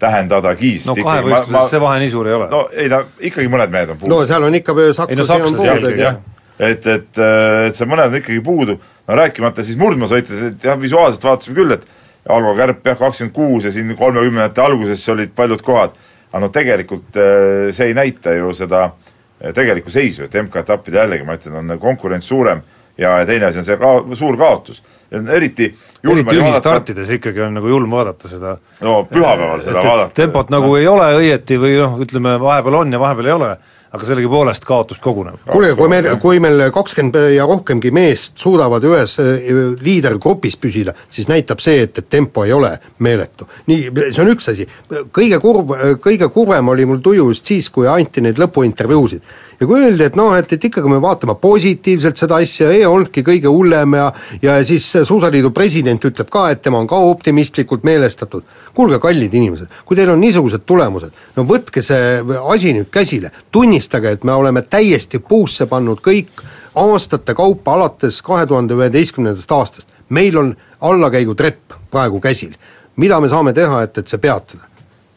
tähendadagi, 0.00 0.74
no 0.88 0.96
kahe 0.96 1.22
võistluses 1.26 1.72
see 1.74 1.80
vahe 1.82 2.00
nii 2.02 2.10
suur 2.12 2.28
ei 2.30 2.36
ole. 2.36 2.48
no 2.52 2.64
ei 2.72 2.88
ta, 2.92 3.02
ikkagi 3.30 3.50
mõned 3.52 3.72
mehed 3.72 3.94
on 3.94 4.00
puudu. 4.00 4.12
No 4.14 4.20
seal 4.28 4.46
on 4.48 4.56
ikka 4.56 4.74
Ei 5.08 5.18
no 5.18 5.26
sakslasi 5.28 5.54
on 5.54 5.80
puudu, 5.80 5.94
jah. 6.00 6.20
Et, 6.60 6.86
et, 6.92 7.20
et 7.68 7.76
see 7.76 7.88
mõned 7.88 8.12
on 8.12 8.18
ikkagi 8.20 8.40
puudu, 8.44 8.76
no 9.08 9.16
rääkimata 9.16 9.64
siis 9.64 9.78
murdmaasõites, 9.80 10.42
et 10.50 10.66
jah, 10.68 10.76
visuaalselt 10.80 11.24
vaatasime 11.24 11.56
küll, 11.56 11.76
et 11.76 11.86
Algo 12.28 12.52
Kärp 12.56 12.84
jah, 12.84 12.98
kakskümmend 13.00 13.34
kuus 13.36 13.64
ja 13.64 13.72
siin 13.72 13.94
kolmekümnendate 13.96 14.60
alguses 14.60 15.06
olid 15.08 15.32
paljud 15.36 15.62
kohad, 15.64 15.96
aga 16.30 16.42
no 16.44 16.50
tegelikult 16.52 17.16
eh, 17.16 17.70
see 17.76 17.88
ei 17.90 17.96
näita 17.96 18.36
ju 18.36 18.52
seda 18.56 18.90
eh, 18.90 19.54
tegelikku 19.56 19.92
seisu, 19.92 20.26
et 20.26 20.36
MK-etappidel 20.42 21.06
jällegi 21.06 21.28
ma 21.28 21.38
ütlen, 21.40 21.56
on 21.62 21.80
konkurents 21.80 22.28
suurem 22.28 22.60
ja, 23.00 23.18
ja 23.18 23.26
teine 23.26 23.50
asi 23.50 23.62
on 23.62 23.66
see 23.66 23.80
ka 23.80 23.94
suur 24.18 24.38
kaotus. 24.40 24.82
eriti 25.10 25.66
julm 26.04 26.18
eriti 26.18 26.30
oli 26.30 26.38
vaadata, 26.38 26.52
ühistartides 26.52 27.10
ikkagi 27.16 27.42
on 27.46 27.58
nagu 27.58 27.68
julm 27.72 27.90
vaadata 27.90 28.28
seda 28.30 28.54
no 28.80 29.02
pühapäeval 29.10 29.60
seda 29.64 29.80
et, 29.80 29.90
vaadata. 29.90 30.14
tempot 30.22 30.52
nagu 30.54 30.76
ei 30.78 30.86
ole 30.88 31.10
õieti 31.18 31.58
või 31.60 31.76
noh, 31.80 31.98
ütleme 32.04 32.36
vahepeal 32.40 32.82
on 32.84 32.92
ja 32.92 33.00
vahepeal 33.02 33.30
ei 33.30 33.36
ole, 33.36 33.50
aga 33.90 34.06
sellegipoolest 34.06 34.64
kaotus 34.68 35.00
koguneb. 35.02 35.40
kuulge, 35.50 35.72
kui 35.78 35.90
meil, 35.90 36.08
kui 36.22 36.40
meil 36.42 36.62
kakskümmend 36.74 37.18
ja 37.34 37.46
rohkemgi 37.48 37.90
meest 37.94 38.38
suudavad 38.38 38.84
ühes 38.86 39.16
äh, 39.22 39.50
liidergrupis 39.82 40.56
püsida, 40.62 40.94
siis 41.08 41.28
näitab 41.30 41.62
see, 41.64 41.82
et, 41.88 41.98
et 41.98 42.08
tempo 42.10 42.44
ei 42.46 42.54
ole 42.54 42.76
meeletu. 43.02 43.48
nii, 43.66 43.90
see 44.12 44.22
on 44.22 44.30
üks 44.36 44.52
asi, 44.52 44.68
kõige 45.16 45.40
kurb, 45.42 45.74
kõige 46.04 46.30
kurvem 46.30 46.70
oli 46.70 46.86
mul 46.86 47.02
tuju 47.02 47.30
just 47.32 47.50
siis, 47.50 47.70
kui 47.74 47.90
anti 47.90 48.22
neid 48.22 48.38
lõpuintervjuusid. 48.38 49.26
Ja 49.60 49.66
kui 49.68 49.82
öeldi, 49.84 50.06
et 50.08 50.16
noh, 50.16 50.32
et, 50.38 50.52
et 50.54 50.64
ikkagi 50.70 50.88
me 50.88 50.98
vaatame 51.02 51.34
positiivselt 51.40 52.20
seda 52.20 52.38
asja, 52.40 52.70
ei 52.72 52.86
olnudki 52.88 53.24
kõige 53.26 53.50
hullem 53.52 53.96
ja 53.98 54.06
ja 54.42 54.56
siis 54.64 54.86
Suusaliidu 55.04 55.50
president 55.56 56.04
ütleb 56.04 56.30
ka, 56.32 56.46
et 56.50 56.62
tema 56.64 56.80
on 56.80 56.88
ka 56.88 56.96
optimistlikult 57.10 57.84
meelestatud. 57.84 58.44
kuulge, 58.74 58.98
kallid 58.98 59.34
inimesed, 59.34 59.68
kui 59.84 59.96
teil 59.96 60.10
on 60.10 60.20
niisugused 60.20 60.64
tulemused, 60.66 61.12
no 61.36 61.44
võtke 61.44 61.82
see 61.84 62.22
asi 62.54 62.72
nüüd 62.76 62.88
käsile, 62.90 63.30
tunnistage, 63.52 64.16
et 64.16 64.24
me 64.24 64.32
oleme 64.32 64.62
täiesti 64.62 65.18
puusse 65.18 65.66
pannud 65.66 66.00
kõik 66.00 66.42
aastate 66.74 67.34
kaupa 67.34 67.74
alates 67.74 68.22
kahe 68.22 68.46
tuhande 68.46 68.74
üheteistkümnendast 68.74 69.52
aastast. 69.52 69.88
meil 70.08 70.36
on 70.38 70.56
allakäigutrepp 70.80 71.72
praegu 71.90 72.20
käsil. 72.20 72.56
mida 72.96 73.20
me 73.20 73.28
saame 73.28 73.52
teha, 73.52 73.82
et, 73.82 73.98
et 73.98 74.08
see 74.08 74.18
peatada? 74.18 74.69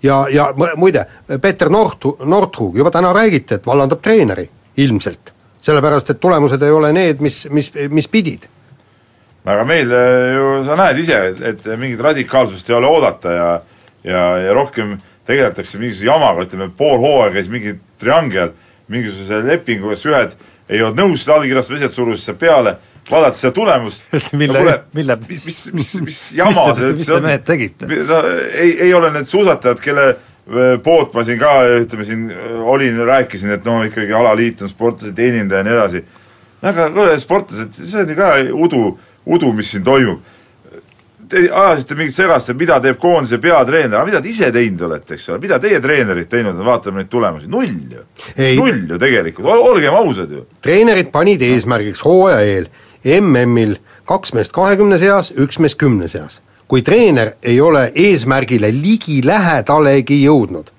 Ja, 0.04 0.24
ja 0.32 0.49
mu- 0.58 0.74
muide, 0.78 1.06
Peeter 1.41 1.70
Nortu-, 1.70 2.18
Northug 2.26 2.78
juba 2.78 2.91
täna 2.91 3.14
räägiti, 3.14 3.56
et 3.56 3.68
vallandab 3.68 4.01
treeneri 4.01 4.49
ilmselt. 4.78 5.32
sellepärast, 5.64 6.10
et 6.10 6.20
tulemused 6.20 6.62
ei 6.62 6.72
ole 6.72 6.91
need, 6.93 7.22
mis, 7.24 7.47
mis, 7.51 7.72
mis 7.89 8.08
pidid 8.08 8.49
aga 9.45 9.64
meil 9.64 9.91
eh, 9.91 10.34
ju 10.36 10.64
sa 10.68 10.76
näed 10.80 10.99
ise, 10.99 11.20
et, 11.30 11.41
et 11.41 11.66
mingit 11.80 12.01
radikaalsust 12.01 12.70
ei 12.70 12.76
ole 12.76 12.88
oodata 12.88 13.32
ja 13.32 13.47
ja, 14.04 14.38
ja 14.38 14.54
rohkem 14.54 14.97
tegeletakse 15.28 15.80
mingisuguse 15.80 16.10
jamaga, 16.10 16.45
ütleme 16.47 16.70
pool 16.78 16.99
hooaega 16.99 17.38
käis 17.38 17.49
mingi 17.51 17.78
triangel 17.99 18.51
mingisuguse 18.91 19.39
lepinguga, 19.47 19.95
kus 19.95 20.08
ühed 20.10 20.34
ei 20.70 20.82
olnud 20.84 20.99
nõus 20.99 21.24
seda 21.24 21.39
allkirjastama, 21.39 21.80
teised 21.80 21.95
surusid 21.95 22.26
seda 22.26 22.39
peale, 22.39 22.76
vaadates 23.12 23.41
seda 23.43 23.54
tulemust 23.56 24.14
Mille- 24.41 24.80
mille- 24.95 25.18
mis, 25.30 25.45
mis, 25.47 25.60
mis, 25.74 25.93
mis 26.01 26.20
jama 26.38 26.68
mis 26.70 26.80
te- 26.80 26.91
mis 26.99 27.06
te 27.12 27.20
mehed 27.26 27.43
tegite? 27.47 27.88
no, 28.10 28.20
ei, 28.54 28.76
ei 28.88 28.93
ole 28.93 29.12
need 29.16 29.28
suusatajad, 29.32 29.82
kelle 29.84 30.06
öö, 30.49 30.78
poolt 30.84 31.14
ma 31.16 31.24
siin 31.28 31.39
ka, 31.41 31.54
ütleme 31.82 32.06
siin 32.08 32.28
öö, 32.32 32.60
olin, 32.76 32.97
rääkisin, 33.08 33.51
et 33.58 33.66
no 33.66 33.80
ikkagi 33.88 34.14
alaliit 34.14 34.62
on 34.66 34.72
sportlase 34.72 35.14
teenindaja 35.16 35.64
ja 35.64 35.68
nii 35.70 35.74
edasi. 35.80 36.04
aga 36.64 36.89
kuule, 36.95 37.18
sportlased, 37.20 37.74
see 37.76 37.99
on 38.06 38.10
ju 38.10 38.16
ka 38.16 38.32
udu, 38.68 38.86
udu, 39.26 39.51
mis 39.56 39.72
siin 39.76 39.84
toimub. 39.84 40.22
Te 41.34 41.39
ajasite 41.49 41.95
mingit 41.97 42.14
segast, 42.14 42.49
et 42.51 42.58
mida 42.60 42.76
teeb 42.84 42.97
koondise 43.01 43.39
peatreener, 43.41 43.95
aga 43.97 44.06
mida 44.06 44.20
te 44.22 44.30
ise 44.30 44.49
teinud 44.54 44.82
olete, 44.86 45.16
eks 45.16 45.30
ole, 45.32 45.39
mida 45.41 45.58
teie 45.64 45.80
treenerid 45.82 46.28
teinud 46.30 46.51
on, 46.60 46.66
vaatame 46.68 46.99
neid 47.01 47.10
tulemusi, 47.10 47.47
null 47.49 47.72
ju. 47.95 48.04
Null 48.60 48.82
ju 48.91 48.99
tegelikult, 49.01 49.47
olgem 49.72 49.95
ausad 49.97 50.32
ju. 50.36 50.43
treenerid 50.62 51.10
panid 51.16 51.41
eesmärgiks 51.47 52.04
hooaja 52.06 52.41
eel 52.43 52.68
MM-il 53.06 53.78
kaks 54.10 54.34
meest 54.34 54.54
kahekümne 54.56 54.97
seas, 55.01 55.34
üks 55.38 55.60
mees 55.60 55.76
kümne 55.76 56.08
seas. 56.08 56.41
kui 56.68 56.82
treener 56.82 57.34
ei 57.43 57.60
ole 57.62 57.91
eesmärgile 57.93 58.72
ligilähedalegi 58.74 60.24
jõudnud, 60.24 60.72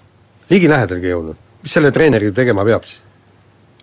ligilähedalegi 0.50 1.12
jõudnud, 1.12 1.36
mis 1.62 1.74
selle 1.76 1.92
treeneriga 1.94 2.34
tegema 2.34 2.64
peab 2.64 2.86
siis? 2.88 3.02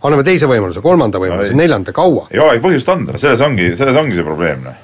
anname 0.02 0.26
teise 0.26 0.50
võimaluse, 0.50 0.82
kolmanda 0.82 1.22
võimaluse, 1.22 1.54
ei. 1.54 1.60
neljanda, 1.62 1.94
kaua? 1.96 2.26
ei 2.34 2.42
olegi 2.42 2.64
põhjust 2.66 2.90
anda, 2.90 3.18
selles 3.22 3.42
ongi, 3.46 3.76
selles 3.78 4.00
ongi 4.02 4.18
see 4.18 4.26
probleem, 4.26 4.66
noh. 4.66 4.82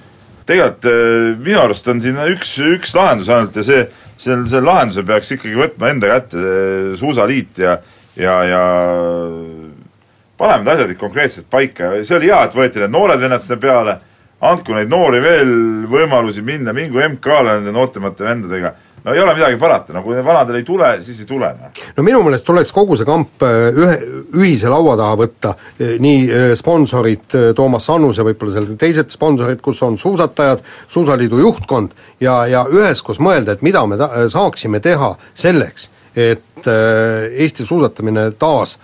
tegelikult 0.47 0.89
eh, 0.93 1.35
minu 1.49 1.61
arust 1.65 1.89
on 1.91 2.01
siin 2.05 2.21
üks, 2.29 2.53
üks 2.77 2.93
lahendus 2.95 3.33
ainult 3.33 3.57
ja 3.57 3.65
see, 3.65 3.83
selle, 4.15 4.45
selle 4.47 4.69
lahenduse 4.69 5.03
peaks 5.09 5.33
ikkagi 5.35 5.57
võtma 5.57 5.91
enda 5.91 6.13
kätte 6.13 6.43
eh, 6.43 6.91
Suusaliit 7.01 7.65
ja 7.65 7.79
ja, 8.17 8.43
ja 8.43 8.63
paneme 10.37 10.63
need 10.63 10.73
asjad 10.75 10.97
konkreetselt 10.99 11.49
paika, 11.49 11.95
see 12.03 12.17
oli 12.17 12.31
hea, 12.31 12.43
et 12.45 12.57
võeti 12.57 12.83
need 12.83 12.93
noored 12.93 13.21
vennad 13.21 13.43
sinna 13.43 13.59
peale, 13.61 13.99
andku 14.47 14.75
neid 14.75 14.91
noori 14.91 15.21
veel 15.23 15.53
võimalusi 15.89 16.43
minna, 16.45 16.73
mingu 16.77 17.01
MK-le 17.01 17.57
nende 17.57 17.73
noortemate 17.73 18.25
vendadega, 18.25 18.73
no 19.03 19.13
ei 19.15 19.21
ole 19.23 19.33
midagi 19.33 19.57
parata, 19.57 19.95
no 19.95 20.03
kui 20.05 20.19
vanadel 20.23 20.59
ei 20.59 20.65
tule, 20.67 20.89
siis 21.01 21.23
ei 21.23 21.29
tule, 21.29 21.49
noh. 21.57 21.71
no 21.97 22.05
minu 22.05 22.21
meelest 22.25 22.45
tuleks 22.45 22.73
kogu 22.75 22.97
see 22.99 23.07
kamp 23.07 23.45
äh, 23.45 23.69
ühe, 23.71 23.95
ühise 24.37 24.69
laua 24.69 24.97
taha 24.99 25.17
võtta, 25.23 25.53
nii 25.79 26.25
äh, 26.27 26.49
sponsorid, 26.59 27.25
äh, 27.33 27.47
Toomas 27.57 27.89
Annus 27.93 28.19
ja 28.21 28.25
võib-olla 28.27 28.57
seal 28.57 28.69
teised 28.77 29.13
sponsorid, 29.13 29.63
kus 29.65 29.81
on 29.87 29.97
suusatajad, 30.01 30.61
Suusaliidu 30.91 31.39
juhtkond, 31.41 31.95
ja, 32.21 32.43
ja 32.51 32.65
üheskoos 32.69 33.21
mõelda, 33.23 33.57
et 33.57 33.65
mida 33.65 33.85
me 33.89 33.97
ta-, 33.97 34.11
saaksime 34.33 34.83
teha 34.85 35.15
selleks, 35.33 35.89
et 36.13 36.69
äh, 36.69 37.25
Eesti 37.45 37.65
suusatamine 37.65 38.29
taas 38.37 38.77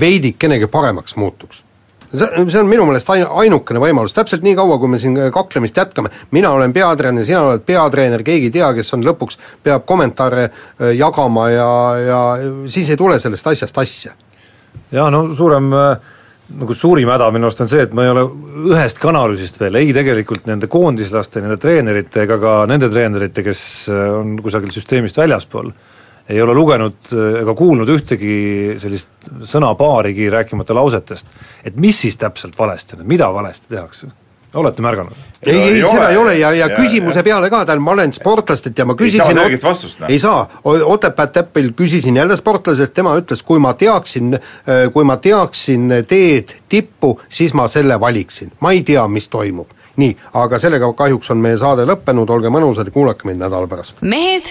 veidikenegi 0.00 0.68
paremaks 0.70 1.16
muutuks. 1.16 1.64
See, 2.10 2.58
on 2.58 2.66
minu 2.66 2.84
meelest 2.88 3.10
ain-, 3.14 3.28
ainukene 3.42 3.78
võimalus, 3.82 4.14
täpselt 4.16 4.42
nii 4.42 4.56
kaua, 4.58 4.80
kui 4.82 4.90
me 4.90 4.98
siin 4.98 5.14
kaklemist 5.30 5.76
jätkame, 5.78 6.10
mina 6.34 6.50
olen 6.50 6.72
peatreener, 6.74 7.26
sina 7.26 7.44
oled 7.46 7.62
peatreener, 7.66 8.24
keegi 8.26 8.50
ei 8.50 8.54
tea, 8.56 8.70
kes 8.74 8.90
on 8.96 9.04
lõpuks, 9.06 9.38
peab 9.62 9.84
kommentaare 9.86 10.48
äh, 10.48 10.90
jagama 10.98 11.46
ja, 11.54 11.68
ja 12.02 12.22
siis 12.70 12.90
ei 12.90 12.98
tule 12.98 13.20
sellest 13.22 13.46
asjast 13.52 13.78
asja. 13.78 14.16
jah, 14.90 15.06
no 15.14 15.28
suurem 15.38 15.70
äh, 15.70 16.10
nagu 16.58 16.74
suurim 16.74 17.10
häda 17.12 17.28
minu 17.30 17.46
arust 17.46 17.62
on 17.62 17.70
see, 17.70 17.84
et 17.86 17.94
ma 17.94 18.04
ei 18.04 18.10
ole 18.12 18.24
ühestki 18.72 19.08
analüüsist 19.10 19.60
veel, 19.60 19.78
ei 19.78 19.94
tegelikult 19.94 20.48
nende 20.50 20.66
koondislaste, 20.70 21.42
nende 21.44 21.60
treenerite 21.62 22.24
ega 22.24 22.38
ka 22.42 22.54
nende 22.70 22.90
treenerite, 22.90 23.44
kes 23.46 23.62
äh, 23.92 24.06
on 24.18 24.34
kusagil 24.42 24.72
süsteemist 24.74 25.20
väljaspool, 25.20 25.70
ei 26.30 26.42
ole 26.42 26.54
lugenud 26.54 27.12
äh, 27.12 27.42
ega 27.42 27.54
kuulnud 27.58 27.90
ühtegi 27.90 28.34
sellist 28.80 29.30
sõnapaarigi, 29.50 30.30
rääkimata 30.32 30.74
lausetest. 30.76 31.30
et 31.64 31.76
mis 31.76 32.00
siis 32.06 32.16
täpselt 32.16 32.58
valesti 32.58 32.98
on, 32.98 33.06
mida 33.08 33.32
valesti 33.34 33.74
tehakse? 33.74 34.10
olete 34.54 34.82
märganud? 34.82 35.12
ei, 35.46 35.58
ei, 35.58 35.82
seda 35.86 36.08
ei 36.10 36.16
ole 36.16 36.34
ja, 36.38 36.52
ja, 36.52 36.66
ja 36.66 36.76
küsimuse 36.76 37.22
peale 37.22 37.50
ka, 37.50 37.62
tähendab, 37.64 37.84
ma 37.84 37.94
olen 37.94 38.12
sportlastelt 38.12 38.78
ja 38.78 38.86
ma 38.88 38.96
küsisin 38.98 39.22
saa 39.22 39.34
selget 39.34 39.64
vastust, 39.64 40.00
noh. 40.00 40.10
ei 40.10 40.18
saa, 40.18 40.46
Otepää 40.64 41.26
Täppil 41.26 41.70
küsisin 41.76 42.16
jälle 42.16 42.36
sportlaselt, 42.36 42.92
tema 42.94 43.14
ütles, 43.18 43.44
kui 43.46 43.58
ma 43.62 43.74
teaksin, 43.74 44.38
kui 44.92 45.04
ma 45.06 45.16
teaksin 45.16 46.00
teed 46.08 46.56
tippu, 46.68 47.14
siis 47.28 47.54
ma 47.54 47.68
selle 47.68 48.00
valiksin. 48.00 48.52
ma 48.60 48.74
ei 48.74 48.82
tea, 48.82 49.06
mis 49.08 49.28
toimub. 49.28 49.70
nii, 49.96 50.16
aga 50.34 50.58
sellega 50.58 50.92
kahjuks 50.98 51.30
on 51.30 51.38
meie 51.38 51.58
saade 51.58 51.86
lõppenud, 51.86 52.30
olge 52.30 52.50
mõnusad 52.50 52.90
ja 52.90 52.94
kuulake 52.94 53.30
meid 53.30 53.38
nädala 53.38 53.70
pärast. 53.70 54.02
mehed 54.02 54.50